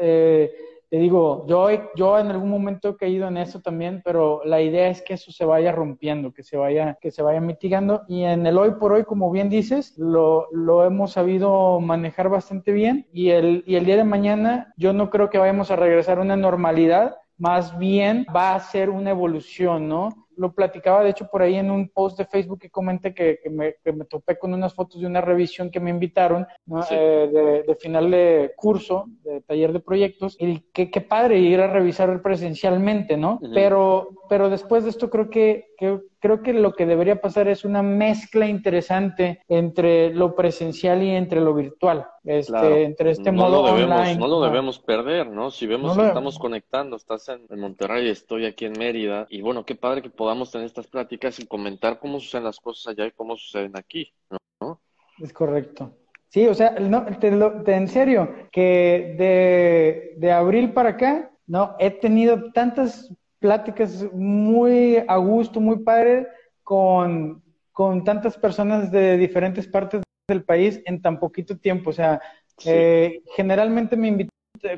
eh, 0.00 0.52
te 0.92 0.98
digo, 0.98 1.46
yo, 1.46 1.68
yo 1.96 2.18
en 2.18 2.26
algún 2.26 2.50
momento 2.50 2.90
he 2.90 2.96
caído 2.98 3.26
en 3.26 3.38
eso 3.38 3.62
también, 3.62 4.02
pero 4.04 4.42
la 4.44 4.60
idea 4.60 4.88
es 4.88 5.00
que 5.00 5.14
eso 5.14 5.32
se 5.32 5.46
vaya 5.46 5.72
rompiendo, 5.72 6.34
que 6.34 6.42
se 6.42 6.58
vaya, 6.58 6.98
que 7.00 7.10
se 7.10 7.22
vaya 7.22 7.40
mitigando. 7.40 8.02
Y 8.08 8.24
en 8.24 8.46
el 8.46 8.58
hoy 8.58 8.72
por 8.72 8.92
hoy, 8.92 9.04
como 9.04 9.30
bien 9.30 9.48
dices, 9.48 9.96
lo, 9.96 10.48
lo 10.52 10.84
hemos 10.84 11.12
sabido 11.12 11.80
manejar 11.80 12.28
bastante 12.28 12.72
bien. 12.72 13.06
Y 13.10 13.30
el, 13.30 13.64
y 13.66 13.76
el 13.76 13.86
día 13.86 13.96
de 13.96 14.04
mañana, 14.04 14.74
yo 14.76 14.92
no 14.92 15.08
creo 15.08 15.30
que 15.30 15.38
vayamos 15.38 15.70
a 15.70 15.76
regresar 15.76 16.18
a 16.18 16.20
una 16.20 16.36
normalidad, 16.36 17.16
más 17.42 17.76
bien 17.76 18.24
va 18.34 18.54
a 18.54 18.60
ser 18.60 18.88
una 18.88 19.10
evolución, 19.10 19.88
¿no? 19.88 20.10
lo 20.36 20.52
platicaba 20.52 21.02
de 21.02 21.10
hecho 21.10 21.28
por 21.30 21.42
ahí 21.42 21.56
en 21.56 21.70
un 21.70 21.88
post 21.88 22.18
de 22.18 22.24
Facebook 22.24 22.60
que 22.60 22.70
comenté 22.70 23.12
que, 23.14 23.40
me, 23.50 23.74
topé 24.08 24.38
con 24.38 24.54
unas 24.54 24.74
fotos 24.74 25.00
de 25.00 25.06
una 25.06 25.20
revisión 25.20 25.70
que 25.70 25.80
me 25.80 25.90
invitaron 25.90 26.46
eh, 26.90 27.64
de, 27.66 27.76
final 27.76 28.10
de 28.10 28.52
curso, 28.56 29.06
de 29.22 29.40
taller 29.42 29.72
de 29.72 29.80
proyectos, 29.80 30.36
y 30.38 30.60
qué, 30.72 30.90
qué 30.90 31.00
padre 31.00 31.38
ir 31.38 31.60
a 31.60 31.66
revisar 31.66 32.22
presencialmente, 32.22 33.16
¿no? 33.16 33.40
pero, 33.52 34.08
pero 34.28 34.48
después 34.48 34.84
de 34.84 34.90
esto 34.90 35.10
creo 35.10 35.28
que, 35.28 35.66
que 35.76 36.00
creo 36.22 36.40
que 36.40 36.52
lo 36.52 36.72
que 36.72 36.86
debería 36.86 37.20
pasar 37.20 37.48
es 37.48 37.64
una 37.64 37.82
mezcla 37.82 38.46
interesante 38.46 39.42
entre 39.48 40.14
lo 40.14 40.36
presencial 40.36 41.02
y 41.02 41.10
entre 41.10 41.40
lo 41.40 41.52
virtual, 41.52 42.06
este, 42.22 42.84
entre 42.84 43.10
este 43.10 43.32
modo 43.32 43.62
online. 43.62 44.16
No 44.16 44.28
lo 44.28 44.40
debemos 44.40 44.78
perder, 44.78 45.26
¿no? 45.26 45.50
Si 45.50 45.66
vemos 45.66 45.98
que 45.98 46.06
estamos 46.06 46.38
conectando, 46.38 46.94
estás 46.94 47.28
en, 47.28 47.60
Monterrey, 47.60 48.08
estoy 48.08 48.46
aquí 48.46 48.66
en 48.66 48.74
Mérida, 48.78 49.26
y 49.30 49.42
bueno, 49.42 49.64
qué 49.64 49.74
padre 49.74 50.00
que 50.00 50.10
podamos 50.10 50.52
tener 50.52 50.66
estas 50.66 50.86
pláticas 50.86 51.40
y 51.40 51.46
comentar 51.46 51.98
cómo 51.98 52.20
suceden 52.20 52.44
las 52.44 52.60
cosas 52.60 52.92
allá 52.92 53.06
y 53.06 53.10
cómo 53.10 53.36
suceden 53.36 53.76
aquí, 53.76 54.12
¿no? 54.60 54.80
Es 55.18 55.32
correcto. 55.32 55.90
Sí, 56.28 56.46
o 56.46 56.54
sea, 56.54 56.70
no, 56.78 57.04
te, 57.18 57.28
en 57.74 57.88
serio, 57.88 58.32
que 58.52 59.16
de, 59.18 60.14
de 60.18 60.32
abril 60.32 60.72
para 60.72 60.90
acá, 60.90 61.32
no, 61.48 61.74
he 61.80 61.90
tenido 61.90 62.52
tantas 62.52 63.12
pláticas 63.42 64.06
muy 64.12 65.02
a 65.06 65.16
gusto, 65.16 65.60
muy 65.60 65.80
padre, 65.80 66.28
con, 66.62 67.42
con 67.72 68.04
tantas 68.04 68.38
personas 68.38 68.90
de 68.90 69.18
diferentes 69.18 69.66
partes 69.66 70.02
del 70.28 70.44
país 70.44 70.80
en 70.86 71.02
tan 71.02 71.18
poquito 71.18 71.58
tiempo. 71.58 71.90
O 71.90 71.92
sea, 71.92 72.20
eh, 72.64 73.22
generalmente 73.36 73.96
me 73.96 74.28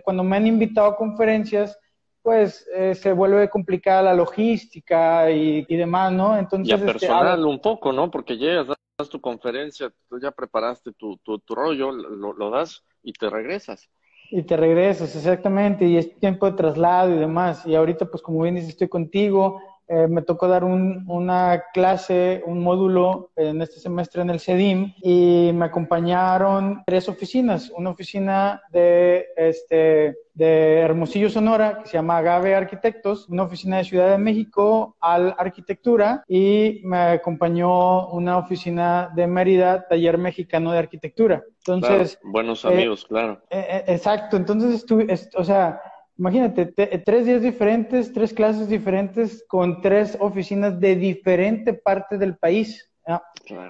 cuando 0.02 0.24
me 0.24 0.36
han 0.36 0.46
invitado 0.46 0.88
a 0.88 0.96
conferencias, 0.96 1.78
pues 2.22 2.66
eh, 2.74 2.94
se 2.94 3.12
vuelve 3.12 3.50
complicada 3.50 4.00
la 4.00 4.14
logística 4.14 5.30
y, 5.30 5.62
demás, 5.76 6.10
¿no? 6.10 6.38
Entonces, 6.38 6.70
y 6.70 6.72
a 6.72 6.76
este, 6.76 6.86
personal 6.86 7.44
un 7.44 7.60
poco, 7.60 7.92
¿no? 7.92 8.10
Porque 8.10 8.38
llegas, 8.38 8.68
das 8.96 9.10
tu 9.10 9.20
conferencia, 9.20 9.92
tú 10.08 10.18
ya 10.18 10.30
preparaste 10.30 10.92
tu, 10.92 11.18
tu, 11.18 11.54
rollo, 11.54 11.92
lo, 11.92 12.32
lo 12.32 12.50
das 12.50 12.82
y 13.02 13.12
te 13.12 13.28
regresas. 13.28 13.90
Y 14.30 14.42
te 14.42 14.56
regresas, 14.56 15.14
exactamente, 15.14 15.84
y 15.86 15.96
es 15.96 16.18
tiempo 16.18 16.46
de 16.46 16.56
traslado 16.56 17.14
y 17.14 17.18
demás. 17.18 17.64
Y 17.66 17.74
ahorita, 17.74 18.06
pues 18.06 18.22
como 18.22 18.42
bien 18.42 18.56
dices, 18.56 18.70
estoy 18.70 18.88
contigo, 18.88 19.60
eh, 19.86 20.06
me 20.08 20.22
tocó 20.22 20.48
dar 20.48 20.64
un, 20.64 21.04
una 21.08 21.64
clase, 21.72 22.42
un 22.46 22.62
módulo 22.62 23.30
en 23.36 23.60
este 23.60 23.80
semestre 23.80 24.22
en 24.22 24.30
el 24.30 24.40
CEDIM 24.40 24.94
y 25.02 25.50
me 25.54 25.66
acompañaron 25.66 26.82
tres 26.86 27.08
oficinas. 27.08 27.70
Una 27.76 27.90
oficina 27.90 28.62
de, 28.70 29.26
este, 29.36 30.16
de 30.32 30.78
Hermosillo, 30.78 31.28
Sonora, 31.28 31.80
que 31.82 31.88
se 31.88 31.98
llama 31.98 32.18
Agave 32.18 32.54
Arquitectos, 32.54 33.28
una 33.28 33.42
oficina 33.42 33.76
de 33.76 33.84
Ciudad 33.84 34.10
de 34.10 34.18
México, 34.18 34.96
Al 35.00 35.34
Arquitectura, 35.38 36.24
y 36.28 36.80
me 36.84 36.98
acompañó 36.98 38.08
una 38.08 38.38
oficina 38.38 39.10
de 39.14 39.26
Mérida, 39.26 39.86
Taller 39.86 40.16
Mexicano 40.16 40.72
de 40.72 40.78
Arquitectura. 40.78 41.42
Entonces. 41.58 42.18
buenos 42.22 42.64
amigos, 42.64 43.04
eh, 43.04 43.06
claro. 43.08 43.42
Eh, 43.50 43.84
exacto, 43.86 44.36
entonces 44.36 44.74
estuve, 44.74 45.06
o 45.36 45.44
sea, 45.44 45.80
Imagínate, 46.16 46.66
tres 47.04 47.26
días 47.26 47.42
diferentes, 47.42 48.12
tres 48.12 48.32
clases 48.32 48.68
diferentes 48.68 49.44
con 49.48 49.80
tres 49.80 50.16
oficinas 50.20 50.78
de 50.78 50.94
diferente 50.94 51.74
parte 51.74 52.18
del 52.18 52.36
país. 52.36 52.88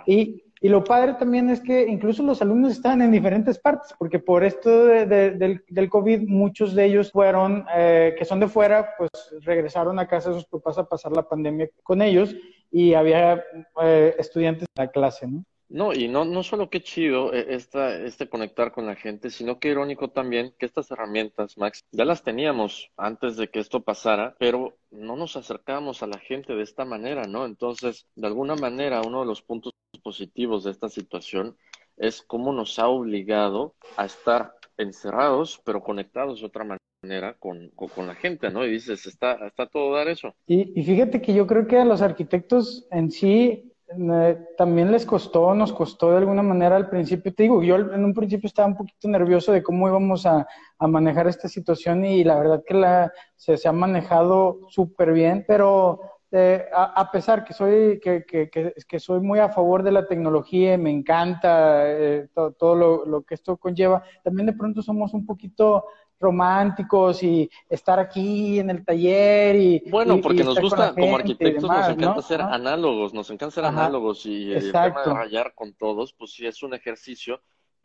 Y, 0.06 0.44
y, 0.60 0.68
lo 0.68 0.84
padre 0.84 1.14
también 1.14 1.50
es 1.50 1.60
que 1.60 1.86
incluso 1.86 2.22
los 2.22 2.40
alumnos 2.42 2.72
están 2.72 3.02
en 3.02 3.10
diferentes 3.10 3.58
partes, 3.58 3.94
porque 3.98 4.18
por 4.18 4.44
esto 4.44 4.86
del, 4.86 5.64
del, 5.66 5.90
COVID, 5.90 6.28
muchos 6.28 6.74
de 6.74 6.84
ellos 6.84 7.10
fueron, 7.10 7.64
eh, 7.74 8.14
que 8.16 8.24
son 8.24 8.40
de 8.40 8.46
fuera, 8.46 8.90
pues 8.98 9.10
regresaron 9.40 9.98
a 9.98 10.06
casa 10.06 10.28
de 10.28 10.36
sus 10.36 10.46
papás 10.46 10.78
a 10.78 10.88
pasar 10.88 11.12
la 11.12 11.26
pandemia 11.26 11.68
con 11.82 12.02
ellos 12.02 12.36
y 12.70 12.94
había 12.94 13.42
eh, 13.82 14.14
estudiantes 14.18 14.68
en 14.76 14.84
la 14.84 14.90
clase, 14.90 15.26
¿no? 15.26 15.44
No, 15.68 15.92
y 15.92 16.08
no, 16.08 16.24
no 16.24 16.42
solo 16.42 16.68
qué 16.68 16.82
chido 16.82 17.32
eh, 17.32 17.46
esta, 17.50 17.96
este 18.04 18.28
conectar 18.28 18.72
con 18.72 18.86
la 18.86 18.96
gente, 18.96 19.30
sino 19.30 19.58
qué 19.58 19.68
irónico 19.68 20.10
también 20.10 20.54
que 20.58 20.66
estas 20.66 20.90
herramientas, 20.90 21.56
Max, 21.56 21.82
ya 21.90 22.04
las 22.04 22.22
teníamos 22.22 22.90
antes 22.96 23.36
de 23.36 23.48
que 23.48 23.60
esto 23.60 23.82
pasara, 23.82 24.36
pero 24.38 24.76
no 24.90 25.16
nos 25.16 25.36
acercábamos 25.36 26.02
a 26.02 26.06
la 26.06 26.18
gente 26.18 26.54
de 26.54 26.62
esta 26.62 26.84
manera, 26.84 27.24
¿no? 27.24 27.46
Entonces, 27.46 28.06
de 28.14 28.26
alguna 28.26 28.56
manera, 28.56 29.02
uno 29.02 29.20
de 29.20 29.26
los 29.26 29.42
puntos 29.42 29.72
positivos 30.02 30.64
de 30.64 30.70
esta 30.70 30.88
situación 30.88 31.56
es 31.96 32.22
cómo 32.22 32.52
nos 32.52 32.78
ha 32.78 32.88
obligado 32.88 33.74
a 33.96 34.04
estar 34.04 34.54
encerrados, 34.76 35.60
pero 35.64 35.82
conectados 35.82 36.40
de 36.40 36.46
otra 36.46 36.64
manera 36.64 37.34
con, 37.38 37.70
con, 37.70 38.06
la 38.06 38.14
gente, 38.14 38.50
¿no? 38.50 38.64
Y 38.64 38.70
dices, 38.70 39.06
está, 39.06 39.46
está 39.46 39.66
todo 39.66 39.94
dar 39.94 40.08
eso. 40.08 40.34
Y, 40.46 40.78
y 40.78 40.84
fíjate 40.84 41.20
que 41.20 41.34
yo 41.34 41.46
creo 41.46 41.66
que 41.66 41.78
a 41.78 41.84
los 41.84 42.02
arquitectos 42.02 42.86
en 42.90 43.10
sí 43.10 43.73
también 44.56 44.90
les 44.90 45.04
costó, 45.06 45.54
nos 45.54 45.72
costó 45.72 46.10
de 46.10 46.18
alguna 46.18 46.42
manera 46.42 46.76
al 46.76 46.88
principio. 46.88 47.34
Te 47.34 47.44
digo, 47.44 47.62
yo 47.62 47.76
en 47.76 48.04
un 48.04 48.14
principio 48.14 48.46
estaba 48.46 48.68
un 48.68 48.76
poquito 48.76 49.08
nervioso 49.08 49.52
de 49.52 49.62
cómo 49.62 49.88
íbamos 49.88 50.26
a, 50.26 50.46
manejar 50.80 51.26
esta 51.26 51.48
situación 51.48 52.04
y 52.04 52.24
la 52.24 52.38
verdad 52.38 52.62
que 52.66 52.74
la, 52.74 53.12
se, 53.36 53.56
ha 53.66 53.72
manejado 53.72 54.60
súper 54.68 55.12
bien, 55.12 55.44
pero 55.48 56.00
eh, 56.30 56.66
a, 56.74 57.10
pesar 57.10 57.42
que 57.44 57.54
soy, 57.54 58.00
que, 58.00 58.24
que, 58.26 58.50
que, 58.50 59.00
soy 59.00 59.20
muy 59.20 59.38
a 59.38 59.48
favor 59.48 59.82
de 59.82 59.92
la 59.92 60.06
tecnología 60.06 60.74
y 60.74 60.78
me 60.78 60.90
encanta 60.90 61.84
eh, 61.86 62.28
todo, 62.58 62.74
lo, 62.74 63.06
lo, 63.06 63.22
que 63.22 63.34
esto 63.34 63.56
conlleva, 63.56 64.02
también 64.22 64.46
de 64.46 64.52
pronto 64.52 64.82
somos 64.82 65.14
un 65.14 65.24
poquito 65.24 65.84
románticos 66.20 67.22
y 67.22 67.50
estar 67.68 67.98
aquí 67.98 68.58
en 68.58 68.70
el 68.70 68.84
taller 68.84 69.56
y 69.56 69.90
bueno 69.90 70.20
porque 70.20 70.44
nos 70.44 70.60
gusta 70.60 70.94
como 70.94 71.16
arquitectos 71.16 71.68
nos 71.68 71.88
encanta 71.88 72.22
ser 72.22 72.40
análogos 72.40 73.12
nos 73.12 73.30
encanta 73.30 73.54
ser 73.54 73.64
análogos 73.64 74.24
y 74.26 74.52
el 74.52 74.72
tema 74.72 75.02
de 75.04 75.14
rayar 75.14 75.54
con 75.54 75.74
todos 75.74 76.12
pues 76.12 76.32
sí 76.32 76.46
es 76.46 76.62
un 76.62 76.74
ejercicio 76.74 77.42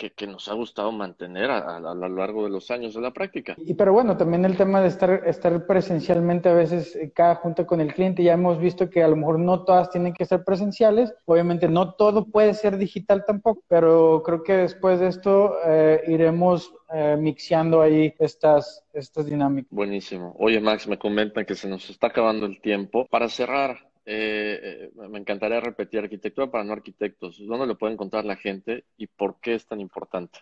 que, 0.07 0.27
nos 0.27 0.47
ha 0.47 0.53
gustado 0.53 0.91
mantener 0.91 1.51
a, 1.51 1.79
lo 1.79 2.07
largo 2.07 2.45
de 2.45 2.49
los 2.49 2.71
años 2.71 2.93
de 2.93 3.01
la 3.01 3.11
práctica. 3.11 3.55
Y 3.57 3.73
pero 3.73 3.91
bueno, 3.91 4.15
también 4.15 4.45
el 4.45 4.55
tema 4.55 4.81
de 4.81 4.87
estar, 4.87 5.23
estar 5.25 5.65
presencialmente 5.65 6.47
a 6.49 6.53
veces 6.53 6.97
cada 7.13 7.35
junta 7.35 7.65
con 7.67 7.81
el 7.81 7.93
cliente, 7.93 8.23
ya 8.23 8.33
hemos 8.33 8.59
visto 8.59 8.89
que 8.89 9.03
a 9.03 9.07
lo 9.07 9.15
mejor 9.15 9.39
no 9.39 9.63
todas 9.63 9.89
tienen 9.89 10.13
que 10.13 10.25
ser 10.25 10.43
presenciales, 10.43 11.13
obviamente 11.25 11.67
no 11.67 11.93
todo 11.93 12.25
puede 12.25 12.53
ser 12.53 12.77
digital 12.77 13.25
tampoco, 13.25 13.61
pero 13.67 14.23
creo 14.23 14.43
que 14.43 14.53
después 14.53 14.99
de 14.99 15.07
esto 15.07 15.55
eh, 15.65 16.03
iremos 16.07 16.73
eh, 16.93 17.17
mixeando 17.19 17.81
ahí 17.81 18.13
estas, 18.19 18.83
estas 18.93 19.25
dinámicas. 19.25 19.71
Buenísimo. 19.71 20.35
Oye 20.39 20.59
Max, 20.59 20.87
me 20.87 20.97
comentan 20.97 21.45
que 21.45 21.55
se 21.55 21.67
nos 21.67 21.89
está 21.89 22.07
acabando 22.07 22.45
el 22.45 22.61
tiempo. 22.61 23.05
Para 23.09 23.29
cerrar, 23.29 23.88
eh, 24.05 24.89
eh, 24.95 25.07
me 25.09 25.19
encantaría 25.19 25.59
repetir 25.59 25.99
arquitectura 25.99 26.49
para 26.49 26.63
no 26.63 26.73
arquitectos. 26.73 27.41
¿Dónde 27.45 27.67
lo 27.67 27.77
puede 27.77 27.93
encontrar 27.93 28.25
la 28.25 28.35
gente 28.35 28.85
y 28.97 29.07
por 29.07 29.39
qué 29.39 29.55
es 29.55 29.65
tan 29.67 29.79
importante? 29.79 30.39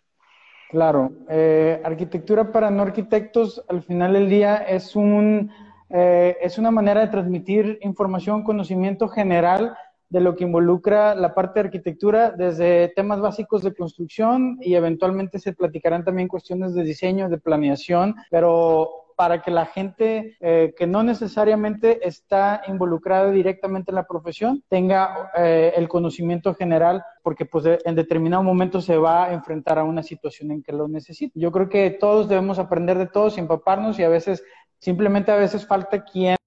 Claro, 0.70 1.12
eh, 1.30 1.82
arquitectura 1.84 2.52
para 2.52 2.70
no 2.70 2.84
arquitectos 2.84 3.64
al 3.70 3.82
final 3.82 4.14
del 4.14 4.30
día 4.30 4.58
es 4.58 4.96
un 4.96 5.52
es 5.90 6.58
una 6.58 6.70
manera 6.70 7.00
de 7.00 7.08
transmitir 7.08 7.80
información, 7.82 8.44
conocimiento 8.44 9.08
general 9.08 9.74
de 10.10 10.22
lo 10.22 10.36
que 10.36 10.44
involucra 10.44 11.16
la 11.16 11.34
parte 11.34 11.60
de 11.60 11.68
arquitectura, 11.68 12.32
desde 12.32 12.90
temas 12.90 13.20
básicos 13.22 13.64
de 13.64 13.74
construcción 13.74 14.58
y 14.62 14.76
eventualmente 14.76 15.40
se 15.40 15.54
platicarán 15.54 16.04
también 16.04 16.28
cuestiones 16.28 16.74
de 16.74 16.84
diseño, 16.84 17.30
de 17.30 17.38
planeación, 17.38 18.16
pero 18.30 19.07
para 19.18 19.42
que 19.42 19.50
la 19.50 19.66
gente 19.66 20.38
eh, 20.40 20.76
que 20.78 20.86
no 20.86 21.02
necesariamente 21.02 22.08
está 22.08 22.62
involucrada 22.68 23.32
directamente 23.32 23.90
en 23.90 23.96
la 23.96 24.06
profesión 24.06 24.64
tenga 24.70 25.32
eh, 25.36 25.74
el 25.76 25.90
conocimiento 25.90 26.54
general 26.54 27.04
porque 27.24 27.44
pues 27.44 27.66
en 27.84 27.96
determinado 27.96 28.44
momento 28.44 28.80
se 28.80 28.96
va 28.96 29.26
a 29.26 29.34
enfrentar 29.34 29.80
a 29.80 29.84
una 29.84 30.04
situación 30.04 30.52
en 30.52 30.62
que 30.62 30.72
lo 30.72 30.88
necesita. 30.88 31.34
Yo 31.36 31.52
creo 31.52 31.68
que 31.68 31.90
todos 31.90 32.30
debemos 32.30 32.60
aprender 32.60 33.00
de 33.00 33.08
todos 33.08 33.40
empaparnos 33.40 33.98
y 33.98 34.04
a 34.04 34.10
veces 34.10 34.44
simplemente 34.78 35.32
a 35.32 35.36
veces 35.36 35.66
falta 35.66 36.04
quien 36.04 36.38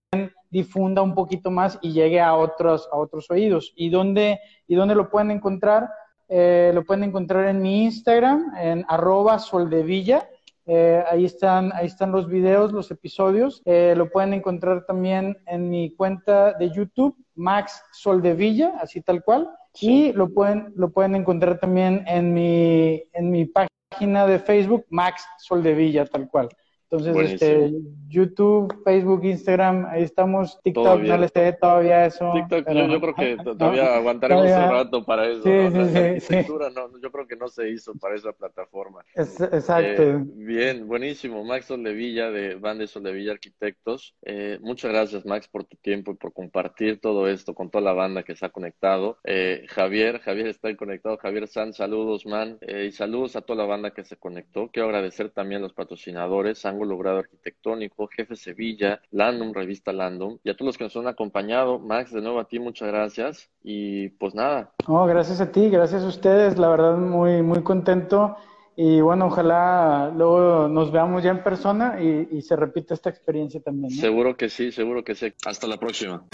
difunda 0.48 1.02
un 1.02 1.16
poquito 1.16 1.50
más 1.50 1.76
y 1.82 1.92
llegue 1.92 2.20
a 2.20 2.36
otros 2.36 2.88
a 2.92 2.96
otros 2.96 3.28
oídos. 3.32 3.72
¿Y 3.74 3.90
dónde 3.90 4.38
y 4.68 4.76
dónde 4.76 4.94
lo 4.94 5.10
pueden 5.10 5.32
encontrar? 5.32 5.88
Eh, 6.28 6.70
lo 6.72 6.84
pueden 6.84 7.02
encontrar 7.02 7.48
en 7.48 7.60
mi 7.60 7.82
Instagram 7.82 8.54
en 8.56 8.84
arroba 8.86 9.40
soldevilla 9.40 10.28
eh, 10.72 11.02
ahí, 11.10 11.24
están, 11.24 11.72
ahí 11.74 11.86
están 11.86 12.12
los 12.12 12.28
videos, 12.28 12.70
los 12.70 12.92
episodios. 12.92 13.60
Eh, 13.64 13.94
lo 13.96 14.08
pueden 14.08 14.32
encontrar 14.34 14.86
también 14.86 15.36
en 15.46 15.68
mi 15.68 15.96
cuenta 15.96 16.52
de 16.52 16.70
YouTube, 16.70 17.16
Max 17.34 17.82
Soldevilla, 17.90 18.74
así 18.80 19.00
tal 19.00 19.24
cual. 19.24 19.50
Y 19.80 20.12
lo 20.12 20.32
pueden, 20.32 20.72
lo 20.76 20.92
pueden 20.92 21.16
encontrar 21.16 21.58
también 21.58 22.04
en 22.06 22.32
mi, 22.32 23.02
en 23.12 23.32
mi 23.32 23.46
página 23.46 24.28
de 24.28 24.38
Facebook, 24.38 24.86
Max 24.90 25.26
Soldevilla, 25.38 26.06
tal 26.06 26.28
cual. 26.28 26.48
Entonces, 26.90 27.32
este, 27.32 27.72
YouTube, 28.08 28.82
Facebook, 28.84 29.24
Instagram, 29.24 29.86
ahí 29.86 30.02
estamos. 30.02 30.60
TikTok, 30.62 31.02
no 31.02 31.16
le 31.18 31.28
sé 31.28 31.52
todavía 31.60 32.06
eso. 32.06 32.32
TikTok, 32.34 32.68
yo, 32.68 33.00
creo 33.00 33.14
que 33.14 33.36
todavía 33.44 33.94
aguantaremos 33.94 34.46
un 34.46 34.70
rato 34.70 35.04
para 35.04 35.28
eso. 35.28 35.42
Sí, 35.44 36.20
sí, 36.20 36.36
¿no? 36.74 37.00
yo 37.00 37.12
creo 37.12 37.26
que 37.28 37.36
no 37.36 37.46
se 37.48 37.70
hizo 37.70 37.94
para 37.94 38.16
esa 38.16 38.32
plataforma. 38.32 39.04
exacto. 39.14 40.02
Eh, 40.02 40.18
bien, 40.34 40.88
buenísimo. 40.88 41.44
Max 41.44 41.66
Soldevilla 41.66 42.32
de 42.32 42.56
Bande 42.56 42.88
Soldevilla 42.88 43.32
Arquitectos. 43.32 44.16
Eh, 44.22 44.58
muchas 44.60 44.90
gracias, 44.90 45.24
Max, 45.24 45.46
por 45.46 45.62
tu 45.64 45.76
tiempo 45.76 46.10
y 46.10 46.16
por 46.16 46.32
compartir 46.32 47.00
todo 47.00 47.28
esto 47.28 47.54
con 47.54 47.70
toda 47.70 47.84
la 47.84 47.92
banda 47.92 48.24
que 48.24 48.34
se 48.34 48.44
ha 48.44 48.48
conectado. 48.48 49.18
Eh, 49.22 49.64
Javier, 49.68 50.18
Javier 50.18 50.48
está 50.48 50.74
conectado. 50.76 51.16
Javier 51.18 51.46
San, 51.46 51.72
saludos, 51.72 52.26
man. 52.26 52.58
y 52.66 52.90
saludos 52.90 53.36
a 53.36 53.42
toda 53.42 53.62
la 53.62 53.68
banda 53.68 53.92
que 53.92 54.02
se 54.02 54.16
conectó. 54.16 54.68
Quiero 54.72 54.88
agradecer 54.88 55.30
también 55.30 55.60
a 55.60 55.62
los 55.62 55.74
patrocinadores. 55.74 56.58
Logrado 56.84 57.18
Arquitectónico, 57.18 58.08
Jefe 58.08 58.36
Sevilla, 58.36 59.00
Landum, 59.10 59.52
Revista 59.52 59.92
Landum, 59.92 60.38
y 60.44 60.50
a 60.50 60.54
todos 60.54 60.66
los 60.66 60.78
que 60.78 60.84
nos 60.84 60.96
han 60.96 61.06
acompañado. 61.06 61.78
Max, 61.78 62.12
de 62.12 62.20
nuevo 62.20 62.40
a 62.40 62.44
ti, 62.44 62.58
muchas 62.58 62.88
gracias. 62.88 63.50
Y 63.62 64.08
pues 64.10 64.34
nada. 64.34 64.72
No, 64.88 65.06
gracias 65.06 65.40
a 65.40 65.52
ti, 65.52 65.68
gracias 65.70 66.02
a 66.02 66.08
ustedes, 66.08 66.58
la 66.58 66.68
verdad 66.68 66.96
muy, 66.96 67.42
muy 67.42 67.62
contento. 67.62 68.36
Y 68.82 69.00
bueno, 69.00 69.26
ojalá 69.26 70.10
luego 70.16 70.68
nos 70.68 70.90
veamos 70.90 71.22
ya 71.22 71.30
en 71.30 71.42
persona 71.42 72.00
y, 72.00 72.40
se 72.40 72.56
repita 72.56 72.94
esta 72.94 73.10
experiencia 73.10 73.60
también. 73.60 73.92
Seguro 73.92 74.36
que 74.36 74.48
sí, 74.48 74.72
seguro 74.72 75.04
que 75.04 75.14
sí. 75.14 75.32
Hasta 75.44 75.66
la 75.66 75.76
próxima. 75.76 76.24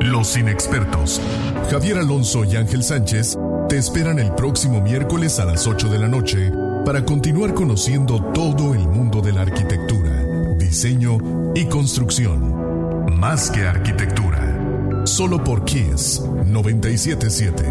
Los 0.00 0.36
inexpertos, 0.36 1.20
Javier 1.68 1.98
Alonso 1.98 2.44
y 2.44 2.54
Ángel 2.54 2.84
Sánchez, 2.84 3.36
te 3.68 3.76
esperan 3.76 4.20
el 4.20 4.32
próximo 4.34 4.80
miércoles 4.80 5.40
a 5.40 5.46
las 5.46 5.66
8 5.66 5.88
de 5.88 5.98
la 5.98 6.06
noche 6.06 6.52
para 6.84 7.04
continuar 7.04 7.54
conociendo 7.54 8.22
todo 8.34 8.74
el 8.74 8.86
mundo 8.86 9.22
de 9.22 9.32
la 9.32 9.42
arquitectura, 9.42 10.56
diseño 10.58 11.18
y 11.54 11.66
construcción. 11.66 13.16
Más 13.18 13.50
que 13.50 13.62
arquitectura. 13.62 15.06
Solo 15.06 15.42
por 15.42 15.64
Kiss 15.64 16.20
977. 16.46 17.64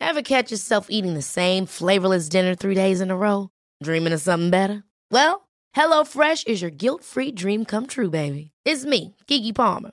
Ever 0.00 0.22
catch 0.22 0.50
yourself 0.50 0.86
eating 0.90 1.14
the 1.14 1.22
same 1.22 1.66
flavorless 1.66 2.28
dinner 2.28 2.54
three 2.54 2.74
days 2.74 3.00
in 3.00 3.10
a 3.10 3.16
row? 3.16 3.50
Dreaming 3.82 4.12
of 4.12 4.20
something 4.20 4.50
better? 4.50 4.84
Well, 5.10 5.48
HelloFresh 5.76 6.46
is 6.46 6.60
your 6.60 6.70
guilt-free 6.70 7.32
dream 7.32 7.64
come 7.64 7.86
true, 7.86 8.10
baby. 8.10 8.52
It's 8.64 8.84
me, 8.84 9.14
Kiki 9.26 9.52
Palmer. 9.52 9.92